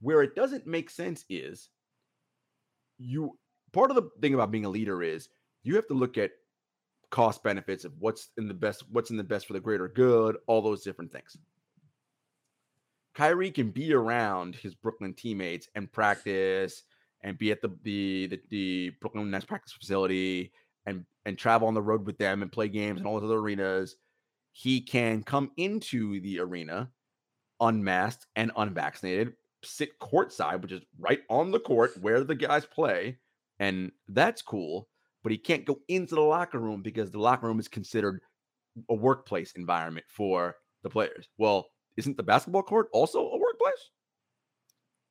where 0.02 0.24
it 0.24 0.36
doesn't 0.36 0.66
make 0.66 0.90
sense 0.90 1.24
is 1.30 1.70
you 2.98 3.38
part 3.72 3.92
of 3.92 3.96
the 3.96 4.10
thing 4.22 4.34
about 4.34 4.52
being 4.52 4.66
a 4.66 4.70
leader 4.70 5.04
is 5.04 5.30
you 5.64 5.76
have 5.76 5.88
to 5.88 5.94
look 5.94 6.18
at 6.18 6.32
cost 7.12 7.44
benefits 7.44 7.86
of 7.86 7.94
what's 8.00 8.30
in 8.38 8.48
the 8.48 8.54
best 8.54 8.86
what's 8.90 9.12
in 9.12 9.18
the 9.18 9.24
best 9.24 9.46
for 9.46 9.54
the 9.54 9.60
greater 9.60 9.88
good, 9.88 10.38
all 10.48 10.62
those 10.62 10.84
different 10.84 11.12
things. 11.12 11.38
Kyrie 13.14 13.52
can 13.52 13.72
be 13.72 13.94
around 13.94 14.56
his 14.56 14.76
Brooklyn 14.76 15.14
teammates 15.14 15.68
and 15.76 15.92
practice 15.92 16.84
and 17.24 17.38
be 17.38 17.52
at 17.52 17.62
the 17.62 17.70
the 17.84 18.28
the, 18.28 18.42
the 18.50 18.92
Brooklyn 19.02 19.30
Nets 19.30 19.46
practice 19.46 19.74
facility 19.74 20.52
and 20.86 21.06
and 21.26 21.38
travel 21.38 21.68
on 21.68 21.74
the 21.74 21.82
road 21.82 22.06
with 22.06 22.18
them 22.18 22.42
and 22.42 22.52
play 22.52 22.68
games 22.68 23.00
and 23.00 23.08
all 23.08 23.20
those 23.20 23.30
other 23.30 23.40
arenas. 23.40 23.96
He 24.54 24.82
can 24.82 25.24
come 25.24 25.52
into 25.58 26.20
the 26.22 26.40
arena 26.40 26.90
unmasked 27.62 28.26
and 28.36 28.52
unvaccinated, 28.58 29.34
sit 29.64 30.00
courtside, 30.00 30.62
which 30.62 30.72
is 30.72 30.82
right 31.00 31.22
on 31.30 31.52
the 31.52 31.60
court 31.60 31.92
where 32.02 32.24
the 32.24 32.36
guys 32.36 32.66
play, 32.66 33.18
and 33.60 33.92
that's 34.10 34.42
cool. 34.42 34.90
But 35.24 35.32
he 35.32 35.38
can't 35.38 35.66
go 35.66 35.80
into 35.88 36.16
the 36.16 36.22
locker 36.22 36.60
room 36.60 36.82
because 36.82 37.12
the 37.12 37.20
locker 37.20 37.46
room 37.46 37.60
is 37.60 37.68
considered 37.68 38.22
a 38.90 38.96
workplace 38.96 39.52
environment 39.54 40.06
for 40.10 40.56
the 40.82 40.90
players. 40.90 41.30
Well, 41.38 41.68
isn't 41.98 42.18
the 42.18 42.24
basketball 42.24 42.64
court 42.64 42.90
also 42.94 43.20
a 43.30 43.38
workplace? 43.38 43.92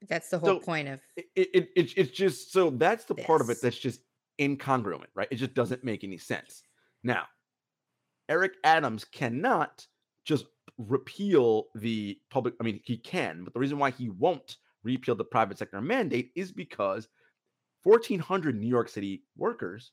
That's 0.08 0.28
the 0.30 0.38
whole 0.38 0.54
So, 0.54 0.60
point 0.60 0.88
of 0.88 1.02
It, 1.16 1.26
it, 1.36 1.70
it 1.76 1.92
it's 1.96 2.10
just 2.12 2.52
so 2.52 2.70
that's 2.70 3.04
the 3.04 3.14
part 3.14 3.40
of 3.40 3.50
it 3.50 3.60
that's 3.60 3.78
just 3.78 4.00
incongruent, 4.38 5.08
right? 5.14 5.28
It 5.30 5.36
just 5.36 5.54
doesn't 5.54 5.84
make 5.84 6.04
any 6.04 6.18
sense. 6.18 6.62
Now, 7.02 7.26
Eric 8.28 8.54
Adams 8.64 9.04
cannot 9.04 9.86
just 10.24 10.46
repeal 10.78 11.66
the 11.74 12.18
public. 12.30 12.54
I 12.60 12.64
mean, 12.64 12.80
he 12.84 12.96
can, 12.96 13.44
but 13.44 13.52
the 13.52 13.60
reason 13.60 13.78
why 13.78 13.90
he 13.90 14.08
won't 14.08 14.56
repeal 14.82 15.14
the 15.14 15.24
private 15.24 15.58
sector 15.58 15.80
mandate 15.80 16.32
is 16.36 16.52
because 16.52 17.08
1,400 17.82 18.56
New 18.58 18.68
York 18.68 18.88
City 18.88 19.24
workers 19.36 19.92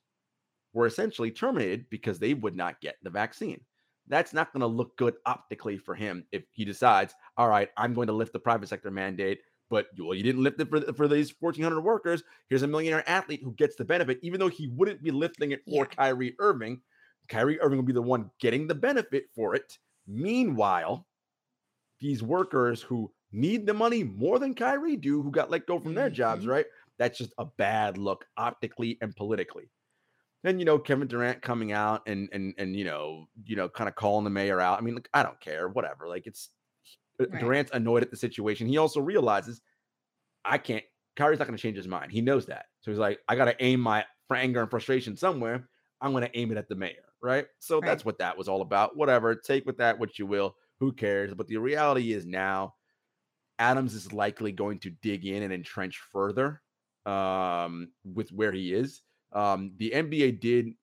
were 0.73 0.87
essentially 0.87 1.31
terminated 1.31 1.89
because 1.89 2.19
they 2.19 2.33
would 2.33 2.55
not 2.55 2.81
get 2.81 2.97
the 3.03 3.09
vaccine. 3.09 3.61
That's 4.07 4.33
not 4.33 4.53
going 4.53 4.61
to 4.61 4.67
look 4.67 4.95
good 4.97 5.15
optically 5.25 5.77
for 5.77 5.93
him 5.95 6.25
if 6.31 6.43
he 6.51 6.63
decides, 6.65 7.13
all 7.37 7.49
right, 7.49 7.69
I'm 7.77 7.93
going 7.93 8.07
to 8.07 8.13
lift 8.13 8.33
the 8.33 8.39
private 8.39 8.69
sector 8.69 8.89
mandate, 8.89 9.39
but 9.69 9.87
well, 9.99 10.13
you 10.13 10.23
didn't 10.23 10.43
lift 10.43 10.61
it 10.61 10.69
for, 10.69 10.79
for 10.93 11.07
these 11.07 11.33
1,400 11.39 11.81
workers. 11.81 12.23
Here's 12.49 12.63
a 12.63 12.67
millionaire 12.67 13.07
athlete 13.09 13.41
who 13.43 13.53
gets 13.53 13.75
the 13.75 13.83
benefit, 13.85 14.19
even 14.21 14.39
though 14.39 14.47
he 14.47 14.67
wouldn't 14.69 15.03
be 15.03 15.11
lifting 15.11 15.51
it 15.51 15.61
for 15.65 15.83
Yeah. 15.83 15.95
Kyrie 15.95 16.35
Irving. 16.39 16.81
Kyrie 17.27 17.59
Irving 17.59 17.77
will 17.77 17.85
be 17.85 17.91
the 17.93 18.01
one 18.01 18.31
getting 18.39 18.67
the 18.67 18.75
benefit 18.75 19.25
for 19.35 19.53
it. 19.55 19.77
Meanwhile, 20.07 21.05
these 21.99 22.23
workers 22.23 22.81
who 22.81 23.11
need 23.33 23.65
the 23.65 23.73
money 23.73 24.03
more 24.03 24.39
than 24.39 24.55
Kyrie 24.55 24.95
do, 24.95 25.21
who 25.21 25.31
got 25.31 25.49
let 25.51 25.65
go 25.67 25.79
from 25.79 25.93
their 25.95 26.09
jobs, 26.09 26.45
Mhm. 26.45 26.49
right? 26.49 26.65
That's 26.97 27.17
just 27.17 27.33
a 27.37 27.45
bad 27.45 27.97
look 27.97 28.25
optically 28.37 28.97
and 29.01 29.13
politically. 29.15 29.69
Then 30.47 30.59
you 30.59 30.65
know 30.65 30.79
Kevin 30.79 31.09
Durant 31.09 31.41
coming 31.41 31.73
out 31.73 32.03
and 32.07 32.29
and 32.31 32.53
and 32.57 32.73
you 32.73 32.85
know 32.85 33.27
you 33.45 33.57
know 33.57 33.67
kind 33.67 33.89
of 33.89 33.95
calling 33.95 34.23
the 34.23 34.29
mayor 34.29 34.61
out. 34.61 34.77
I 34.77 34.81
mean, 34.81 34.95
like, 34.95 35.09
I 35.13 35.21
don't 35.21 35.37
care, 35.41 35.67
whatever. 35.67 36.07
Like 36.07 36.25
it's 36.25 36.51
uh, 37.19 37.25
Right. 37.27 37.41
Durant's 37.41 37.71
annoyed 37.73 38.01
at 38.01 38.11
the 38.11 38.15
situation. 38.15 38.65
He 38.65 38.77
also 38.77 39.01
realizes 39.01 39.59
I 40.45 40.57
can't. 40.57 40.85
Kyrie's 41.17 41.39
not 41.39 41.49
going 41.49 41.57
to 41.57 41.61
change 41.61 41.75
his 41.75 41.89
mind. 41.89 42.13
He 42.13 42.21
knows 42.21 42.45
that. 42.45 42.67
So 42.79 42.91
he's 42.91 42.97
like, 42.97 43.19
I 43.27 43.35
got 43.35 43.45
to 43.45 43.61
aim 43.61 43.81
my 43.81 44.05
anger 44.33 44.61
and 44.61 44.69
frustration 44.69 45.17
somewhere. 45.17 45.67
I'm 45.99 46.11
going 46.11 46.23
to 46.23 46.37
aim 46.37 46.53
it 46.53 46.57
at 46.57 46.69
the 46.69 46.75
mayor, 46.75 47.03
right? 47.21 47.47
So 47.59 47.79
Right. 47.79 47.87
that's 47.87 48.05
what 48.05 48.19
that 48.19 48.37
was 48.37 48.47
all 48.47 48.61
about. 48.61 48.95
Whatever. 48.95 49.35
Take 49.35 49.65
with 49.65 49.75
that 49.79 49.99
what 49.99 50.17
you 50.17 50.27
will. 50.27 50.55
Who 50.79 50.93
cares? 50.93 51.33
But 51.33 51.47
the 51.47 51.57
reality 51.57 52.13
is 52.13 52.25
now, 52.25 52.75
Adams 53.59 53.95
is 53.95 54.13
likely 54.13 54.53
going 54.53 54.79
to 54.79 54.91
dig 54.91 55.25
in 55.25 55.43
and 55.43 55.51
entrench 55.51 55.99
further 56.13 56.61
um, 57.05 57.89
with 58.05 58.31
where 58.31 58.53
he 58.53 58.73
is. 58.73 59.01
Um, 59.33 59.73
the 59.77 59.91
NBA 59.91 60.39
did 60.39 60.73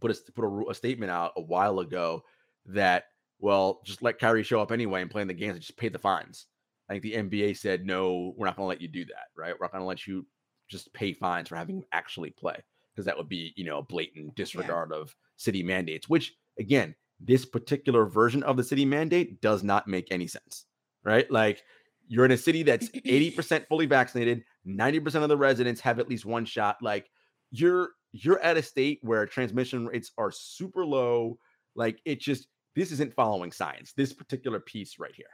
put 0.00 0.10
a 0.10 0.32
put 0.32 0.44
a, 0.44 0.70
a 0.70 0.74
statement 0.74 1.10
out 1.10 1.32
a 1.36 1.40
while 1.40 1.80
ago 1.80 2.22
that 2.66 3.04
well, 3.38 3.80
just 3.84 4.02
let 4.02 4.18
Kyrie 4.18 4.42
show 4.42 4.60
up 4.60 4.72
anyway 4.72 5.02
and 5.02 5.10
play 5.10 5.22
in 5.22 5.28
the 5.28 5.34
games 5.34 5.52
and 5.52 5.60
just 5.60 5.76
pay 5.76 5.88
the 5.88 5.98
fines. 5.98 6.46
I 6.88 6.94
think 6.94 7.02
the 7.02 7.14
NBA 7.14 7.56
said 7.58 7.84
no, 7.84 8.34
we're 8.36 8.46
not 8.46 8.56
going 8.56 8.64
to 8.64 8.68
let 8.68 8.80
you 8.80 8.88
do 8.88 9.04
that, 9.06 9.28
right? 9.36 9.54
We're 9.58 9.64
not 9.64 9.72
going 9.72 9.82
to 9.82 9.88
let 9.88 10.06
you 10.06 10.26
just 10.68 10.92
pay 10.92 11.12
fines 11.12 11.48
for 11.48 11.56
having 11.56 11.78
him 11.78 11.84
actually 11.92 12.30
play 12.30 12.56
because 12.92 13.04
that 13.06 13.16
would 13.16 13.28
be, 13.28 13.52
you 13.56 13.64
know, 13.64 13.78
a 13.78 13.82
blatant 13.82 14.34
disregard 14.34 14.92
of 14.92 15.14
city 15.36 15.62
mandates. 15.62 16.08
Which 16.08 16.34
again, 16.58 16.94
this 17.20 17.44
particular 17.44 18.06
version 18.06 18.42
of 18.42 18.56
the 18.56 18.64
city 18.64 18.84
mandate 18.84 19.40
does 19.40 19.62
not 19.62 19.88
make 19.88 20.08
any 20.10 20.26
sense, 20.26 20.66
right? 21.04 21.30
Like 21.30 21.62
you're 22.08 22.24
in 22.24 22.30
a 22.30 22.36
city 22.36 22.62
that's 22.62 22.88
80% 22.90 23.66
fully 23.68 23.86
vaccinated, 23.86 24.44
90% 24.66 25.22
of 25.22 25.28
the 25.28 25.36
residents 25.36 25.80
have 25.80 25.98
at 25.98 26.08
least 26.08 26.24
one 26.24 26.44
shot. 26.44 26.76
Like 26.82 27.10
you're 27.50 27.90
you're 28.12 28.40
at 28.40 28.56
a 28.56 28.62
state 28.62 28.98
where 29.02 29.26
transmission 29.26 29.86
rates 29.86 30.12
are 30.18 30.30
super 30.30 30.84
low. 30.84 31.38
Like 31.74 32.00
it 32.04 32.20
just 32.20 32.48
this 32.74 32.92
isn't 32.92 33.14
following 33.14 33.52
science. 33.52 33.92
This 33.96 34.12
particular 34.12 34.60
piece 34.60 34.98
right 34.98 35.14
here. 35.14 35.26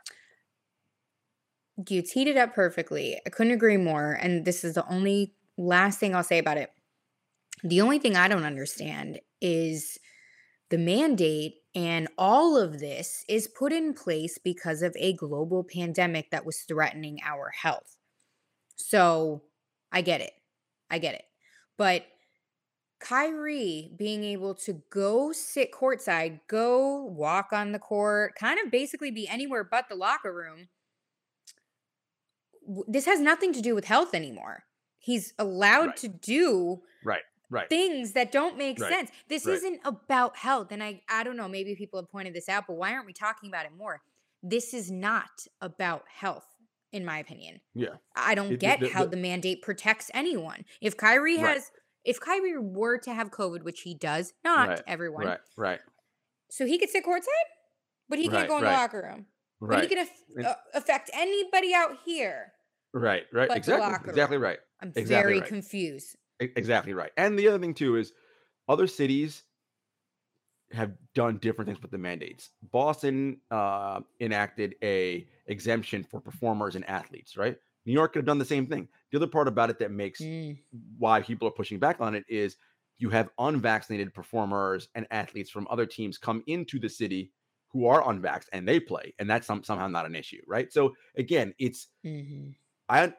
you 1.89 2.03
teed 2.03 2.29
it 2.29 2.37
up 2.37 2.55
perfectly. 2.55 3.21
I 3.27 3.31
couldn't 3.31 3.53
agree 3.53 3.77
more. 3.77 4.13
And 4.13 4.45
this 4.45 4.65
is 4.65 4.75
the 4.75 4.87
only 4.89 5.35
last 5.59 5.99
thing 5.99 6.15
I'll 6.15 6.23
say 6.23 6.39
about 6.39 6.59
it. 6.59 6.71
The 7.65 7.81
only 7.81 7.99
thing 7.99 8.17
I 8.17 8.29
don't 8.29 8.45
understand 8.45 9.21
is 9.41 9.99
the 10.71 10.79
mandate 10.79 11.55
and 11.75 12.09
all 12.19 12.57
of 12.57 12.81
this 12.81 13.25
is 13.29 13.49
put 13.49 13.73
in 13.73 13.95
place 13.95 14.39
because 14.43 14.83
of 14.83 14.95
a 14.99 15.15
global 15.15 15.65
pandemic 15.65 16.31
that 16.31 16.45
was 16.45 16.61
threatening 16.69 17.19
our 17.25 17.51
health. 17.51 17.97
So 18.77 19.43
I 19.91 20.03
get 20.03 20.21
it. 20.21 20.33
I 20.91 20.99
get 20.99 21.15
it. 21.15 21.25
But 21.77 22.07
Kyrie 23.01 23.93
being 23.97 24.25
able 24.25 24.55
to 24.57 24.83
go 24.91 25.33
sit 25.33 25.73
courtside, 25.73 26.41
go 26.49 27.05
walk 27.05 27.53
on 27.53 27.73
the 27.73 27.79
court, 27.79 28.35
kind 28.37 28.61
of 28.61 28.71
basically 28.71 29.11
be 29.11 29.29
anywhere 29.29 29.65
but 29.65 29.89
the 29.89 29.97
locker 29.97 30.33
room. 30.35 30.69
This 32.87 33.07
has 33.07 33.21
nothing 33.21 33.53
to 33.55 33.61
do 33.61 33.75
with 33.75 33.85
health 33.85 34.15
anymore. 34.15 34.65
He's 34.99 35.35
allowed 35.39 35.97
Right. 35.97 35.99
to 35.99 36.09
do 36.09 36.83
Right. 37.03 37.23
Right. 37.51 37.71
things 37.71 38.13
that 38.13 38.33
don't 38.33 38.59
make 38.59 38.79
Right, 38.79 38.89
sense. 38.89 39.11
This 39.29 39.47
right. 39.47 39.63
isn't 39.63 39.81
about 39.85 40.37
health. 40.37 40.73
And 40.73 40.83
I 40.83 41.03
I 41.09 41.25
don't 41.25 41.37
know, 41.37 41.49
maybe 41.49 41.77
people 41.77 42.01
have 42.01 42.11
pointed 42.11 42.35
this 42.35 42.49
out, 42.49 42.67
but 42.69 42.75
why 42.77 42.93
aren't 42.95 43.07
we 43.07 43.13
talking 43.15 43.49
about 43.51 43.67
it 43.67 43.73
more? 43.73 44.03
This 44.43 44.75
is 44.75 44.91
not 44.91 45.47
about 45.61 46.09
health 46.09 46.52
in 46.93 47.05
my 47.05 47.19
opinion. 47.19 47.61
Yeah. 47.75 47.97
I 48.15 48.35
don't 48.35 48.53
It- 48.53 48.61
get 48.61 48.87
how 48.93 49.05
the- 49.05 49.11
the 49.11 49.17
mandate 49.17 49.63
protects 49.63 50.11
anyone. 50.15 50.65
If 50.81 50.97
Kyrie 50.97 51.39
Right. 51.39 51.55
has 51.57 51.71
if 52.05 52.19
Kyrie 52.19 52.59
were 52.59 52.99
to 52.99 53.15
have 53.15 53.31
COVID, 53.31 53.63
which 53.63 53.83
he 53.83 53.95
does, 53.95 54.35
not 54.43 54.69
Right, 54.69 54.83
everyone. 54.89 55.25
Right. 55.25 55.41
Right. 55.57 55.81
So 56.51 56.67
he 56.67 56.77
could 56.77 56.91
sit 56.91 57.05
courtside, 57.05 57.29
but 58.09 58.19
he 58.19 58.29
Right, 58.29 58.39
can't 58.39 58.49
go 58.49 58.59
in 58.59 58.65
right. 58.65 58.71
the 58.73 58.77
locker 58.77 59.03
room. 59.09 59.27
But 59.61 59.75
he 59.77 59.81
Right. 59.83 59.89
can 59.89 60.09
And- 60.37 60.47
uh, 60.47 60.57
affect 60.75 61.11
anybody 61.13 61.73
out 61.75 61.99
here. 62.05 62.55
Right. 62.93 63.25
Right. 63.33 63.49
Exactly. 63.53 64.11
Exactly 64.11 64.37
right. 64.37 64.59
I'm 64.81 64.89
Exactly 64.89 65.05
very 65.15 65.39
right. 65.41 65.49
confused. 65.49 66.17
Exactly 66.41 66.93
right. 66.93 67.13
And 67.17 67.39
the 67.39 67.47
other 67.47 67.61
thing 67.61 67.73
too 67.73 67.95
is 67.95 68.13
other 68.69 68.89
cities 68.89 69.45
have 70.73 70.93
done 71.15 71.39
different 71.39 71.69
things 71.69 71.83
with 71.83 71.91
the 71.91 71.99
mandates. 71.99 72.51
Boston 72.71 73.41
uh, 73.51 74.01
enacted 74.21 74.75
a 74.83 75.27
exemption 75.47 76.03
for 76.03 76.21
performers 76.21 76.77
and 76.77 76.89
athletes, 76.89 77.37
right? 77.37 77.57
New 77.85 77.93
York 77.93 78.13
could 78.13 78.21
have 78.21 78.27
done 78.27 78.39
the 78.39 78.45
same 78.45 78.67
thing. 78.67 78.89
The 79.11 79.19
other 79.19 79.27
part 79.27 79.49
about 79.49 79.71
it 79.71 79.79
that 79.81 79.91
makes 79.91 80.29
Mm, 80.29 80.57
why 80.99 81.21
people 81.21 81.49
are 81.49 81.53
pushing 81.53 81.79
back 81.79 82.01
on 82.01 82.15
it 82.15 82.25
is 82.29 82.57
you 82.99 83.11
have 83.11 83.31
unvaccinated 83.39 84.15
performers 84.15 84.89
and 84.95 85.07
athletes 85.11 85.51
from 85.51 85.67
other 85.71 85.87
teams 85.87 86.19
come 86.19 86.43
into 86.47 86.79
the 86.79 86.89
city 86.89 87.33
who 87.69 87.87
are 87.87 88.03
unvaxxed 88.03 88.49
and 88.53 88.69
they 88.69 88.79
play, 88.79 89.15
and 89.19 89.29
that's 89.29 89.47
some, 89.47 89.65
somehow 89.65 89.89
not 89.89 90.07
an 90.07 90.15
issue, 90.15 90.41
right? 90.47 90.73
So 90.73 90.95
again, 91.17 91.55
it's 91.59 91.89
mhm. 92.05 92.55
I 92.89 93.13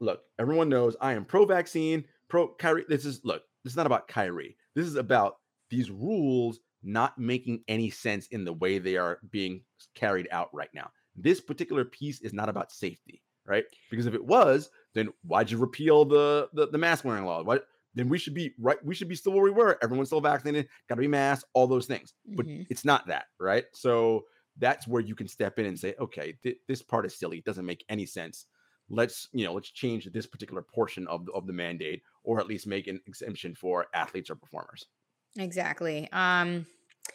look, 0.00 0.22
everyone 0.38 0.68
knows 0.68 0.96
I 1.00 1.12
am 1.12 1.24
pro 1.24 1.44
vaccine, 1.44 2.04
pro 2.28 2.48
Kyrie. 2.54 2.84
This 2.88 3.04
is 3.04 3.24
look, 3.24 3.42
this 3.64 3.72
is 3.72 3.76
not 3.76 3.86
about 3.86 4.08
Kyrie. 4.08 4.56
This 4.74 4.86
is 4.86 4.96
about 4.96 5.38
these 5.70 5.90
rules 5.90 6.60
not 6.82 7.18
making 7.18 7.64
any 7.68 7.90
sense 7.90 8.26
in 8.28 8.44
the 8.44 8.52
way 8.52 8.78
they 8.78 8.96
are 8.96 9.20
being 9.30 9.62
carried 9.94 10.28
out 10.30 10.48
right 10.52 10.72
now. 10.74 10.90
This 11.16 11.40
particular 11.40 11.84
piece 11.84 12.20
is 12.20 12.32
not 12.32 12.48
about 12.48 12.70
safety, 12.70 13.22
right? 13.44 13.64
Because 13.90 14.06
if 14.06 14.14
it 14.14 14.24
was, 14.24 14.70
then 14.94 15.12
why'd 15.22 15.50
you 15.50 15.58
repeal 15.58 16.04
the 16.04 16.48
the, 16.52 16.68
the 16.68 16.78
mask 16.78 17.04
wearing 17.04 17.24
law? 17.24 17.42
What 17.42 17.66
then 17.94 18.08
we 18.08 18.18
should 18.18 18.34
be 18.34 18.54
right, 18.58 18.82
we 18.84 18.94
should 18.94 19.08
be 19.08 19.16
still 19.16 19.32
where 19.32 19.42
we 19.42 19.50
were. 19.50 19.78
Everyone's 19.82 20.08
still 20.08 20.20
vaccinated, 20.20 20.68
gotta 20.88 21.00
be 21.00 21.08
masked, 21.08 21.48
all 21.54 21.66
those 21.66 21.86
things. 21.86 22.14
But 22.36 22.46
Mhm. 22.46 22.66
it's 22.68 22.84
not 22.84 23.06
that, 23.08 23.26
right? 23.40 23.64
So 23.72 24.26
that's 24.56 24.86
where 24.86 25.02
you 25.02 25.14
can 25.14 25.28
step 25.28 25.58
in 25.58 25.66
and 25.66 25.78
say, 25.78 25.94
okay, 25.98 26.38
th- 26.42 26.58
this 26.68 26.82
part 26.82 27.06
is 27.06 27.18
silly. 27.18 27.38
It 27.38 27.44
doesn't 27.44 27.66
make 27.66 27.84
any 27.88 28.06
sense 28.06 28.46
let's 28.90 29.28
you 29.32 29.44
know 29.44 29.52
let's 29.52 29.70
change 29.70 30.06
this 30.12 30.26
particular 30.26 30.62
portion 30.62 31.06
of 31.08 31.26
the, 31.26 31.32
of 31.32 31.46
the 31.46 31.52
mandate 31.52 32.02
or 32.24 32.40
at 32.40 32.46
least 32.46 32.66
make 32.66 32.86
an 32.86 33.00
exemption 33.06 33.54
for 33.54 33.86
athletes 33.94 34.30
or 34.30 34.34
performers 34.34 34.86
Exactly. 35.36 36.08
Um 36.12 36.66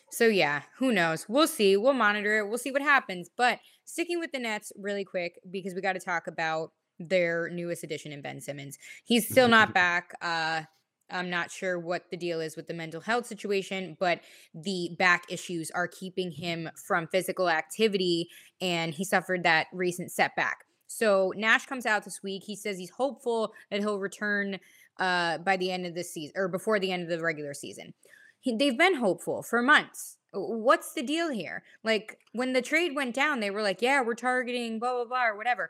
so 0.09 0.27
yeah, 0.27 0.61
who 0.77 0.91
knows? 0.91 1.27
We'll 1.27 1.47
see. 1.47 1.77
We'll 1.77 1.93
monitor 1.93 2.39
it. 2.39 2.47
We'll 2.47 2.57
see 2.57 2.71
what 2.71 2.81
happens. 2.81 3.29
But 3.35 3.59
sticking 3.85 4.19
with 4.19 4.31
the 4.31 4.39
Nets 4.39 4.71
really 4.77 5.03
quick 5.03 5.39
because 5.49 5.73
we 5.73 5.81
got 5.81 5.93
to 5.93 5.99
talk 5.99 6.27
about 6.27 6.71
their 6.99 7.49
newest 7.49 7.83
addition 7.83 8.11
in 8.11 8.21
Ben 8.21 8.39
Simmons. 8.39 8.77
He's 9.03 9.27
still 9.29 9.47
not 9.47 9.73
back. 9.73 10.13
Uh 10.21 10.63
I'm 11.11 11.29
not 11.29 11.51
sure 11.51 11.79
what 11.79 12.09
the 12.09 12.17
deal 12.17 12.41
is 12.41 12.55
with 12.55 12.67
the 12.67 12.73
mental 12.73 13.01
health 13.01 13.27
situation, 13.27 13.97
but 13.99 14.21
the 14.55 14.95
back 14.97 15.25
issues 15.29 15.69
are 15.71 15.87
keeping 15.87 16.31
him 16.31 16.69
from 16.75 17.07
physical 17.07 17.49
activity 17.49 18.29
and 18.61 18.93
he 18.93 19.03
suffered 19.03 19.43
that 19.43 19.67
recent 19.73 20.11
setback. 20.11 20.65
So 20.87 21.33
Nash 21.35 21.65
comes 21.65 21.85
out 21.85 22.03
this 22.03 22.21
week. 22.21 22.43
He 22.45 22.55
says 22.55 22.77
he's 22.77 22.91
hopeful 22.91 23.53
that 23.71 23.79
he'll 23.79 23.99
return 23.99 24.59
uh, 24.99 25.37
by 25.39 25.57
the 25.57 25.71
end 25.71 25.85
of 25.85 25.95
the 25.95 26.03
season 26.03 26.33
or 26.35 26.47
before 26.47 26.79
the 26.79 26.91
end 26.91 27.03
of 27.03 27.09
the 27.09 27.21
regular 27.21 27.53
season. 27.53 27.93
He, 28.39 28.55
they've 28.55 28.77
been 28.77 28.95
hopeful 28.95 29.41
for 29.43 29.61
months. 29.61 30.17
What's 30.33 30.93
the 30.93 31.03
deal 31.03 31.29
here? 31.31 31.63
Like 31.83 32.19
when 32.33 32.53
the 32.53 32.61
trade 32.61 32.95
went 32.95 33.15
down, 33.15 33.39
they 33.39 33.51
were 33.51 33.61
like, 33.61 33.81
"Yeah, 33.81 34.01
we're 34.01 34.15
targeting 34.15 34.79
blah 34.79 34.93
blah 34.95 35.05
blah 35.05 35.27
or 35.27 35.37
whatever." 35.37 35.69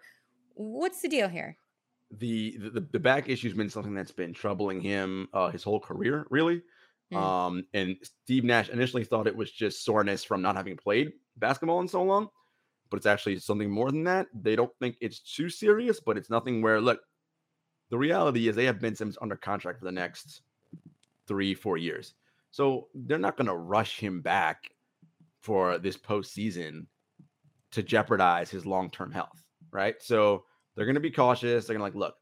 What's 0.55 1.01
the 1.01 1.09
deal 1.09 1.27
here? 1.29 1.57
the, 2.15 2.57
the 2.57 2.81
the 2.91 2.99
back 2.99 3.27
issue's 3.27 3.55
been 3.55 3.69
something 3.69 3.95
that's 3.95 4.11
been 4.11 4.33
troubling 4.33 4.79
him 4.79 5.27
uh 5.33 5.49
his 5.49 5.63
whole 5.63 5.79
career 5.79 6.25
really 6.29 6.61
Mm. 7.11 7.17
um 7.17 7.65
and 7.73 7.97
steve 8.03 8.43
nash 8.43 8.69
initially 8.69 9.03
thought 9.03 9.27
it 9.27 9.35
was 9.35 9.51
just 9.51 9.83
soreness 9.83 10.23
from 10.23 10.41
not 10.41 10.55
having 10.55 10.77
played 10.77 11.11
basketball 11.37 11.81
in 11.81 11.87
so 11.87 12.01
long 12.01 12.29
but 12.89 12.97
it's 12.97 13.05
actually 13.05 13.37
something 13.39 13.69
more 13.69 13.91
than 13.91 14.03
that 14.05 14.27
they 14.33 14.55
don't 14.55 14.71
think 14.79 14.95
it's 15.01 15.19
too 15.19 15.49
serious 15.49 15.99
but 15.99 16.17
it's 16.17 16.29
nothing 16.29 16.61
where 16.61 16.79
look 16.79 17.01
the 17.93 17.97
reality 17.97 18.47
is 18.47 18.55
they 18.55 18.65
have 18.65 18.81
ben 18.81 18.95
simmons 18.95 19.17
under 19.21 19.35
contract 19.35 19.79
for 19.79 19.85
the 19.85 19.91
next 19.91 20.41
three 21.27 21.53
four 21.53 21.77
years 21.77 22.15
so 22.51 22.87
they're 22.93 23.17
not 23.17 23.37
going 23.37 23.47
to 23.47 23.55
rush 23.55 23.99
him 23.99 24.21
back 24.21 24.71
for 25.41 25.77
this 25.77 25.97
postseason 25.97 26.85
to 27.71 27.83
jeopardize 27.83 28.49
his 28.49 28.65
long-term 28.65 29.11
health 29.11 29.43
right 29.71 30.01
so 30.01 30.43
they're 30.75 30.85
going 30.85 30.95
to 30.95 31.01
be 31.01 31.11
cautious. 31.11 31.65
They're 31.65 31.77
going 31.77 31.91
to 31.91 31.97
like, 31.97 32.07
look, 32.07 32.15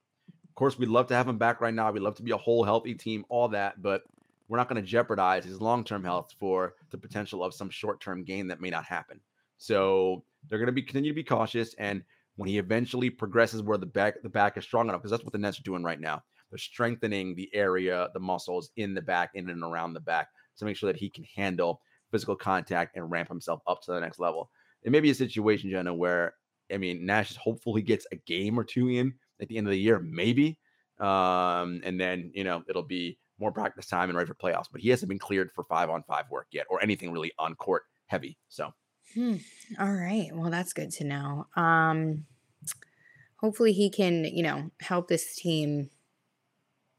of 0.49 0.55
course, 0.55 0.77
we'd 0.77 0.89
love 0.89 1.07
to 1.07 1.15
have 1.15 1.27
him 1.27 1.37
back 1.37 1.61
right 1.61 1.73
now. 1.73 1.91
We'd 1.91 2.01
love 2.01 2.15
to 2.15 2.23
be 2.23 2.31
a 2.31 2.37
whole 2.37 2.63
healthy 2.63 2.93
team, 2.93 3.25
all 3.29 3.47
that, 3.49 3.81
but 3.81 4.03
we're 4.47 4.57
not 4.57 4.67
going 4.67 4.81
to 4.81 4.87
jeopardize 4.87 5.45
his 5.45 5.61
long 5.61 5.83
term 5.83 6.03
health 6.03 6.33
for 6.39 6.75
the 6.89 6.97
potential 6.97 7.43
of 7.43 7.53
some 7.53 7.69
short 7.69 8.01
term 8.01 8.23
gain 8.23 8.47
that 8.47 8.61
may 8.61 8.69
not 8.69 8.85
happen. 8.85 9.19
So 9.57 10.23
they're 10.47 10.59
going 10.59 10.67
to 10.67 10.73
be 10.73 10.81
continue 10.81 11.11
to 11.11 11.15
be 11.15 11.23
cautious. 11.23 11.73
And 11.75 12.03
when 12.35 12.49
he 12.49 12.57
eventually 12.57 13.09
progresses 13.09 13.61
where 13.61 13.77
the 13.77 13.85
back 13.85 14.15
the 14.23 14.29
back 14.29 14.57
is 14.57 14.63
strong 14.63 14.87
enough, 14.87 15.01
because 15.01 15.11
that's 15.11 15.23
what 15.23 15.33
the 15.33 15.39
Nets 15.39 15.59
are 15.59 15.63
doing 15.63 15.83
right 15.83 15.99
now. 15.99 16.21
They're 16.49 16.57
strengthening 16.57 17.35
the 17.35 17.49
area, 17.53 18.09
the 18.13 18.19
muscles 18.19 18.71
in 18.75 18.93
the 18.93 19.01
back, 19.01 19.31
in 19.35 19.49
and 19.49 19.63
around 19.63 19.93
the 19.93 19.99
back 20.01 20.27
to 20.57 20.65
make 20.65 20.75
sure 20.75 20.91
that 20.91 20.99
he 20.99 21.09
can 21.09 21.25
handle 21.35 21.81
physical 22.11 22.35
contact 22.35 22.97
and 22.97 23.09
ramp 23.09 23.29
himself 23.29 23.61
up 23.67 23.81
to 23.83 23.91
the 23.91 23.99
next 23.99 24.19
level. 24.19 24.49
It 24.83 24.91
may 24.91 24.99
be 24.99 25.11
a 25.11 25.15
situation, 25.15 25.69
Jenna, 25.69 25.93
where 25.93 26.33
I 26.73 26.77
mean, 26.77 27.05
Nash 27.05 27.31
is 27.31 27.37
hopeful 27.37 27.75
he 27.75 27.81
gets 27.81 28.05
a 28.11 28.15
game 28.15 28.59
or 28.59 28.63
two 28.63 28.89
in 28.89 29.13
at 29.41 29.47
the 29.47 29.57
end 29.57 29.67
of 29.67 29.71
the 29.71 29.79
year, 29.79 29.99
maybe. 29.99 30.57
Um, 30.99 31.81
and 31.83 31.99
then, 31.99 32.31
you 32.33 32.43
know, 32.43 32.63
it'll 32.69 32.83
be 32.83 33.17
more 33.39 33.51
practice 33.51 33.87
time 33.87 34.09
and 34.09 34.17
ready 34.17 34.27
for 34.27 34.35
playoffs. 34.35 34.67
But 34.71 34.81
he 34.81 34.89
hasn't 34.89 35.09
been 35.09 35.19
cleared 35.19 35.51
for 35.51 35.63
five 35.65 35.89
on 35.89 36.03
five 36.03 36.25
work 36.29 36.47
yet 36.51 36.67
or 36.69 36.81
anything 36.81 37.11
really 37.11 37.31
on 37.39 37.55
court 37.55 37.83
heavy. 38.07 38.37
So, 38.49 38.71
Hmm. 39.13 39.35
All 39.79 39.91
right. 39.91 40.29
Well, 40.33 40.49
that's 40.49 40.73
good 40.73 40.91
to 40.91 41.03
know. 41.03 41.47
Um, 41.55 42.25
hopefully, 43.37 43.73
he 43.73 43.89
can, 43.89 44.25
you 44.25 44.43
know, 44.43 44.71
help 44.79 45.07
this 45.07 45.35
team 45.35 45.89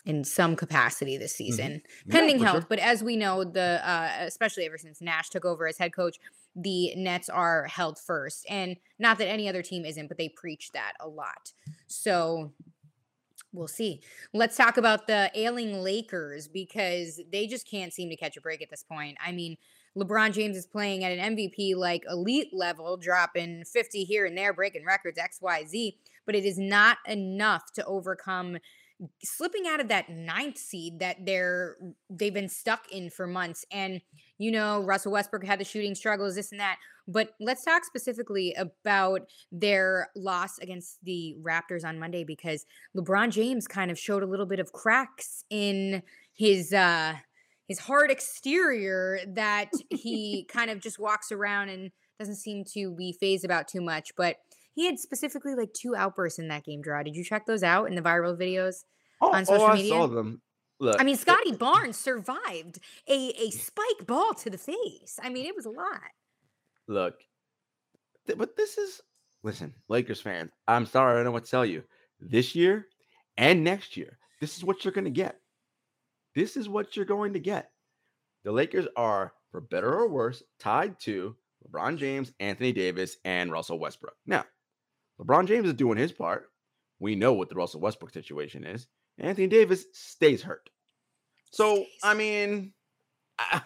in 0.05 0.25
some 0.25 0.57
capacity 0.57 1.17
this 1.17 1.35
season, 1.35 1.81
yeah, 2.07 2.13
pending 2.13 2.39
for 2.39 2.45
health. 2.45 2.57
sure. 2.57 2.67
But 2.69 2.81
as 2.81 3.05
we 3.05 3.17
know, 3.17 3.45
the 3.45 3.81
uh, 3.89 4.11
especially 4.21 4.67
ever 4.67 4.79
since 4.79 5.01
Nash 5.01 5.31
took 5.31 5.45
over 5.45 5.67
as 5.67 5.79
head 5.79 5.93
coach, 5.93 6.19
the 6.57 6.95
Nets 6.97 7.29
are 7.29 7.67
held 7.67 7.99
first, 7.99 8.45
and 8.49 8.77
not 8.99 9.19
that 9.19 9.29
any 9.29 9.49
other 9.49 9.63
team 9.63 9.85
isn't, 9.85 10.09
but 10.09 10.19
they 10.19 10.29
preach 10.29 10.73
that 10.73 10.95
a 11.01 11.09
lot. 11.09 11.53
So. 11.87 12.53
We'll 13.55 13.69
see. 13.69 14.01
Let's 14.33 14.57
talk 14.57 14.79
about 14.79 15.07
the 15.07 15.31
ailing 15.35 15.83
Lakers 15.83 16.49
because 16.49 17.21
they 17.31 17.47
just 17.47 17.69
can't 17.71 17.93
seem 17.93 18.09
to 18.09 18.17
catch 18.17 18.39
a 18.39 18.41
break 18.41 18.63
at 18.63 18.71
this 18.71 18.83
point. 18.83 19.19
I 19.23 19.31
mean, 19.31 19.59
LeBron 19.97 20.33
James 20.33 20.57
is 20.57 20.67
playing 20.67 21.05
at 21.05 21.13
an 21.13 21.37
MVP 21.37 21.77
like 21.77 22.05
elite 22.09 22.49
level, 22.53 22.97
dropping 22.97 23.65
50 23.65 24.05
here 24.05 24.25
and 24.25 24.37
there, 24.37 24.53
breaking 24.53 24.85
records, 24.87 25.19
XYZ, 25.19 25.97
but 26.25 26.35
it 26.35 26.45
is 26.45 26.59
not 26.59 26.99
enough 27.07 27.73
to 27.75 27.85
overcome 27.85 28.59
slipping 29.25 29.67
out 29.67 29.81
of 29.81 29.89
that 29.89 30.09
ninth 30.09 30.59
seed 30.59 31.01
that 31.01 31.17
they're 31.27 31.77
they've 32.09 32.35
been 32.35 32.49
stuck 32.49 32.91
in 32.91 33.11
for 33.11 33.27
months. 33.27 33.65
And 33.73 34.01
you 34.39 34.51
know, 34.51 34.83
Russell 34.83 35.13
Westbrook 35.13 35.45
had 35.45 35.61
the 35.61 35.65
shooting 35.65 35.95
struggles, 35.95 36.35
this 36.35 36.53
and 36.53 36.61
that. 36.61 36.79
But 37.09 37.35
let's 37.41 37.65
talk 37.65 37.85
specifically 37.85 38.55
about 38.55 39.23
their 39.51 40.09
loss 40.15 40.59
against 40.59 40.99
the 41.05 41.37
Raptors 41.43 41.85
on 41.85 41.99
Monday 41.99 42.25
because 42.25 42.65
LeBron 42.97 43.31
James 43.31 43.67
kind 43.67 43.91
of 43.91 43.99
showed 43.99 44.23
a 44.23 44.27
little 44.27 44.47
bit 44.47 44.61
of 44.61 44.73
cracks 44.73 45.45
in 45.51 46.03
his 46.35 46.73
uh 46.73 47.15
his 47.73 47.79
hard 47.79 48.11
exterior 48.11 49.19
that 49.29 49.71
he 49.91 50.45
kind 50.51 50.71
of 50.71 50.79
just 50.79 50.99
walks 50.99 51.33
around 51.33 51.71
and 51.71 51.91
doesn't 52.19 52.37
seem 52.37 52.65
to 52.75 52.95
be 52.95 53.17
fazed 53.19 53.47
about 53.47 53.67
too 53.67 53.81
much. 53.81 54.13
But 54.15 54.37
he 54.75 54.85
had 54.85 54.99
specifically 54.99 55.55
like 55.55 55.73
two 55.73 55.97
outbursts 55.97 56.39
in 56.39 56.49
that 56.49 56.65
game 56.65 56.83
draw. 56.83 57.03
Did 57.03 57.17
you 57.17 57.25
check 57.25 57.47
those 57.47 57.63
out 57.63 57.87
in 57.89 57.95
the 57.95 58.03
viral 58.03 58.39
videos? 58.39 58.85
oh, 59.23 59.33
On 59.33 59.41
oh, 59.41 59.45
social 59.45 59.67
I 59.67 59.75
media? 59.75 59.91
saw 59.91 60.07
them. 60.07 60.43
Look, 60.81 61.01
I 61.01 61.05
mean, 61.05 61.15
it- 61.15 61.21
Scottie 61.21 61.53
Barnes 61.53 61.97
survived 61.97 62.79
a, 63.09 63.29
a 63.41 63.51
spike 63.51 64.07
ball 64.07 64.35
to 64.35 64.51
the 64.51 64.59
face. 64.59 65.19
I 65.23 65.31
mean, 65.31 65.47
it 65.47 65.57
was 65.57 65.65
a 65.65 65.71
lot. 65.71 66.01
look, 66.89 67.15
th- 68.27 68.39
but 68.39 68.57
this 68.57 68.77
is 68.79 69.01
listen, 69.43 69.73
Lakers 69.89 70.21
fans. 70.21 70.51
I'm 70.69 70.85
sorry, 70.87 71.13
I 71.13 71.15
don't 71.17 71.25
know 71.25 71.31
what 71.31 71.45
to 71.47 71.51
tell 71.51 71.65
you. 71.65 71.85
This 72.21 72.55
year 72.55 72.87
and 73.39 73.65
next 73.65 73.97
year, 73.97 74.19
this 74.41 74.57
is 74.57 74.65
what 74.65 74.85
you're 74.85 74.93
going 74.93 75.05
to 75.05 75.11
get. 75.11 75.39
This 76.35 76.57
is 76.57 76.69
what 76.69 76.97
you're 76.97 77.05
going 77.05 77.33
to 77.35 77.39
get. 77.39 77.71
The 78.45 78.53
Lakers 78.53 78.87
are, 78.97 79.33
for 79.51 79.61
better 79.61 79.93
or 79.93 80.09
worse, 80.09 80.43
tied 80.59 80.99
to 81.01 81.37
LeBron 81.69 81.97
James, 81.99 82.33
Anthony 82.41 82.73
Davis, 82.73 83.17
and 83.25 83.53
Russell 83.53 83.79
Westbrook. 83.79 84.17
Now, 84.27 84.45
LeBron 85.21 85.47
James 85.47 85.69
is 85.69 85.75
doing 85.75 85.99
his 85.99 86.13
part. 86.13 86.51
We 86.99 87.15
know 87.15 87.35
what 87.35 87.49
the 87.49 87.55
Russell 87.55 87.81
Westbrook 87.81 88.13
situation 88.13 88.65
is. 88.65 88.87
Anthony 89.19 89.47
Davis 89.47 89.85
stays 89.93 90.43
hurt. 90.43 90.71
So, 91.51 91.85
I 92.03 92.15
mean, 92.15 92.73
I, 93.39 93.61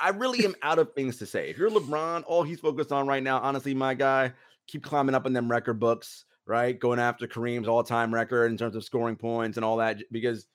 I 0.00 0.08
really 0.10 0.44
am 0.44 0.54
out 0.62 0.78
of 0.78 0.92
things 0.94 1.18
to 1.18 1.26
say. 1.26 1.50
If 1.50 1.58
you're 1.58 1.70
LeBron, 1.70 2.24
all 2.26 2.42
he's 2.42 2.60
focused 2.60 2.92
on 2.92 3.06
right 3.06 3.22
now, 3.22 3.40
honestly, 3.40 3.74
my 3.74 3.94
guy, 3.94 4.32
keep 4.66 4.82
climbing 4.82 5.14
up 5.14 5.26
in 5.26 5.34
them 5.34 5.50
record 5.50 5.78
books, 5.78 6.24
right? 6.46 6.78
Going 6.78 6.98
after 6.98 7.28
Kareem's 7.28 7.68
all-time 7.68 8.12
record 8.12 8.50
in 8.50 8.56
terms 8.56 8.74
of 8.74 8.84
scoring 8.84 9.16
points 9.16 9.58
and 9.58 9.64
all 9.64 9.76
that, 9.76 9.98
because 10.10 10.46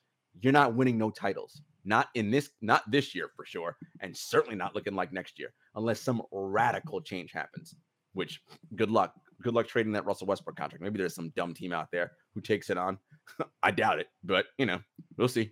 you're 0.41 0.53
not 0.53 0.75
winning 0.75 0.97
no 0.97 1.09
titles. 1.09 1.61
Not 1.85 2.09
in 2.13 2.29
this, 2.29 2.49
not 2.61 2.89
this 2.91 3.15
year 3.15 3.29
for 3.35 3.45
sure, 3.45 3.77
and 4.01 4.15
certainly 4.15 4.55
not 4.55 4.75
looking 4.75 4.95
like 4.95 5.13
next 5.13 5.39
year, 5.39 5.53
unless 5.75 6.01
some 6.01 6.21
radical 6.31 7.01
change 7.01 7.31
happens. 7.31 7.75
Which, 8.13 8.41
good 8.75 8.91
luck. 8.91 9.13
Good 9.41 9.53
luck 9.53 9.67
trading 9.67 9.93
that 9.93 10.05
Russell 10.05 10.27
Westbrook 10.27 10.57
contract. 10.57 10.83
Maybe 10.83 10.97
there's 10.97 11.15
some 11.15 11.31
dumb 11.35 11.53
team 11.53 11.71
out 11.71 11.87
there 11.91 12.11
who 12.33 12.41
takes 12.41 12.69
it 12.69 12.77
on. 12.77 12.97
I 13.63 13.71
doubt 13.71 13.99
it, 13.99 14.07
but 14.23 14.47
you 14.57 14.65
know, 14.65 14.79
we'll 15.17 15.29
see. 15.29 15.51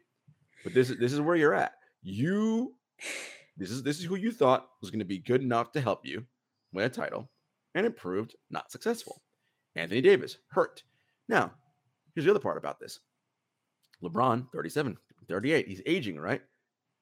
But 0.64 0.74
this 0.74 0.90
is 0.90 0.98
this 0.98 1.14
is 1.14 1.22
where 1.22 1.38
you're 1.38 1.54
at. 1.54 1.74
You 2.04 2.76
this 3.58 3.72
is 3.72 3.84
this 3.84 4.00
is 4.00 4.06
who 4.06 4.16
you 4.16 4.32
thought 4.32 4.68
was 4.82 4.92
going 4.92 5.00
to 5.00 5.06
be 5.06 5.20
good 5.20 5.42
enough 5.42 5.72
to 5.72 5.82
help 5.82 6.06
you 6.06 6.26
win 6.74 6.86
a 6.86 6.90
title, 6.90 7.30
and 7.74 7.86
it 7.86 7.96
proved 7.96 8.36
not 8.50 8.72
successful. 8.72 9.22
Anthony 9.76 10.02
Davis 10.02 10.38
hurt. 10.50 10.84
Now, 11.30 11.52
here's 12.14 12.26
the 12.26 12.32
other 12.32 12.40
part 12.40 12.58
about 12.58 12.80
this. 12.80 13.00
LeBron, 14.04 14.48
37, 14.52 14.98
38. 15.28 15.68
He's 15.68 15.82
aging, 15.86 16.20
right? 16.20 16.41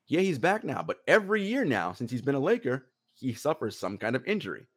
Yeah, 0.07 0.21
he's 0.21 0.39
back 0.39 0.63
now, 0.63 0.83
but 0.83 0.97
every 1.07 1.43
year 1.43 1.65
now, 1.65 1.91
since 1.93 2.11
he's 2.11 2.21
been 2.21 2.35
a 2.35 2.39
Laker, 2.39 2.87
he 3.13 3.33
suffers 3.33 3.77
some 3.77 3.97
kind 3.97 4.15
of 4.15 4.25
injury. 4.25 4.67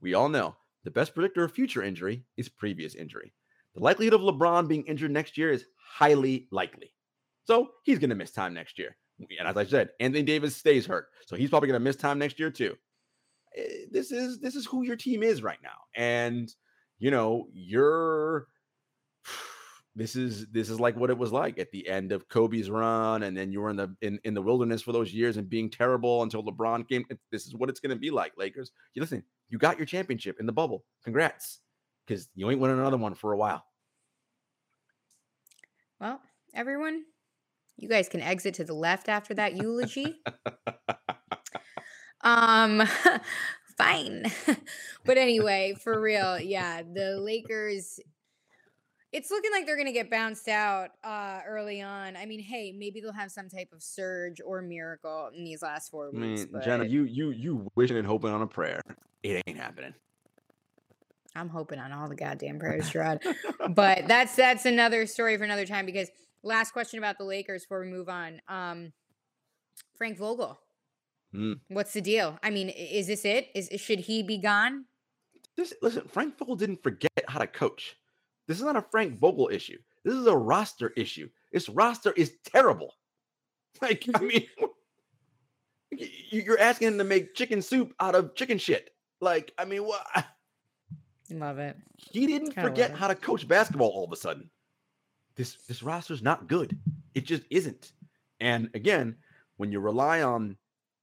We 0.00 0.14
all 0.14 0.28
know 0.28 0.56
the 0.84 0.90
best 0.90 1.14
predictor 1.14 1.44
of 1.44 1.52
future 1.52 1.82
injury 1.82 2.24
is 2.36 2.48
previous 2.48 2.94
injury. 2.94 3.32
The 3.74 3.82
likelihood 3.82 4.14
of 4.14 4.20
LeBron 4.22 4.68
being 4.68 4.84
injured 4.86 5.10
next 5.12 5.38
year 5.38 5.50
is 5.50 5.64
highly 5.76 6.48
likely. 6.50 6.92
So 7.44 7.70
he's 7.84 7.98
going 7.98 8.10
to 8.10 8.16
miss 8.16 8.32
time 8.32 8.54
next 8.54 8.78
year. 8.78 8.96
And 9.38 9.46
as 9.48 9.56
I 9.56 9.64
said, 9.64 9.90
Anthony 10.00 10.22
Davis 10.22 10.56
stays 10.56 10.86
hurt. 10.86 11.08
So 11.26 11.36
he's 11.36 11.50
probably 11.50 11.68
going 11.68 11.78
to 11.80 11.84
miss 11.84 11.96
time 11.96 12.18
next 12.18 12.38
year 12.38 12.50
too. 12.50 12.76
Eh, 13.56 13.86
This 13.90 14.10
is 14.12 14.40
this 14.40 14.54
is 14.54 14.66
who 14.66 14.82
your 14.82 14.96
team 14.96 15.22
is 15.22 15.42
right 15.42 15.58
now. 15.62 15.76
And 15.94 16.52
you 16.98 17.10
know, 17.10 17.48
you're 17.52 18.46
this 19.96 20.14
is 20.14 20.46
this 20.52 20.70
is 20.70 20.78
like 20.78 20.96
what 20.96 21.10
it 21.10 21.18
was 21.18 21.32
like 21.32 21.58
at 21.58 21.70
the 21.72 21.88
end 21.88 22.12
of 22.12 22.28
Kobe's 22.28 22.70
run, 22.70 23.24
and 23.24 23.36
then 23.36 23.50
you 23.50 23.60
were 23.60 23.70
in 23.70 23.76
the 23.76 23.94
in, 24.02 24.20
in 24.24 24.34
the 24.34 24.42
wilderness 24.42 24.82
for 24.82 24.92
those 24.92 25.12
years 25.12 25.36
and 25.36 25.48
being 25.48 25.68
terrible 25.68 26.22
until 26.22 26.44
LeBron 26.44 26.88
came. 26.88 27.04
This 27.32 27.46
is 27.46 27.54
what 27.54 27.68
it's 27.68 27.80
going 27.80 27.90
to 27.90 27.96
be 27.96 28.10
like, 28.10 28.32
Lakers. 28.36 28.70
You 28.94 29.02
listen, 29.02 29.24
you 29.48 29.58
got 29.58 29.78
your 29.78 29.86
championship 29.86 30.38
in 30.38 30.46
the 30.46 30.52
bubble. 30.52 30.84
Congrats, 31.02 31.60
because 32.06 32.28
you 32.34 32.50
ain't 32.50 32.60
winning 32.60 32.78
another 32.78 32.96
one 32.96 33.14
for 33.14 33.32
a 33.32 33.36
while. 33.36 33.64
Well, 36.00 36.20
everyone, 36.54 37.04
you 37.76 37.88
guys 37.88 38.08
can 38.08 38.20
exit 38.20 38.54
to 38.54 38.64
the 38.64 38.74
left 38.74 39.08
after 39.08 39.34
that 39.34 39.56
eulogy. 39.56 40.20
um 42.22 42.82
fine. 43.80 44.30
but 45.04 45.18
anyway, 45.18 45.74
for 45.80 46.00
real, 46.00 46.38
yeah, 46.38 46.82
the 46.82 47.18
Lakers 47.18 47.98
it's 49.12 49.30
looking 49.30 49.50
like 49.50 49.66
they're 49.66 49.76
going 49.76 49.86
to 49.86 49.92
get 49.92 50.08
bounced 50.10 50.48
out 50.48 50.90
uh 51.02 51.40
early 51.46 51.82
on. 51.82 52.16
I 52.16 52.26
mean, 52.26 52.40
hey, 52.40 52.72
maybe 52.72 53.00
they'll 53.00 53.12
have 53.12 53.30
some 53.30 53.48
type 53.48 53.68
of 53.72 53.82
surge 53.82 54.40
or 54.44 54.62
miracle 54.62 55.30
in 55.36 55.44
these 55.44 55.62
last 55.62 55.90
4 55.90 56.06
I 56.06 56.08
weeks, 56.10 56.42
mean, 56.42 56.48
but 56.52 56.64
Jenna, 56.64 56.84
you 56.84 57.04
you 57.04 57.30
you 57.30 57.70
wishing 57.74 57.96
and 57.96 58.06
hoping 58.06 58.30
on 58.30 58.42
a 58.42 58.46
prayer. 58.46 58.80
It 59.22 59.42
ain't 59.46 59.58
happening. 59.58 59.94
I'm 61.36 61.48
hoping 61.48 61.78
on 61.78 61.92
all 61.92 62.08
the 62.08 62.16
goddamn 62.16 62.58
prayers, 62.58 62.90
Jarod. 62.92 63.20
but 63.74 64.06
that's 64.08 64.34
that's 64.36 64.66
another 64.66 65.06
story 65.06 65.36
for 65.36 65.44
another 65.44 65.66
time 65.66 65.86
because 65.86 66.08
last 66.42 66.72
question 66.72 66.98
about 66.98 67.18
the 67.18 67.24
Lakers 67.24 67.62
before 67.64 67.80
we 67.80 67.86
move 67.86 68.08
on. 68.08 68.40
Um 68.48 68.92
Frank 69.96 70.18
Vogel. 70.18 70.58
Hmm. 71.32 71.54
What's 71.68 71.92
the 71.92 72.00
deal? 72.00 72.38
I 72.42 72.50
mean, 72.50 72.70
is 72.70 73.06
this 73.06 73.24
it? 73.24 73.48
Is 73.54 73.68
should 73.80 74.00
he 74.00 74.22
be 74.22 74.38
gone? 74.38 74.86
This 75.56 75.72
listen, 75.82 76.08
Frank 76.08 76.38
Vogel 76.38 76.56
didn't 76.56 76.82
forget 76.82 77.10
how 77.28 77.38
to 77.38 77.46
coach. 77.46 77.96
This 78.50 78.58
is 78.58 78.64
not 78.64 78.74
a 78.74 78.84
Frank 78.90 79.16
Vogel 79.16 79.48
issue. 79.52 79.78
This 80.04 80.12
is 80.12 80.26
a 80.26 80.36
roster 80.36 80.92
issue. 80.96 81.28
This 81.52 81.68
roster 81.68 82.10
is 82.16 82.32
terrible. 82.44 82.94
Like, 83.80 84.04
I 84.08 84.18
mm-hmm. 84.18 84.26
mean, 84.26 84.46
y- 85.92 86.10
y- 86.32 86.42
you're 86.44 86.58
asking 86.58 86.88
him 86.88 86.98
to 86.98 87.04
make 87.04 87.36
chicken 87.36 87.62
soup 87.62 87.94
out 88.00 88.16
of 88.16 88.34
chicken 88.34 88.58
shit. 88.58 88.90
Like, 89.20 89.52
I 89.56 89.64
mean, 89.64 89.84
what? 89.84 90.04
Love 91.30 91.60
it. 91.60 91.76
He 91.96 92.26
didn't 92.26 92.50
Kinda 92.50 92.68
forget 92.68 92.90
how 92.90 93.06
to 93.06 93.14
coach 93.14 93.46
basketball 93.46 93.90
all 93.90 94.04
of 94.04 94.12
a 94.12 94.16
sudden. 94.16 94.50
This 95.36 95.54
this 95.68 95.84
roster's 95.84 96.20
not 96.20 96.48
good. 96.48 96.76
It 97.14 97.24
just 97.24 97.44
isn't. 97.48 97.92
And 98.40 98.68
again, 98.74 99.16
when 99.56 99.70
you 99.70 99.78
rely 99.78 100.22
on 100.22 100.56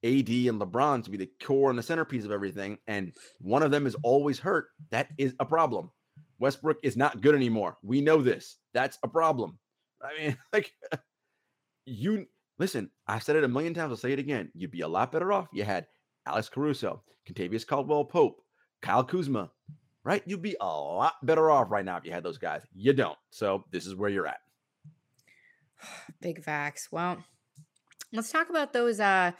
AD 0.03 0.29
and 0.29 0.61
LeBron 0.61 1.05
to 1.05 1.09
be 1.09 1.17
the 1.17 1.31
core 1.41 1.69
and 1.69 1.79
the 1.79 1.83
centerpiece 1.83 2.25
of 2.25 2.31
everything, 2.31 2.77
and 2.87 3.13
one 3.39 3.63
of 3.63 3.71
them 3.71 3.87
is 3.87 3.95
always 4.03 4.37
hurt, 4.37 4.67
that 4.91 5.07
is 5.17 5.33
a 5.39 5.45
problem. 5.45 5.89
Westbrook 6.39 6.77
is 6.83 6.97
not 6.97 7.21
good 7.21 7.35
anymore. 7.35 7.77
We 7.81 8.01
know 8.01 8.21
this. 8.21 8.57
That's 8.73 8.97
a 9.03 9.07
problem. 9.07 9.57
I 10.01 10.21
mean, 10.21 10.37
like 10.53 10.73
you 11.85 12.27
listen, 12.59 12.89
I've 13.07 13.23
said 13.23 13.35
it 13.35 13.43
a 13.43 13.47
million 13.47 13.73
times, 13.73 13.91
I'll 13.91 13.97
say 13.97 14.13
it 14.13 14.19
again. 14.19 14.51
You'd 14.53 14.71
be 14.71 14.81
a 14.81 14.87
lot 14.87 15.11
better 15.11 15.31
off. 15.31 15.47
You 15.51 15.63
had 15.63 15.87
Alex 16.25 16.49
Caruso, 16.49 17.03
Kentavious 17.27 17.65
Caldwell 17.65 18.05
Pope, 18.05 18.41
Kyle 18.81 19.03
Kuzma, 19.03 19.51
right? 20.03 20.23
You'd 20.25 20.41
be 20.41 20.57
a 20.59 20.65
lot 20.65 21.13
better 21.23 21.49
off 21.49 21.71
right 21.71 21.85
now 21.85 21.97
if 21.97 22.05
you 22.05 22.11
had 22.11 22.23
those 22.23 22.37
guys. 22.37 22.63
You 22.73 22.93
don't. 22.93 23.17
So 23.29 23.65
this 23.71 23.85
is 23.85 23.95
where 23.95 24.09
you're 24.09 24.27
at. 24.27 24.39
Big 26.21 26.43
facts. 26.43 26.89
Well, 26.91 27.23
let's 28.11 28.31
talk 28.31 28.49
about 28.49 28.73
those 28.73 28.99
uh 28.99 29.31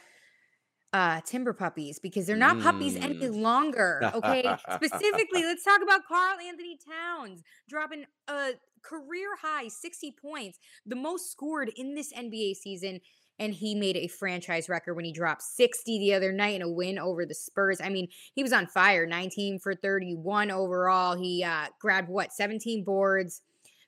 uh 0.92 1.20
timber 1.22 1.52
puppies 1.52 1.98
because 1.98 2.26
they're 2.26 2.36
not 2.36 2.60
puppies 2.62 2.96
any 2.96 3.14
Mm. 3.14 3.40
longer. 3.42 4.00
Okay. 4.14 4.42
Specifically, 4.74 5.42
let's 5.44 5.64
talk 5.64 5.82
about 5.82 6.06
Karl 6.06 6.38
Anthony 6.40 6.78
Towns 6.78 7.42
dropping 7.68 8.04
a 8.28 8.52
career 8.82 9.28
high 9.42 9.68
60 9.68 10.12
points, 10.12 10.58
the 10.86 10.96
most 10.96 11.30
scored 11.30 11.70
in 11.76 11.94
this 11.94 12.12
NBA 12.12 12.54
season. 12.56 13.00
And 13.40 13.54
he 13.54 13.76
made 13.76 13.96
a 13.96 14.08
franchise 14.08 14.68
record 14.68 14.94
when 14.94 15.04
he 15.04 15.12
dropped 15.12 15.42
60 15.42 15.98
the 16.00 16.12
other 16.14 16.32
night 16.32 16.56
in 16.56 16.62
a 16.62 16.68
win 16.68 16.98
over 16.98 17.24
the 17.24 17.34
Spurs. 17.36 17.80
I 17.80 17.88
mean, 17.88 18.08
he 18.34 18.42
was 18.42 18.52
on 18.52 18.66
fire 18.66 19.06
19 19.06 19.60
for 19.60 19.74
31 19.76 20.50
overall. 20.50 21.16
He 21.16 21.44
uh, 21.44 21.66
grabbed 21.80 22.08
what, 22.08 22.32
17 22.32 22.82
boards, 22.82 23.42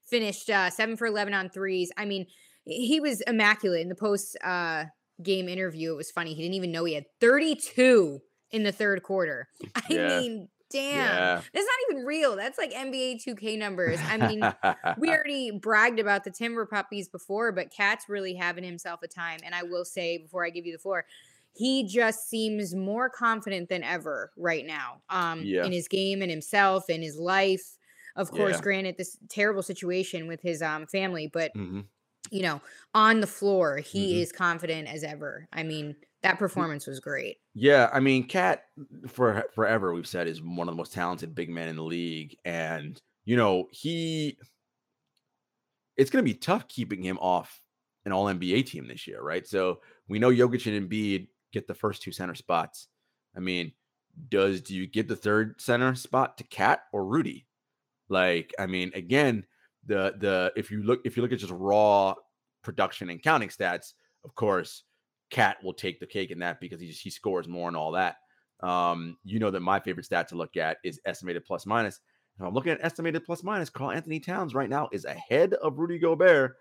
finished 0.05 0.51
uh, 0.51 0.71
7 0.71 0.97
for 0.97 1.07
11 1.07 1.35
on 1.35 1.49
threes. 1.49 1.91
I 1.97 2.05
mean, 2.05 2.27
he 2.65 3.01
was 3.01 3.23
immaculate 3.23 3.81
in 3.81 3.89
the 3.89 3.97
post 3.97 4.37
uh, 4.45 4.85
game 5.23 5.49
interview. 5.49 5.93
It 5.93 5.97
was 5.97 6.11
funny. 6.11 6.35
He 6.35 6.43
didn't 6.43 6.55
even 6.55 6.73
know 6.73 6.85
he 6.85 6.95
had 6.95 7.07
32 7.21 8.21
in 8.51 8.63
the 8.63 8.73
third 8.73 9.03
quarter. 9.03 9.49
I 9.75 9.83
Yeah. 9.89 10.07
mean, 10.07 10.49
damn. 10.71 10.97
Yeah. 11.17 11.43
That's 11.53 11.67
not 11.67 11.91
even 11.91 12.05
real. 12.05 12.37
That's 12.37 12.59
like 12.59 12.73
NBA 12.73 13.19
2K 13.23 13.57
numbers. 13.57 13.99
I 14.09 14.17
mean, 14.17 14.53
we 14.97 15.09
already 15.15 15.51
bragged 15.51 15.99
about 15.99 16.25
the 16.25 16.31
Timber 16.31 16.67
Puppies 16.67 17.09
before, 17.09 17.53
but 17.53 17.71
KAT's 17.71 18.09
really 18.09 18.35
having 18.35 18.65
himself 18.65 19.01
a 19.03 19.09
time. 19.09 19.41
And 19.45 19.55
I 19.55 19.63
will 19.63 19.85
say, 19.85 20.19
before 20.19 20.45
I 20.45 20.51
give 20.51 20.67
you 20.67 20.73
the 20.73 20.79
floor, 20.79 21.05
he 21.53 21.85
just 21.87 22.29
seems 22.29 22.75
more 22.75 23.11
confident 23.11 23.69
than 23.69 23.83
ever 23.83 24.33
right 24.37 24.65
now 24.65 25.03
um, 25.11 25.43
Yeah. 25.45 25.65
in 25.65 25.73
his 25.73 25.89
game 25.89 26.23
and 26.23 26.31
himself 26.31 26.85
and 26.89 27.03
his 27.03 27.17
life. 27.19 27.77
Of 28.17 28.31
course, 28.31 28.57
Yeah. 28.57 28.61
granted, 28.63 28.97
this 28.99 29.17
terrible 29.29 29.63
situation 29.63 30.27
with 30.27 30.41
his 30.43 30.63
um, 30.63 30.87
family, 30.87 31.27
but 31.33 31.53
Mhm. 31.57 31.87
You 32.31 32.43
know, 32.43 32.63
on 32.95 33.21
the 33.21 33.27
floor, 33.27 33.79
he 33.79 34.21
Mhm. 34.21 34.23
is 34.23 34.33
confident 34.33 34.89
as 34.89 35.05
ever. 35.05 35.49
I 35.53 35.63
mean, 35.63 35.97
that 36.23 36.39
performance 36.39 36.87
was 36.87 37.01
great. 37.01 37.39
Yeah, 37.55 37.91
I 37.93 37.99
mean, 38.01 38.29
KAT 38.29 38.65
for 39.09 39.49
forever 39.55 39.93
we've 39.93 40.07
said 40.07 40.29
is 40.29 40.41
one 40.41 40.69
of 40.69 40.73
the 40.73 40.77
most 40.77 40.93
talented 40.93 41.35
big 41.35 41.51
men 41.51 41.69
in 41.69 41.77
the 41.77 41.83
league, 41.83 42.37
and 42.45 43.01
you 43.25 43.37
know 43.37 43.69
he. 43.73 44.39
It's 45.97 46.11
going 46.11 46.25
to 46.25 46.31
be 46.31 46.39
tough 46.39 46.69
keeping 46.69 47.03
him 47.03 47.19
off 47.19 47.63
an 48.05 48.13
All 48.13 48.27
NBA 48.29 48.63
team 48.63 48.89
this 48.89 49.07
year, 49.07 49.21
right? 49.23 49.47
So 49.47 49.81
we 50.09 50.19
know 50.19 50.31
Jokic 50.31 50.67
and 50.75 50.89
Embiid 50.89 51.29
get 51.53 51.67
the 51.67 51.75
first 51.75 52.03
two 52.03 52.13
center 52.13 52.35
spots. 52.35 52.89
I 53.37 53.41
mean, 53.41 53.73
does 54.29 54.61
do 54.63 54.75
you 54.75 54.87
give 54.87 55.09
the 55.09 55.17
third 55.17 55.61
center 55.61 55.95
spot 55.95 56.39
to 56.39 56.45
KAT 56.45 56.81
or 56.93 57.05
Rudy? 57.05 57.47
Like, 58.09 58.55
I 58.59 58.67
mean, 58.67 58.93
again, 58.95 59.47
the 59.91 60.15
the 60.19 60.53
if 60.57 60.71
you 60.71 60.83
look 60.85 61.01
if 61.05 61.17
you 61.17 61.23
look 61.23 61.33
at 61.33 61.41
just 61.41 61.53
raw 61.53 62.15
production 62.63 63.11
and 63.11 63.21
counting 63.23 63.49
stats, 63.49 63.95
of 64.25 64.35
course, 64.37 64.85
KAT 65.31 65.63
will 65.65 65.75
take 65.75 65.99
the 65.99 66.07
cake 66.07 66.31
in 66.31 66.39
that 66.39 66.61
because 66.61 66.81
he 66.81 66.87
just, 66.87 67.03
he 67.03 67.11
scores 67.11 67.49
more 67.49 67.67
and 67.67 67.77
all 67.77 67.93
that. 67.93 68.17
Um, 68.63 69.19
you 69.25 69.41
know 69.41 69.51
that 69.51 69.61
my 69.61 69.81
favorite 69.81 70.07
stat 70.07 70.29
to 70.29 70.37
look 70.37 70.57
at 70.57 70.79
is 70.85 71.01
estimated 71.05 71.45
plus 71.45 71.67
minus. 71.67 72.01
If 72.39 72.47
I'm 72.47 72.55
looking 72.55 72.73
at 72.73 72.85
estimated 72.85 73.25
plus 73.25 73.43
minus, 73.43 73.69
Karl 73.69 73.91
Anthony 73.91 74.21
Towns 74.21 74.55
right 74.55 74.71
now 74.71 74.89
is 74.93 75.05
ahead 75.05 75.55
of 75.55 75.79
Rudy 75.79 75.99
Gobert, 75.99 76.57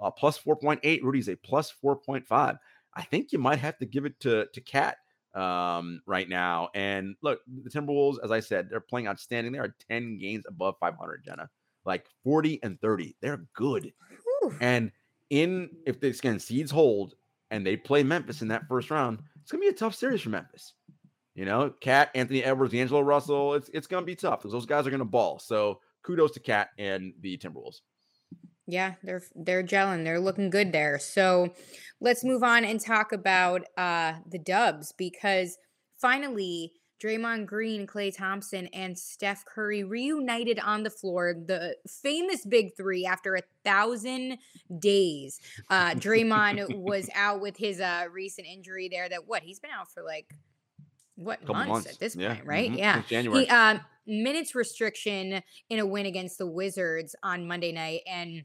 uh, 0.00 0.10
plus 0.10 0.38
4.8. 0.38 1.02
Rudy's 1.02 1.28
a 1.28 1.36
plus 1.36 1.72
4.5. 1.84 2.58
I 2.94 3.02
think 3.02 3.32
you 3.32 3.38
might 3.38 3.58
have 3.58 3.78
to 3.78 3.86
give 3.86 4.06
it 4.06 4.18
to 4.20 4.46
to 4.46 4.60
KAT 4.62 4.96
um, 5.34 6.00
right 6.06 6.28
now. 6.28 6.70
And 6.74 7.16
look, 7.22 7.40
the 7.46 7.70
Timberwolves, 7.70 8.16
as 8.24 8.30
I 8.30 8.40
said, 8.40 8.70
they're 8.70 8.80
playing 8.80 9.08
outstanding. 9.08 9.52
They 9.52 9.58
are 9.58 9.74
10 9.90 10.18
games 10.18 10.44
above 10.48 10.76
500, 10.80 11.22
Jenna, 11.24 11.50
like 11.84 12.06
40 12.24 12.60
and 12.62 12.80
30. 12.80 13.16
They're 13.20 13.44
good. 13.54 13.92
Whew. 14.40 14.54
And 14.60 14.92
in 15.30 15.70
if 15.86 16.00
this 16.00 16.18
again 16.18 16.38
seeds 16.38 16.70
hold 16.70 17.14
and 17.50 17.66
they 17.66 17.76
play 17.76 18.02
Memphis 18.02 18.42
in 18.42 18.48
that 18.48 18.68
first 18.68 18.90
round, 18.90 19.20
it's 19.40 19.50
gonna 19.50 19.62
be 19.62 19.68
a 19.68 19.72
tough 19.72 19.94
series 19.94 20.22
for 20.22 20.30
Memphis. 20.30 20.74
You 21.34 21.46
know, 21.46 21.72
KAT, 21.80 22.10
Anthony 22.14 22.44
Edwards, 22.44 22.72
D'Angelo 22.72 23.00
Russell, 23.00 23.54
it's 23.54 23.70
it's 23.72 23.86
gonna 23.86 24.06
be 24.06 24.14
tough 24.14 24.40
because 24.40 24.52
those 24.52 24.66
guys 24.66 24.86
are 24.86 24.90
gonna 24.90 25.04
ball. 25.04 25.38
So 25.38 25.80
kudos 26.02 26.32
to 26.32 26.40
KAT 26.40 26.68
and 26.78 27.14
the 27.20 27.38
Timberwolves. 27.38 27.80
Yeah, 28.66 28.94
they're 29.02 29.22
they're 29.34 29.62
gelling. 29.62 30.04
They're 30.04 30.20
looking 30.20 30.50
good 30.50 30.72
there. 30.72 30.98
So 30.98 31.52
let's 32.00 32.24
move 32.24 32.42
on 32.42 32.64
and 32.64 32.80
talk 32.80 33.12
about 33.12 33.62
uh 33.76 34.14
the 34.30 34.38
Dubs 34.38 34.92
because 34.96 35.56
finally 36.00 36.72
Draymond 37.02 37.46
Green, 37.46 37.86
Klay 37.86 38.14
Thompson, 38.16 38.66
and 38.68 38.96
Steph 38.98 39.44
Curry 39.44 39.82
reunited 39.82 40.58
on 40.60 40.82
the 40.82 40.90
floor. 40.90 41.34
The 41.34 41.76
famous 42.02 42.44
big 42.44 42.76
three 42.76 43.04
after 43.06 43.34
a 43.34 43.42
thousand 43.64 44.38
days. 44.78 45.40
Uh, 45.68 45.90
Draymond 45.90 46.76
was 46.76 47.08
out 47.14 47.40
with 47.40 47.56
his 47.56 47.80
uh, 47.80 48.04
recent 48.12 48.46
injury 48.46 48.88
there. 48.90 49.08
That 49.08 49.26
what 49.26 49.42
he's 49.42 49.58
been 49.58 49.70
out 49.72 49.90
for 49.92 50.02
like 50.02 50.32
what 51.16 51.46
months, 51.46 51.68
months. 51.68 51.86
at 51.92 51.98
this 51.98 52.14
Yeah. 52.16 52.34
point, 52.34 52.46
right? 52.46 52.70
Mhm. 52.70 52.78
Yeah. 52.78 53.02
January. 53.08 53.44
He, 53.44 53.50
um, 53.50 53.80
minutes 54.06 54.54
restriction 54.54 55.42
in 55.70 55.78
a 55.78 55.86
win 55.86 56.06
against 56.06 56.38
the 56.38 56.46
Wizards 56.46 57.14
on 57.22 57.46
Monday 57.46 57.72
night, 57.72 58.00
and 58.06 58.44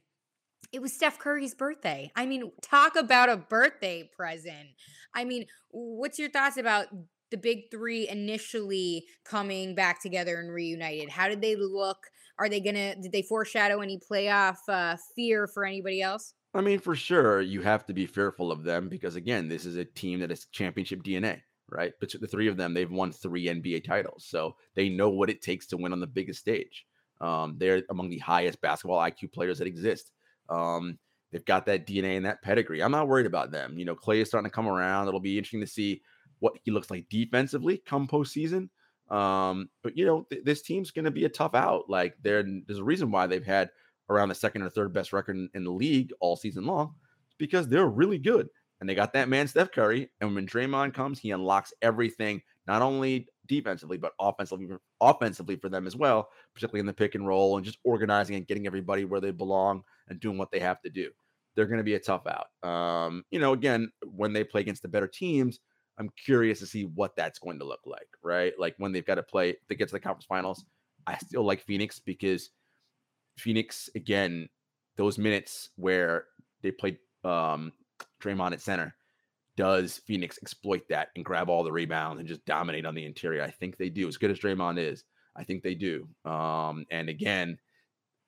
it 0.71 0.81
was 0.81 0.91
Steph 0.93 1.17
Curry's 1.19 1.55
birthday. 1.55 2.11
I 2.15 2.25
mean, 2.25 2.51
talk 2.61 2.95
about 2.95 3.29
a 3.29 3.37
birthday 3.37 4.09
present. 4.15 4.67
I 5.13 5.23
mean, 5.23 5.45
what's 5.69 6.19
your 6.19 6.29
thoughts 6.29 6.57
about 6.57 6.87
the 7.31 7.37
big 7.37 7.69
three 7.71 8.07
initially 8.07 9.05
coming 9.25 9.75
back 9.75 10.01
together 10.01 10.39
and 10.39 10.51
reunited? 10.51 11.09
How 11.09 11.27
did 11.27 11.41
they 11.41 11.55
look? 11.55 11.97
Are 12.39 12.49
they 12.49 12.59
gonna? 12.59 12.95
Did 12.95 13.11
they 13.11 13.21
foreshadow 13.21 13.81
any 13.81 13.99
playoff 13.99 14.57
uh, 14.69 14.97
fear 15.15 15.47
for 15.47 15.65
anybody 15.65 16.01
else? 16.01 16.33
I 16.53 16.61
mean, 16.61 16.79
for 16.79 16.95
sure, 16.95 17.41
you 17.41 17.61
have 17.61 17.85
to 17.85 17.93
be 17.93 18.05
fearful 18.05 18.51
of 18.51 18.63
them 18.63 18.89
because 18.89 19.15
again, 19.15 19.47
this 19.47 19.65
is 19.65 19.75
a 19.75 19.85
team 19.85 20.19
that 20.19 20.29
has 20.29 20.45
championship 20.51 21.03
DNA, 21.03 21.41
right? 21.69 21.93
But 21.99 22.13
the 22.19 22.27
three 22.27 22.47
of 22.47 22.57
them, 22.57 22.73
they've 22.73 22.89
won 22.89 23.11
three 23.11 23.45
NBA 23.45 23.83
titles, 23.83 24.25
so 24.27 24.55
they 24.75 24.89
know 24.89 25.09
what 25.09 25.29
it 25.29 25.41
takes 25.41 25.67
to 25.67 25.77
win 25.77 25.93
on 25.93 25.99
the 25.99 26.07
biggest 26.07 26.39
stage. 26.39 26.85
Um, 27.19 27.55
they're 27.57 27.83
among 27.89 28.09
the 28.09 28.19
highest 28.19 28.61
basketball 28.61 28.99
IQ 28.99 29.33
players 29.33 29.57
that 29.59 29.67
exist. 29.67 30.11
Um, 30.49 30.99
they've 31.31 31.45
got 31.45 31.65
that 31.65 31.87
DNA 31.87 32.17
and 32.17 32.25
that 32.25 32.41
pedigree. 32.41 32.81
I'm 32.81 32.91
not 32.91 33.07
worried 33.07 33.25
about 33.25 33.51
them. 33.51 33.77
You 33.77 33.85
know, 33.85 33.95
Klay 33.95 34.21
is 34.21 34.27
starting 34.27 34.49
to 34.49 34.55
come 34.55 34.67
around. 34.67 35.07
It'll 35.07 35.19
be 35.19 35.37
interesting 35.37 35.61
to 35.61 35.67
see 35.67 36.01
what 36.39 36.53
he 36.63 36.71
looks 36.71 36.91
like 36.91 37.07
defensively 37.09 37.81
come 37.85 38.07
postseason. 38.07 38.69
Um, 39.09 39.69
but 39.83 39.97
you 39.97 40.05
know, 40.05 40.25
th- 40.29 40.43
this 40.43 40.61
team's 40.61 40.91
going 40.91 41.05
to 41.05 41.11
be 41.11 41.25
a 41.25 41.29
tough 41.29 41.55
out. 41.55 41.89
Like, 41.89 42.15
there, 42.21 42.43
there's 42.43 42.79
a 42.79 42.83
reason 42.83 43.11
why 43.11 43.27
they've 43.27 43.45
had 43.45 43.69
around 44.09 44.29
the 44.29 44.35
second 44.35 44.61
or 44.61 44.69
third 44.69 44.93
best 44.93 45.13
record 45.13 45.35
in, 45.35 45.49
in 45.53 45.63
the 45.63 45.71
league 45.71 46.11
all 46.19 46.35
season 46.35 46.65
long. 46.65 46.95
Because 47.37 47.67
they're 47.67 47.87
really 47.87 48.17
good. 48.17 48.49
And 48.79 48.89
they 48.89 48.95
got 48.95 49.13
that 49.13 49.29
man, 49.29 49.47
Steph 49.47 49.71
Curry. 49.71 50.09
And 50.21 50.35
when 50.35 50.47
Draymond 50.47 50.93
comes, 50.93 51.19
he 51.19 51.31
unlocks 51.31 51.73
everything, 51.81 52.41
not 52.67 52.81
only 52.81 53.27
defensively, 53.47 53.97
but 53.97 54.13
offensively, 54.19 54.67
offensively 55.01 55.55
for 55.55 55.69
them 55.69 55.87
as 55.87 55.95
well, 55.95 56.29
particularly 56.53 56.81
in 56.81 56.85
the 56.85 56.93
pick 56.93 57.15
and 57.15 57.27
roll 57.27 57.57
and 57.57 57.65
just 57.65 57.79
organizing 57.83 58.35
and 58.35 58.47
getting 58.47 58.67
everybody 58.67 59.05
where 59.05 59.21
they 59.21 59.31
belong 59.31 59.83
and 60.09 60.19
doing 60.19 60.37
what 60.37 60.51
they 60.51 60.59
have 60.59 60.81
to 60.81 60.89
do. 60.89 61.09
They're 61.55 61.65
going 61.65 61.79
to 61.79 61.83
be 61.83 61.95
a 61.95 61.99
tough 61.99 62.23
out. 62.27 62.67
Um, 62.67 63.23
you 63.31 63.39
know, 63.39 63.53
again, 63.53 63.91
when 64.05 64.33
they 64.33 64.43
play 64.43 64.61
against 64.61 64.83
the 64.83 64.87
better 64.87 65.07
teams, 65.07 65.59
I'm 65.97 66.09
curious 66.23 66.59
to 66.59 66.67
see 66.67 66.85
what 66.85 67.15
that's 67.15 67.39
going 67.39 67.59
to 67.59 67.65
look 67.65 67.81
like, 67.85 68.07
right? 68.23 68.53
Like 68.59 68.75
when 68.77 68.91
they've 68.91 69.05
got 69.05 69.15
to 69.15 69.23
play 69.23 69.55
to 69.69 69.75
get 69.75 69.87
to 69.87 69.93
the 69.93 69.99
conference 69.99 70.25
finals. 70.25 70.65
I 71.05 71.17
still 71.17 71.43
like 71.43 71.63
Phoenix 71.63 71.99
because 71.99 72.49
Phoenix, 73.37 73.89
again, 73.95 74.49
those 74.95 75.17
minutes 75.17 75.69
where 75.75 76.25
they 76.61 76.71
played 76.71 76.97
um 77.23 77.71
Draymond 78.21 78.53
at 78.53 78.61
center, 78.61 78.95
does 79.55 79.97
Phoenix 80.05 80.37
exploit 80.41 80.87
that 80.89 81.09
and 81.15 81.25
grab 81.25 81.49
all 81.49 81.63
the 81.63 81.71
rebounds 81.71 82.19
and 82.19 82.27
just 82.27 82.45
dominate 82.45 82.85
on 82.85 82.93
the 82.93 83.05
interior? 83.05 83.41
I 83.41 83.49
think 83.49 83.77
they 83.77 83.89
do. 83.89 84.07
As 84.07 84.17
good 84.17 84.31
as 84.31 84.39
Draymond 84.39 84.77
is, 84.77 85.03
I 85.35 85.43
think 85.43 85.63
they 85.63 85.75
do. 85.75 86.07
Um, 86.25 86.85
and 86.91 87.09
again, 87.09 87.57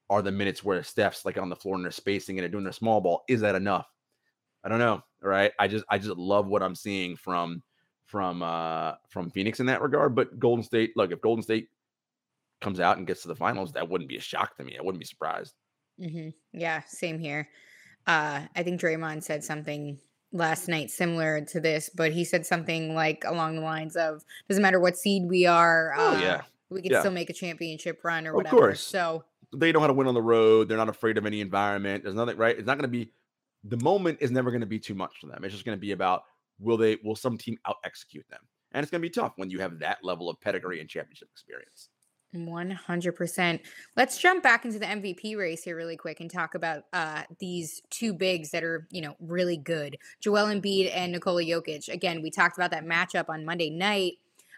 are 0.10 0.22
the 0.22 0.32
minutes 0.32 0.64
where 0.64 0.82
Steph's 0.84 1.26
like 1.26 1.38
on 1.38 1.50
the 1.50 1.56
floor 1.56 1.76
and 1.76 1.84
they're 1.84 1.92
spacing 1.92 2.38
and 2.38 2.44
they're 2.44 2.50
doing 2.50 2.64
their 2.64 2.74
small 2.74 3.00
ball? 3.00 3.24
Is 3.28 3.42
that 3.42 3.56
enough? 3.56 3.88
I 4.64 4.70
don't 4.70 4.80
know. 4.80 5.02
Right. 5.22 5.52
I 5.60 5.68
just 5.68 5.86
I 5.90 5.98
just 5.98 6.18
love 6.18 6.48
what 6.48 6.64
I'm 6.64 6.76
seeing 6.76 7.16
from 7.16 7.62
from 8.06 8.42
uh 8.42 8.94
from 9.10 9.30
Phoenix 9.30 9.60
in 9.60 9.66
that 9.68 9.82
regard. 9.82 10.16
But 10.16 10.40
Golden 10.40 10.64
State, 10.64 10.92
look, 10.96 11.12
if 11.12 11.22
Golden 11.22 11.44
State 11.44 11.70
comes 12.62 12.80
out 12.80 12.98
and 12.98 13.08
gets 13.08 13.22
to 13.24 13.28
the 13.28 13.36
finals, 13.36 13.72
that 13.74 13.88
wouldn't 13.90 14.10
be 14.10 14.18
a 14.18 14.22
shock 14.22 14.56
to 14.58 14.64
me. 14.64 14.78
I 14.78 14.82
wouldn't 14.82 15.00
be 15.00 15.06
surprised. 15.06 15.54
hmm 16.00 16.30
Yeah, 16.54 16.82
same 16.88 17.20
here. 17.20 17.50
Uh, 18.08 18.42
I 18.56 18.64
think 18.64 18.82
Draymond 18.82 19.24
said 19.24 19.44
something 19.44 20.00
last 20.32 20.68
night 20.68 20.90
similar 20.90 21.42
to 21.46 21.60
this, 21.60 21.90
but 21.94 22.12
he 22.12 22.24
said 22.24 22.46
something 22.46 22.96
like 22.96 23.24
along 23.26 23.56
the 23.56 23.62
lines 23.62 23.96
of, 23.96 24.24
"Doesn't 24.48 24.62
matter 24.62 24.80
what 24.80 24.98
seed 24.98 25.24
we 25.28 25.46
are, 25.46 25.94
Oh, 25.98 26.16
uh, 26.16 26.20
yeah. 26.20 26.42
we 26.70 26.82
can 26.82 26.92
Yeah. 26.92 27.00
still 27.02 27.12
make 27.12 27.30
a 27.30 27.34
championship 27.34 28.04
run 28.04 28.26
or 28.28 28.32
Of 28.32 28.36
whatever." 28.38 28.56
course. 28.58 28.82
So 28.82 29.24
They 29.56 29.72
know 29.72 29.80
how 29.80 29.88
to 29.88 29.94
win 29.94 30.08
on 30.08 30.14
the 30.14 30.22
road. 30.22 30.70
They're 30.70 30.78
not 30.78 30.90
afraid 30.90 31.18
of 31.18 31.26
any 31.26 31.42
environment. 31.42 32.04
There's 32.04 32.16
nothing 32.16 32.38
right. 32.38 32.56
It's 32.58 32.68
not 32.68 32.78
going 32.78 32.84
to 32.84 32.98
be 33.06 33.12
the 33.64 33.78
moment 33.78 34.20
is 34.22 34.32
never 34.32 34.52
going 34.52 34.62
to 34.62 34.68
be 34.68 34.80
too 34.80 34.96
much 34.96 35.20
for 35.20 35.28
them. 35.28 35.44
It's 35.44 35.54
just 35.54 35.66
going 35.66 35.78
to 35.78 35.82
be 35.82 35.92
about 35.92 36.24
will 36.60 36.78
they 36.78 36.98
will 37.04 37.16
some 37.16 37.38
team 37.38 37.58
out 37.66 37.78
execute 37.84 38.28
them, 38.30 38.42
and 38.72 38.84
it's 38.84 38.92
going 38.92 39.02
to 39.02 39.06
be 39.06 39.12
tough 39.12 39.34
when 39.36 39.50
you 39.50 39.60
have 39.60 39.80
that 39.80 40.00
level 40.04 40.30
of 40.30 40.40
pedigree 40.42 40.80
and 40.80 40.90
championship 40.90 41.30
experience. 41.32 41.90
One 42.32 42.70
hundred 42.70 43.14
percent. 43.14 43.62
Let's 43.98 44.20
jump 44.20 44.44
back 44.44 44.64
into 44.64 44.78
the 44.78 44.86
MVP 44.86 45.36
race 45.36 45.64
here 45.64 45.76
really 45.76 45.98
quick 45.98 46.20
and 46.20 46.30
talk 46.30 46.54
about 46.54 46.84
uh, 46.94 47.24
these 47.40 47.82
two 47.90 48.14
bigs 48.14 48.52
that 48.52 48.64
are 48.64 48.88
you 48.92 49.02
know 49.02 49.16
really 49.20 49.58
good, 49.58 49.98
Joel 50.22 50.46
Embiid 50.46 50.92
and 50.94 51.12
Nikola 51.12 51.44
Jokic. 51.44 51.90
Again, 51.90 52.22
we 52.22 52.30
talked 52.30 52.58
about 52.58 52.72
that 52.72 52.86
matchup 52.86 53.30
on 53.30 53.46
Monday 53.46 53.72
night. 53.72 54.14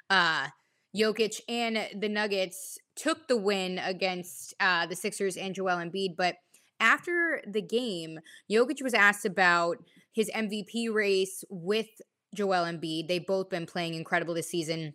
Uh, 0.10 0.47
Jokic 0.93 1.39
and 1.47 1.88
the 1.95 2.10
Nuggets 2.10 2.78
took 2.95 3.28
the 3.28 3.38
win 3.38 3.80
against 3.80 4.54
uh, 4.60 4.86
the 4.86 4.95
Sixers 4.95 5.38
and 5.38 5.56
Joel 5.56 5.78
Embiid, 5.78 6.18
but 6.18 6.36
after 6.82 7.41
the 7.47 7.61
game, 7.61 8.19
Jokic 8.51 8.82
was 8.82 8.93
asked 8.93 9.25
about 9.25 9.77
his 10.11 10.29
MVP 10.36 10.93
race 10.93 11.45
with 11.49 11.88
Joel 12.36 12.65
Embiid. 12.65 13.07
They've 13.07 13.25
both 13.25 13.49
been 13.49 13.65
playing 13.65 13.93
incredible 13.93 14.34
this 14.34 14.49
season 14.49 14.93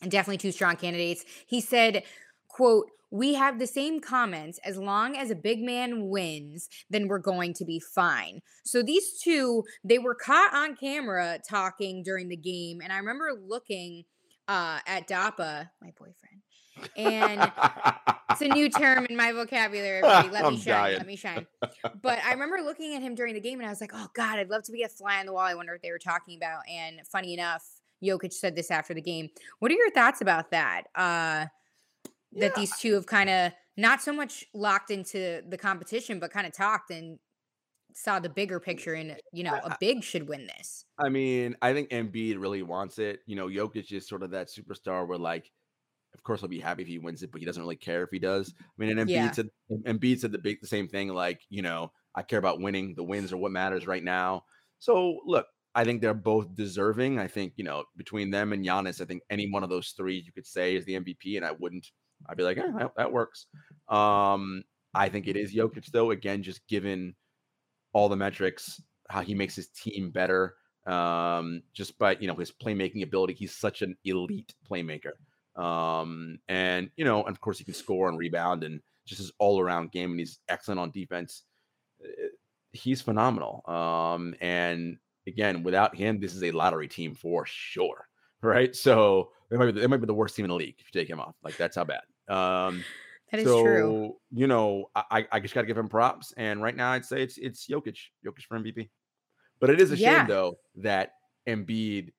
and 0.00 0.10
definitely 0.10 0.38
two 0.38 0.52
strong 0.52 0.76
candidates. 0.76 1.24
He 1.46 1.60
said, 1.60 2.04
quote, 2.48 2.90
we 3.10 3.34
have 3.34 3.60
the 3.60 3.66
same 3.66 4.00
comments 4.00 4.58
as 4.64 4.76
long 4.76 5.16
as 5.16 5.30
a 5.30 5.36
big 5.36 5.62
man 5.62 6.08
wins 6.08 6.68
then 6.90 7.06
we're 7.06 7.20
going 7.20 7.54
to 7.54 7.64
be 7.64 7.78
fine 7.78 8.40
so 8.64 8.82
these 8.82 9.20
two 9.22 9.62
they 9.84 9.98
were 9.98 10.16
caught 10.16 10.52
on 10.52 10.74
camera 10.74 11.38
talking 11.48 12.02
during 12.02 12.28
the 12.28 12.36
game 12.36 12.80
and 12.82 12.92
i 12.92 12.96
remember 12.96 13.30
looking 13.46 14.02
uh 14.48 14.80
at 14.88 15.06
dappa 15.06 15.68
my 15.80 15.92
boyfriend 15.96 16.33
and 16.96 17.50
it's 18.30 18.40
a 18.40 18.48
new 18.48 18.68
term 18.68 19.06
in 19.06 19.16
my 19.16 19.32
vocabulary 19.32 19.98
everybody 19.98 20.28
let 20.30 20.42
me 20.42 20.48
I'm 20.48 20.56
shine 20.56 20.74
dying. 20.74 20.96
let 20.98 21.06
me 21.06 21.16
shine 21.16 21.46
but 22.02 22.18
i 22.24 22.32
remember 22.32 22.58
looking 22.62 22.94
at 22.94 23.02
him 23.02 23.14
during 23.14 23.34
the 23.34 23.40
game 23.40 23.60
and 23.60 23.66
i 23.66 23.70
was 23.70 23.80
like 23.80 23.92
oh 23.94 24.08
god 24.14 24.38
i'd 24.38 24.50
love 24.50 24.62
to 24.64 24.72
be 24.72 24.82
a 24.82 24.88
fly 24.88 25.20
on 25.20 25.26
the 25.26 25.32
wall 25.32 25.42
i 25.42 25.54
wonder 25.54 25.72
what 25.72 25.82
they 25.82 25.90
were 25.90 25.98
talking 25.98 26.36
about 26.36 26.60
and 26.68 27.00
funny 27.06 27.34
enough 27.34 27.64
Jokic 28.02 28.32
said 28.32 28.54
this 28.54 28.70
after 28.70 28.92
the 28.92 29.00
game. 29.00 29.30
What 29.60 29.70
are 29.70 29.74
your 29.76 29.90
thoughts 29.90 30.20
about 30.20 30.50
that? 30.50 30.82
Uh, 30.94 31.46
Yeah, 32.32 32.40
that 32.40 32.54
these 32.54 32.76
two 32.76 32.94
have 32.94 33.06
kind 33.06 33.30
of 33.30 33.52
not 33.76 34.02
so 34.02 34.12
much 34.12 34.44
locked 34.52 34.90
into 34.90 35.42
the 35.48 35.56
competition, 35.56 36.18
but 36.18 36.30
kind 36.30 36.46
of 36.46 36.52
talked 36.52 36.90
and 36.90 37.18
saw 37.94 38.18
the 38.18 38.28
bigger 38.28 38.60
picture. 38.60 38.94
And 38.94 39.16
you 39.32 39.44
know, 39.44 39.54
a 39.54 39.76
big 39.80 40.02
should 40.02 40.28
win 40.28 40.46
this. 40.46 40.84
I 40.98 41.08
mean, 41.08 41.56
I 41.62 41.72
think 41.72 41.90
Embiid 41.90 42.38
really 42.40 42.62
wants 42.62 42.98
it. 42.98 43.20
You 43.26 43.36
know, 43.36 43.46
Jokic 43.48 43.90
is 43.92 44.06
sort 44.06 44.22
of 44.22 44.30
that 44.32 44.48
superstar 44.48 45.06
where, 45.06 45.16
like, 45.18 45.50
of 46.14 46.22
course, 46.22 46.40
he'll 46.40 46.48
be 46.48 46.60
happy 46.60 46.82
if 46.82 46.88
he 46.88 46.98
wins 46.98 47.22
it, 47.22 47.30
but 47.32 47.40
he 47.40 47.44
doesn't 47.46 47.62
really 47.62 47.76
care 47.76 48.02
if 48.04 48.10
he 48.10 48.18
does. 48.18 48.54
I 48.60 48.64
mean, 48.78 48.96
and 48.98 49.08
Embiid 49.08 49.14
Yeah. 49.14 49.30
said 49.32 49.48
Embiid 49.70 50.20
said 50.20 50.32
the 50.32 50.38
big 50.38 50.60
the 50.60 50.66
same 50.66 50.88
thing. 50.88 51.08
Like, 51.08 51.42
you 51.48 51.62
know, 51.62 51.92
I 52.14 52.22
care 52.22 52.38
about 52.38 52.60
winning. 52.60 52.94
The 52.94 53.04
wins 53.04 53.32
are 53.32 53.36
what 53.36 53.52
matters 53.52 53.86
right 53.86 54.02
now. 54.04 54.44
So, 54.78 55.20
look, 55.26 55.46
I 55.74 55.84
think 55.84 56.00
they're 56.00 56.14
both 56.14 56.54
deserving. 56.54 57.18
I 57.18 57.26
think 57.26 57.54
you 57.56 57.64
know 57.64 57.84
between 57.96 58.30
them 58.30 58.52
and 58.52 58.64
Giannis, 58.64 59.00
I 59.00 59.04
think 59.06 59.22
any 59.30 59.50
one 59.50 59.64
of 59.64 59.70
those 59.70 59.90
three 59.90 60.18
you 60.24 60.32
could 60.32 60.46
say 60.46 60.76
is 60.76 60.84
the 60.84 60.94
MVP, 60.94 61.36
and 61.36 61.44
I 61.44 61.52
wouldn't. 61.52 61.90
I'd 62.28 62.36
be 62.36 62.44
like, 62.44 62.58
eh, 62.58 62.70
that, 62.78 62.92
that 62.96 63.12
works. 63.12 63.46
Um, 63.88 64.62
I 64.94 65.08
think 65.08 65.26
it 65.26 65.36
is 65.36 65.54
Jokic 65.54 65.86
though. 65.90 66.12
Again, 66.12 66.42
just 66.42 66.66
given 66.68 67.14
all 67.92 68.08
the 68.08 68.16
metrics, 68.16 68.80
how 69.08 69.20
he 69.22 69.34
makes 69.34 69.56
his 69.56 69.68
team 69.68 70.10
better, 70.10 70.54
um, 70.86 71.62
just 71.72 71.98
by 71.98 72.16
you 72.20 72.28
know 72.28 72.34
his 72.36 72.52
playmaking 72.52 73.02
ability. 73.02 73.34
He's 73.34 73.56
such 73.56 73.82
an 73.82 73.96
elite 74.04 74.54
playmaker, 74.70 75.12
um, 75.56 76.38
and 76.48 76.90
you 76.96 77.04
know, 77.04 77.22
and 77.24 77.34
of 77.34 77.40
course, 77.40 77.58
he 77.58 77.64
can 77.64 77.74
score 77.74 78.08
and 78.08 78.18
rebound, 78.18 78.64
and 78.64 78.80
just 79.06 79.18
his 79.20 79.32
all 79.38 79.60
around 79.60 79.92
game, 79.92 80.10
and 80.10 80.18
he's 80.18 80.38
excellent 80.48 80.80
on 80.80 80.90
defense. 80.90 81.42
Uh, 82.02 82.08
He's 82.76 83.00
phenomenal. 83.00 83.62
Um, 83.68 84.34
and 84.40 84.98
again, 85.28 85.62
without 85.62 85.94
him, 85.94 86.18
this 86.18 86.34
is 86.34 86.42
a 86.42 86.50
lottery 86.50 86.88
team 86.88 87.14
for 87.14 87.46
sure, 87.46 88.08
right? 88.42 88.74
So 88.74 89.30
they 89.48 89.56
might 89.56 89.72
be 89.72 89.80
they 89.80 89.86
might 89.86 89.98
be 90.00 90.06
the 90.06 90.12
worst 90.14 90.34
team 90.34 90.44
in 90.44 90.48
the 90.48 90.56
league 90.56 90.74
if 90.80 90.86
you 90.92 91.00
take 91.00 91.08
him 91.08 91.20
off. 91.20 91.36
Like 91.44 91.56
that's 91.56 91.76
how 91.76 91.84
bad. 91.84 92.02
Um, 92.28 92.84
That 93.30 93.40
is 93.40 93.46
so, 93.46 93.62
true. 93.62 94.16
You 94.32 94.46
know, 94.48 94.90
I, 94.94 95.26
I- 95.32 95.40
just 95.40 95.54
got 95.54 95.60
to 95.62 95.66
give 95.68 95.78
him 95.78 95.88
props. 95.88 96.32
And 96.36 96.62
right 96.62 96.74
now, 96.76 96.90
I'd 96.92 97.04
say 97.04 97.22
it's 97.22 97.38
it's 97.38 97.66
Jokic, 97.68 97.96
Jokic 98.24 98.42
for 98.48 98.58
MVP. 98.58 98.90
But 99.60 99.70
it 99.70 99.80
is 99.80 99.92
a 99.92 99.96
Yeah. 99.96 100.18
shame 100.18 100.28
though 100.28 100.58
that 100.76 101.12
Embiid, 101.48 102.12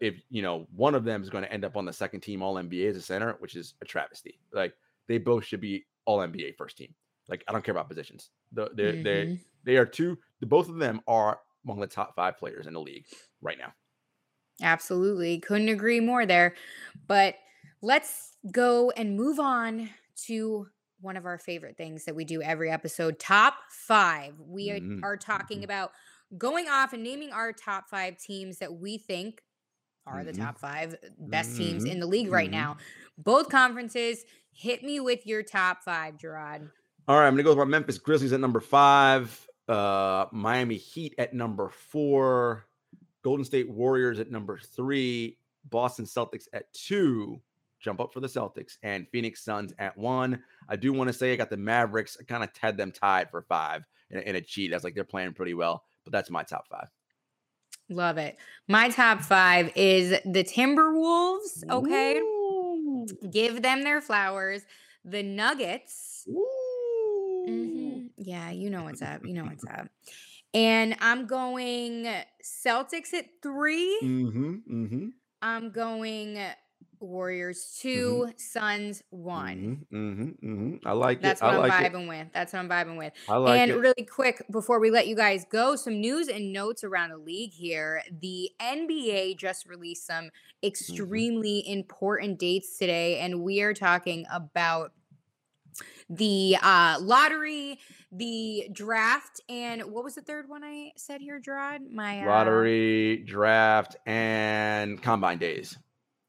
if 0.00 0.20
you 0.30 0.42
know, 0.42 0.66
one 0.72 0.94
of 0.94 1.04
them 1.04 1.22
is 1.22 1.30
going 1.30 1.44
to 1.44 1.52
end 1.52 1.64
up 1.64 1.76
on 1.76 1.84
the 1.84 1.92
second 1.92 2.20
team 2.20 2.42
All 2.42 2.58
NBA 2.58 2.90
as 2.90 2.96
a 2.96 3.02
center, 3.02 3.34
which 3.38 3.56
is 3.56 3.74
a 3.82 3.84
travesty. 3.84 4.40
Like 4.52 4.74
they 5.08 5.18
both 5.18 5.44
should 5.44 5.60
be 5.60 5.86
All 6.04 6.20
NBA 6.20 6.52
first 6.52 6.76
team. 6.78 6.94
Like 7.28 7.44
I 7.48 7.52
don't 7.52 7.64
care 7.64 7.72
about 7.72 7.88
positions. 7.88 8.30
The, 8.52 8.70
they 8.74 8.96
they 9.02 9.28
Mhm. 9.28 9.40
they 9.64 9.76
are 9.76 9.86
two. 9.86 10.18
The 10.40 10.46
both 10.46 10.68
of 10.68 10.76
them 10.78 11.00
are 11.06 11.40
among 11.64 11.80
the 11.80 11.86
top 11.86 12.14
five 12.14 12.38
players 12.38 12.66
in 12.66 12.74
the 12.74 12.80
league 12.80 13.06
right 13.40 13.58
now. 13.58 13.74
Absolutely. 14.62 15.38
Couldn't 15.40 15.68
agree 15.68 16.00
more 16.00 16.24
there. 16.24 16.54
But 17.06 17.36
let's 17.82 18.36
go 18.50 18.90
and 18.92 19.16
move 19.16 19.38
on 19.38 19.90
to 20.26 20.68
one 21.00 21.16
of 21.16 21.26
our 21.26 21.38
favorite 21.38 21.76
things 21.76 22.04
that 22.06 22.16
we 22.16 22.24
do 22.24 22.40
every 22.40 22.70
episode 22.70 23.18
top 23.18 23.54
five. 23.70 24.38
We 24.40 24.70
are, 24.70 24.80
Mhm, 24.80 25.02
are 25.02 25.16
talking 25.18 25.62
mhm. 25.62 25.64
about 25.64 25.92
going 26.38 26.68
off 26.68 26.94
and 26.94 27.02
naming 27.02 27.32
our 27.32 27.52
top 27.52 27.88
five 27.90 28.16
teams 28.16 28.58
that 28.58 28.72
we 28.74 28.96
think 28.96 29.42
are 30.06 30.24
the 30.24 30.32
Mhm. 30.32 30.38
top 30.38 30.58
five 30.58 30.96
best 31.18 31.56
teams 31.56 31.84
Mhm, 31.84 31.90
in 31.92 32.00
the 32.00 32.06
league 32.06 32.30
right 32.30 32.48
mhm. 32.48 32.52
now. 32.52 32.76
Both 33.18 33.48
conferences. 33.48 34.24
Hit 34.52 34.82
me 34.82 35.00
with 35.00 35.26
your 35.26 35.42
top 35.42 35.82
five, 35.82 36.16
Jarod. 36.16 36.70
All 37.08 37.18
right, 37.18 37.26
I'm 37.26 37.34
gonna 37.34 37.42
go 37.42 37.50
with 37.50 37.58
my 37.58 37.64
Memphis 37.64 37.98
Grizzlies 37.98 38.32
at 38.32 38.40
number 38.40 38.60
five, 38.60 39.46
uh, 39.68 40.26
Miami 40.32 40.76
Heat 40.76 41.14
at 41.18 41.34
number 41.34 41.68
four, 41.68 42.66
Golden 43.22 43.44
State 43.44 43.68
Warriors 43.68 44.18
at 44.18 44.30
number 44.30 44.58
three, 44.58 45.38
Boston 45.64 46.04
Celtics 46.04 46.46
at 46.52 46.72
two. 46.72 47.40
Jump 47.80 48.00
up 48.00 48.12
for 48.12 48.20
the 48.20 48.26
Celtics 48.26 48.78
and 48.82 49.06
Phoenix 49.10 49.44
Suns 49.44 49.72
at 49.78 49.96
one. 49.96 50.42
I 50.68 50.76
do 50.76 50.92
want 50.92 51.08
to 51.08 51.12
say 51.12 51.32
I 51.32 51.36
got 51.36 51.50
the 51.50 51.56
Mavericks. 51.56 52.16
I 52.18 52.24
kind 52.24 52.42
of 52.42 52.50
had 52.56 52.76
them 52.76 52.90
tied 52.90 53.30
for 53.30 53.42
five 53.42 53.84
in 54.10 54.18
a, 54.18 54.22
in 54.22 54.36
a 54.36 54.40
cheat. 54.40 54.72
I 54.72 54.76
was 54.76 54.84
like, 54.84 54.94
they're 54.94 55.04
playing 55.04 55.34
pretty 55.34 55.54
well, 55.54 55.84
but 56.04 56.12
that's 56.12 56.30
my 56.30 56.42
top 56.42 56.66
five. 56.68 56.88
Love 57.88 58.18
it. 58.18 58.36
My 58.68 58.88
top 58.88 59.20
five 59.20 59.70
is 59.76 60.10
the 60.24 60.42
Timberwolves. 60.42 61.62
Okay. 61.70 62.18
Ooh. 62.18 63.06
Give 63.30 63.62
them 63.62 63.84
their 63.84 64.00
flowers. 64.00 64.62
The 65.04 65.22
Nuggets. 65.22 66.26
Ooh. 66.28 67.44
Mhm. 67.48 68.10
Yeah, 68.16 68.50
you 68.50 68.70
know 68.70 68.82
what's 68.84 69.02
up. 69.02 69.24
You 69.24 69.34
know 69.34 69.44
what's 69.44 69.64
up. 69.64 69.88
And 70.52 70.96
I'm 71.00 71.26
going 71.26 72.06
Celtics 72.42 73.12
at 73.14 73.26
3 73.42 73.98
Mm-hmm. 74.02 74.54
Mm-hmm. 74.68 75.06
I'm 75.42 75.70
going 75.70 76.38
Warriors 77.00 77.78
2, 77.80 78.32
Suns 78.36 79.02
one 79.10 79.86
Mm-hmm. 79.92 79.96
Mm-hmm. 79.96 80.46
mm-hmm. 80.48 80.88
I 80.88 80.92
like 80.92 81.20
That's 81.20 81.40
it. 81.40 81.44
what 81.44 81.54
I 81.54 81.56
I'm 81.56 81.68
like 81.68 81.84
it. 81.84 81.92
vibing 81.92 82.08
with. 82.08 82.28
That's 82.32 82.52
what 82.52 82.58
I'm 82.60 82.68
vibing 82.68 82.96
with. 82.98 83.12
I 83.28 83.36
like 83.36 83.60
and 83.60 83.70
it. 83.70 83.76
really 83.78 84.04
quick 84.04 84.42
before 84.50 84.78
we 84.80 84.90
let 84.90 85.06
you 85.06 85.16
guys 85.16 85.44
go, 85.50 85.76
some 85.76 86.00
news 86.00 86.28
and 86.28 86.52
notes 86.52 86.84
around 86.84 87.10
the 87.10 87.18
league 87.18 87.52
here. 87.52 88.02
The 88.20 88.50
NBA 88.60 89.36
just 89.38 89.66
released 89.66 90.06
some 90.06 90.30
Mm-hmm. 90.62 90.66
extremely 90.68 91.68
important 91.70 92.38
dates 92.38 92.78
today, 92.78 93.18
and 93.18 93.42
we 93.42 93.60
are 93.60 93.74
talking 93.74 94.24
about 94.32 94.92
the 96.08 96.56
uh, 96.62 96.96
lottery, 97.00 97.78
the 98.10 98.68
draft, 98.72 99.40
and 99.48 99.82
what 99.92 100.02
was 100.04 100.14
the 100.14 100.22
third 100.22 100.48
one 100.48 100.64
I 100.64 100.92
said 100.96 101.20
here, 101.20 101.40
Jarod? 101.40 101.90
My 101.90 102.22
uh, 102.22 102.26
Lottery, 102.26 103.18
draft, 103.26 103.96
and 104.06 105.00
combine 105.02 105.38
days. 105.38 105.76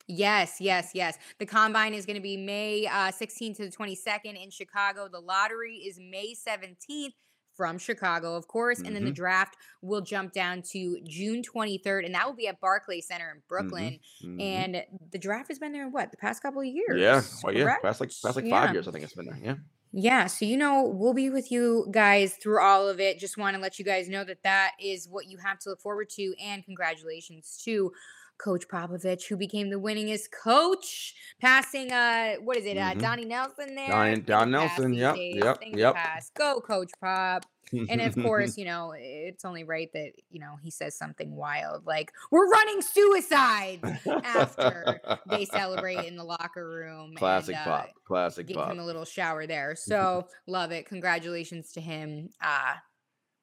Yes, 0.07 0.57
yes, 0.61 0.91
yes. 0.93 1.17
The 1.37 1.45
combine 1.45 1.93
is 1.93 2.05
going 2.05 2.15
to 2.15 2.21
be 2.21 2.37
May 2.37 2.87
uh, 2.87 3.11
16th 3.11 3.57
to 3.57 3.69
the 3.69 3.75
22nd 3.75 4.41
in 4.41 4.49
Chicago. 4.49 5.07
The 5.11 5.19
lottery 5.19 5.75
is 5.75 5.99
May 5.99 6.33
17th 6.33 7.13
from 7.55 7.77
Chicago, 7.79 8.35
of 8.35 8.47
course. 8.47 8.79
And 8.79 8.95
then 8.95 9.03
the 9.03 9.11
Mhm. 9.11 9.15
draft 9.15 9.57
will 9.81 10.01
jump 10.01 10.31
down 10.31 10.61
to 10.71 11.01
June 11.03 11.41
23rd, 11.41 12.05
and 12.05 12.13
that 12.13 12.25
will 12.25 12.35
be 12.35 12.47
at 12.47 12.59
Barclays 12.61 13.07
Center 13.07 13.31
in 13.31 13.41
Brooklyn. 13.49 13.99
Mhm. 14.23 14.41
And 14.41 14.85
the 15.11 15.17
draft 15.17 15.47
has 15.49 15.57
been 15.59 15.71
there, 15.73 15.83
in 15.87 15.91
what, 15.91 16.11
the 16.11 16.17
past 16.17 16.41
couple 16.43 16.61
of 16.61 16.67
years? 16.67 17.01
yeah, 17.01 17.21
well, 17.43 17.53
yeah, 17.53 17.63
correct? 17.63 17.83
past 17.83 17.99
like 17.99 18.09
past 18.21 18.35
like 18.35 18.45
Yeah. 18.45 18.65
five 18.65 18.73
years, 18.73 18.87
I 18.87 18.91
think 18.91 19.03
it's 19.03 19.13
been 19.15 19.25
there. 19.25 19.39
Yeah. 19.41 19.55
Yeah, 19.93 20.27
so 20.27 20.45
you 20.45 20.57
know, 20.57 20.83
we'll 20.83 21.13
be 21.13 21.29
with 21.29 21.49
you 21.51 21.87
guys 21.91 22.35
through 22.35 22.61
all 22.61 22.87
of 22.87 22.99
it. 22.99 23.17
Just 23.19 23.37
want 23.37 23.55
to 23.55 23.61
let 23.61 23.79
you 23.79 23.85
guys 23.85 24.07
know 24.09 24.23
that 24.25 24.43
that 24.43 24.73
is 24.79 25.07
what 25.09 25.25
you 25.27 25.37
have 25.39 25.57
to 25.59 25.69
look 25.69 25.81
forward 25.81 26.09
to. 26.11 26.35
And 26.39 26.63
congratulations 26.63 27.59
to 27.63 27.91
Coach 28.37 28.67
Popovich, 28.67 29.27
who 29.27 29.35
became 29.37 29.69
the 29.69 29.79
winningest 29.79 30.25
coach, 30.43 31.15
passing 31.41 31.91
uh, 31.91 32.35
what 32.43 32.55
is 32.57 32.65
it, 32.65 32.77
uh, 32.77 32.93
Mhm. 32.93 33.01
Donnie 33.01 33.25
Nelson 33.25 33.75
there? 33.75 33.87
Donnie- 33.87 34.21
Don 34.21 34.51
Nelson, 34.51 34.93
yep, 34.93 35.15
yep, 35.17 35.59
thing 35.59 35.77
yep. 35.77 35.95
past. 35.95 36.33
Go, 36.35 36.61
Coach 36.61 36.91
Pop. 37.01 37.45
And 37.89 37.99
of 37.99 38.15
course, 38.23 38.57
you 38.57 38.63
know, 38.63 38.93
it's 38.97 39.43
only 39.43 39.65
right 39.65 39.89
that 39.93 40.13
you 40.29 40.39
know 40.39 40.55
he 40.63 40.71
says 40.71 40.95
something 40.97 41.35
wild 41.35 41.85
like 41.85 42.13
"We're 42.31 42.47
running 42.47 42.81
suicide" 42.81 43.79
after 44.23 45.01
they 45.29 45.43
celebrate 45.45 46.05
in 46.05 46.15
the 46.15 46.23
locker 46.23 46.65
room. 46.69 47.13
classic 47.17 47.55
and, 47.57 47.67
uh, 47.67 47.77
pop, 47.79 47.89
classic 48.05 48.47
give 48.47 48.55
pop. 48.57 48.71
him 48.71 48.79
a 48.79 48.85
little 48.85 49.03
shower 49.05 49.45
there. 49.47 49.75
So 49.87 50.27
love 50.47 50.71
it. 50.71 50.85
Congratulations 50.85 51.71
to 51.73 51.81
him. 51.81 52.29
Uh 52.41 52.75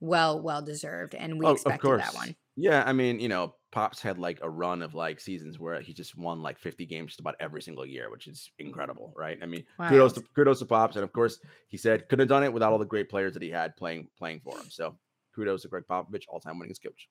well, 0.00 0.40
well 0.42 0.62
deserved. 0.62 1.14
And 1.14 1.38
we 1.38 1.46
Oh, 1.46 1.52
expected 1.52 1.98
that 2.00 2.14
one. 2.14 2.34
Yeah, 2.56 2.82
I 2.86 2.92
mean, 2.92 3.20
you 3.20 3.28
know, 3.28 3.54
Pops 3.74 4.00
had 4.00 4.18
like 4.18 4.38
a 4.40 4.48
run 4.48 4.82
of 4.82 4.94
like 4.94 5.20
seasons 5.20 5.58
where 5.58 5.80
he 5.80 5.92
just 5.92 6.16
won 6.16 6.42
like 6.42 6.60
50 6.60 6.86
games 6.86 7.08
just 7.08 7.20
about 7.20 7.34
every 7.40 7.60
single 7.60 7.84
year, 7.84 8.08
which 8.08 8.28
is 8.28 8.48
incredible, 8.60 9.12
right? 9.16 9.36
I 9.42 9.46
mean, 9.46 9.64
kudos 9.88 10.12
to 10.12 10.22
kudos 10.36 10.60
to 10.60 10.66
Pops, 10.66 10.94
and 10.94 11.02
of 11.02 11.12
course, 11.12 11.40
he 11.66 11.76
said 11.76 12.08
couldn't 12.08 12.22
have 12.22 12.28
done 12.28 12.44
it 12.44 12.52
without 12.52 12.72
all 12.72 12.78
the 12.78 12.84
great 12.84 13.10
players 13.10 13.34
that 13.34 13.42
he 13.42 13.50
had 13.50 13.76
playing 13.76 14.06
playing 14.16 14.42
for 14.44 14.56
him. 14.56 14.66
So, 14.70 14.96
kudos 15.34 15.62
to 15.62 15.68
Gregg 15.68 15.84
Popovich, 15.90 16.22
all 16.28 16.38
time 16.38 16.60
winningest 16.60 16.84
coach. 16.84 17.08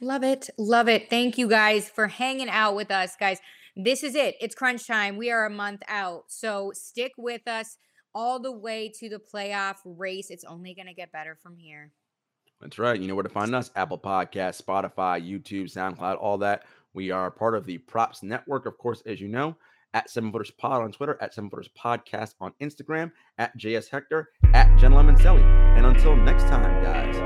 Love 0.00 0.24
it. 0.24 0.50
Love 0.58 0.88
it. 0.88 1.08
Thank 1.08 1.38
you 1.38 1.48
guys 1.48 1.88
for 1.88 2.08
hanging 2.08 2.48
out 2.48 2.74
with 2.74 2.90
us, 2.90 3.14
guys. 3.14 3.38
This 3.76 4.02
is 4.02 4.16
it. 4.16 4.34
It's 4.40 4.56
crunch 4.56 4.84
time. 4.84 5.16
We 5.16 5.30
are 5.30 5.46
a 5.46 5.50
month 5.50 5.82
out. 5.86 6.24
So 6.26 6.72
stick 6.74 7.12
with 7.16 7.46
us 7.46 7.76
all 8.14 8.40
the 8.40 8.50
way 8.50 8.90
to 8.98 9.08
the 9.08 9.20
playoff 9.20 9.76
race. 9.84 10.28
It's 10.30 10.44
only 10.44 10.74
going 10.74 10.88
to 10.88 10.94
get 10.94 11.12
better 11.12 11.38
from 11.40 11.56
here. 11.56 11.92
That's 12.60 12.78
right. 12.78 13.00
You 13.00 13.08
know 13.08 13.14
where 13.14 13.22
to 13.22 13.28
find 13.28 13.54
us 13.54 13.70
Apple 13.74 13.98
Podcasts, 13.98 14.62
Spotify, 14.62 15.20
YouTube, 15.26 15.72
SoundCloud, 15.72 16.18
all 16.20 16.38
that. 16.38 16.64
We 16.92 17.10
are 17.10 17.30
part 17.30 17.54
of 17.54 17.64
the 17.66 17.78
Props 17.78 18.22
Network, 18.22 18.66
of 18.66 18.76
course, 18.76 19.02
as 19.06 19.20
you 19.20 19.28
know, 19.28 19.56
at 19.94 20.10
Seven 20.10 20.30
Footers 20.32 20.50
Pod 20.50 20.82
on 20.82 20.92
Twitter, 20.92 21.16
at 21.20 21.32
Seven 21.32 21.48
Footers 21.48 21.70
Podcast 21.78 22.34
on 22.40 22.52
Instagram, 22.60 23.12
at 23.38 23.56
JS 23.56 23.88
Hector, 23.88 24.30
at 24.52 24.76
Jenna 24.78 24.96
Lemoncelli. 24.96 25.42
And 25.76 25.86
until 25.86 26.16
next 26.16 26.42
time, 26.44 26.82
guys. 26.82 27.16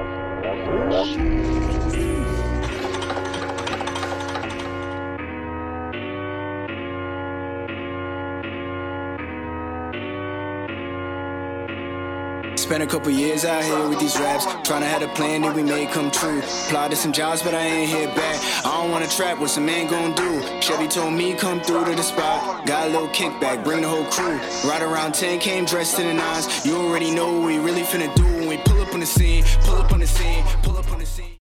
Spent 12.74 12.90
a 12.90 12.92
couple 12.92 13.12
years 13.12 13.44
out 13.44 13.62
here 13.62 13.88
with 13.88 14.00
these 14.00 14.18
raps, 14.18 14.46
trying 14.66 14.80
to 14.80 14.88
have 14.88 15.00
a 15.00 15.06
plan 15.14 15.42
that 15.42 15.54
we 15.54 15.62
made 15.62 15.90
come 15.90 16.10
true. 16.10 16.40
To 16.40 16.96
some 16.96 17.12
jobs, 17.12 17.40
but 17.40 17.54
I 17.54 17.60
ain't 17.60 17.88
here 17.88 18.08
back. 18.16 18.36
I 18.66 18.82
don't 18.82 18.90
wanna 18.90 19.06
trap, 19.06 19.38
what's 19.38 19.56
a 19.58 19.60
man 19.60 19.86
gonna 19.86 20.12
do? 20.12 20.42
Chevy 20.60 20.88
told 20.88 21.14
me 21.14 21.34
come 21.34 21.60
through 21.60 21.84
to 21.84 21.94
the 21.94 22.02
spot. 22.02 22.66
Got 22.66 22.88
a 22.88 22.90
little 22.90 23.06
kickback, 23.10 23.62
bring 23.62 23.82
the 23.82 23.88
whole 23.88 24.06
crew. 24.06 24.40
Right 24.68 24.82
around 24.82 25.14
10, 25.14 25.38
came 25.38 25.64
dressed 25.64 25.94
to 25.98 26.02
the 26.02 26.14
nines. 26.14 26.66
You 26.66 26.76
already 26.76 27.12
know 27.12 27.32
what 27.38 27.46
we 27.46 27.58
really 27.58 27.82
finna 27.82 28.12
do 28.16 28.24
when 28.24 28.48
we 28.48 28.56
pull 28.56 28.82
up 28.82 28.92
on 28.92 28.98
the 28.98 29.06
scene, 29.06 29.44
pull 29.60 29.76
up 29.76 29.92
on 29.92 30.00
the 30.00 30.08
scene. 30.08 30.44